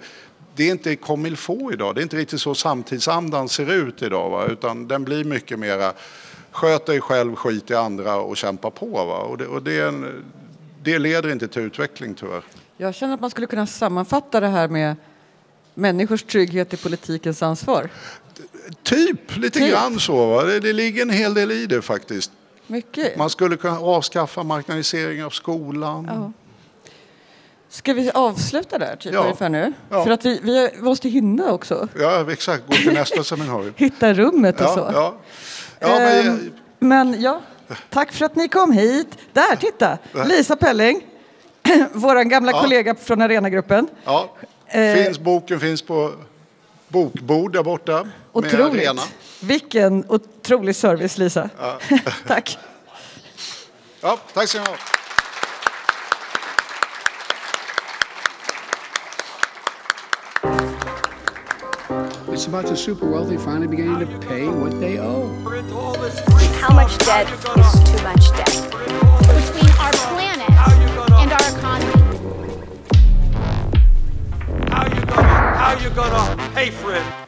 det 0.54 0.64
är 0.64 0.70
inte 0.70 0.96
comme 0.96 1.28
il 1.28 1.36
faut 1.36 1.72
idag. 1.72 1.94
Det 1.94 2.00
är 2.00 2.02
inte 2.02 2.16
riktigt 2.16 2.40
så 2.40 2.54
samtidsandan 2.54 3.48
ser 3.48 3.72
ut 3.72 4.02
idag. 4.02 4.30
Va? 4.30 4.46
Utan 4.46 4.88
den 4.88 5.04
blir 5.04 5.24
mycket 5.24 5.58
mera 5.58 5.92
sköt 6.50 6.86
dig 6.86 7.00
själv, 7.00 7.34
skit 7.34 7.70
i 7.70 7.74
andra 7.74 8.16
och 8.16 8.36
kämpa 8.36 8.70
på. 8.70 8.86
Va? 8.86 9.18
Och, 9.18 9.38
det, 9.38 9.46
och 9.46 9.62
det, 9.62 9.78
är 9.78 9.88
en, 9.88 10.24
det 10.82 10.98
leder 10.98 11.32
inte 11.32 11.48
till 11.48 11.62
utveckling 11.62 12.14
tyvärr. 12.14 12.42
Jag 12.76 12.94
känner 12.94 13.14
att 13.14 13.20
man 13.20 13.30
skulle 13.30 13.46
kunna 13.46 13.66
sammanfatta 13.66 14.40
det 14.40 14.48
här 14.48 14.68
med 14.68 14.96
människors 15.74 16.22
trygghet 16.22 16.74
i 16.74 16.76
politikens 16.76 17.42
ansvar. 17.42 17.88
Typ, 18.82 19.36
lite 19.36 19.58
Typ. 19.58 19.70
grann 19.70 20.00
så. 20.00 20.26
Va? 20.26 20.42
Det, 20.42 20.60
det 20.60 20.72
ligger 20.72 21.02
en 21.02 21.10
hel 21.10 21.34
del 21.34 21.50
i 21.52 21.66
det 21.66 21.82
faktiskt. 21.82 22.30
Mycket. 22.66 23.16
Man 23.16 23.30
skulle 23.30 23.56
kunna 23.56 23.78
avskaffa 23.80 24.42
marknadisering 24.42 25.24
av 25.24 25.30
skolan. 25.30 26.04
Ja. 26.10 26.32
Ska 27.68 27.92
vi 27.94 28.10
avsluta 28.10 28.78
där 28.78 28.96
typ 28.96 29.12
Ja. 29.14 29.20
ungefär 29.22 29.48
nu? 29.48 29.72
Ja. 29.90 30.04
För 30.04 30.10
att 30.10 30.24
vi, 30.24 30.40
vi 30.42 30.70
måste 30.80 31.08
hinna 31.08 31.52
också. 31.52 31.88
Ja, 31.98 32.32
exakt. 32.32 32.66
Gå 32.66 32.72
till 32.72 32.92
nästa 32.92 33.24
seminarium. 33.24 33.74
Hitta 33.76 34.14
rummet 34.14 34.56
och 34.60 34.66
Ja, 34.66 34.74
så. 34.74 34.90
ja. 34.92 35.14
ja 35.80 35.88
men, 35.98 36.26
Ehm, 36.28 36.52
men 36.78 37.20
ja, 37.22 37.40
tack 37.90 38.12
för 38.12 38.24
att 38.24 38.36
ni 38.36 38.48
kom 38.48 38.72
hit. 38.72 39.18
Där, 39.32 39.56
titta! 39.56 39.98
Lisa 40.26 40.56
Pelling, 40.56 41.00
vår 41.92 42.24
gamla 42.24 42.52
kollega 42.52 42.94
från 42.94 43.22
Arenagruppen. 43.22 43.88
ja. 44.04 44.34
Eh. 44.74 45.04
Finns, 45.04 45.18
boken 45.18 45.60
finns 45.60 45.82
på 45.82 46.12
bokbord 46.88 47.52
där 47.52 47.62
borta. 47.62 48.02
med 48.02 48.12
Otroligt. 48.32 48.88
Arena. 48.88 49.02
Vilken 49.40 50.04
otrolig 50.08 50.76
service, 50.76 51.18
Lisa. 51.18 51.50
tack. 52.26 52.58
Ja, 54.00 54.18
tack 54.34 54.48
ska 54.48 54.58
ni 54.58 54.64
ha. 54.66 54.76
It's 62.32 62.46
about 62.46 62.66
the 62.66 62.76
super 62.76 63.06
wealthy 63.06 63.36
finally 63.36 63.68
beginning 63.68 64.00
to 64.00 64.26
pay 64.28 64.48
what 64.48 64.80
they 64.80 64.98
owe. 64.98 65.28
How 66.60 66.74
much 66.74 66.98
debt 66.98 67.28
is 67.30 67.44
too 67.44 68.02
much 68.02 68.36
debt? 68.36 68.82
between 69.52 69.70
our 69.78 69.92
planet 69.92 70.71
How 75.72 75.78
you 75.78 75.88
gonna, 75.88 76.36
pay 76.52 76.68
for 76.68 76.94
it? 76.94 77.21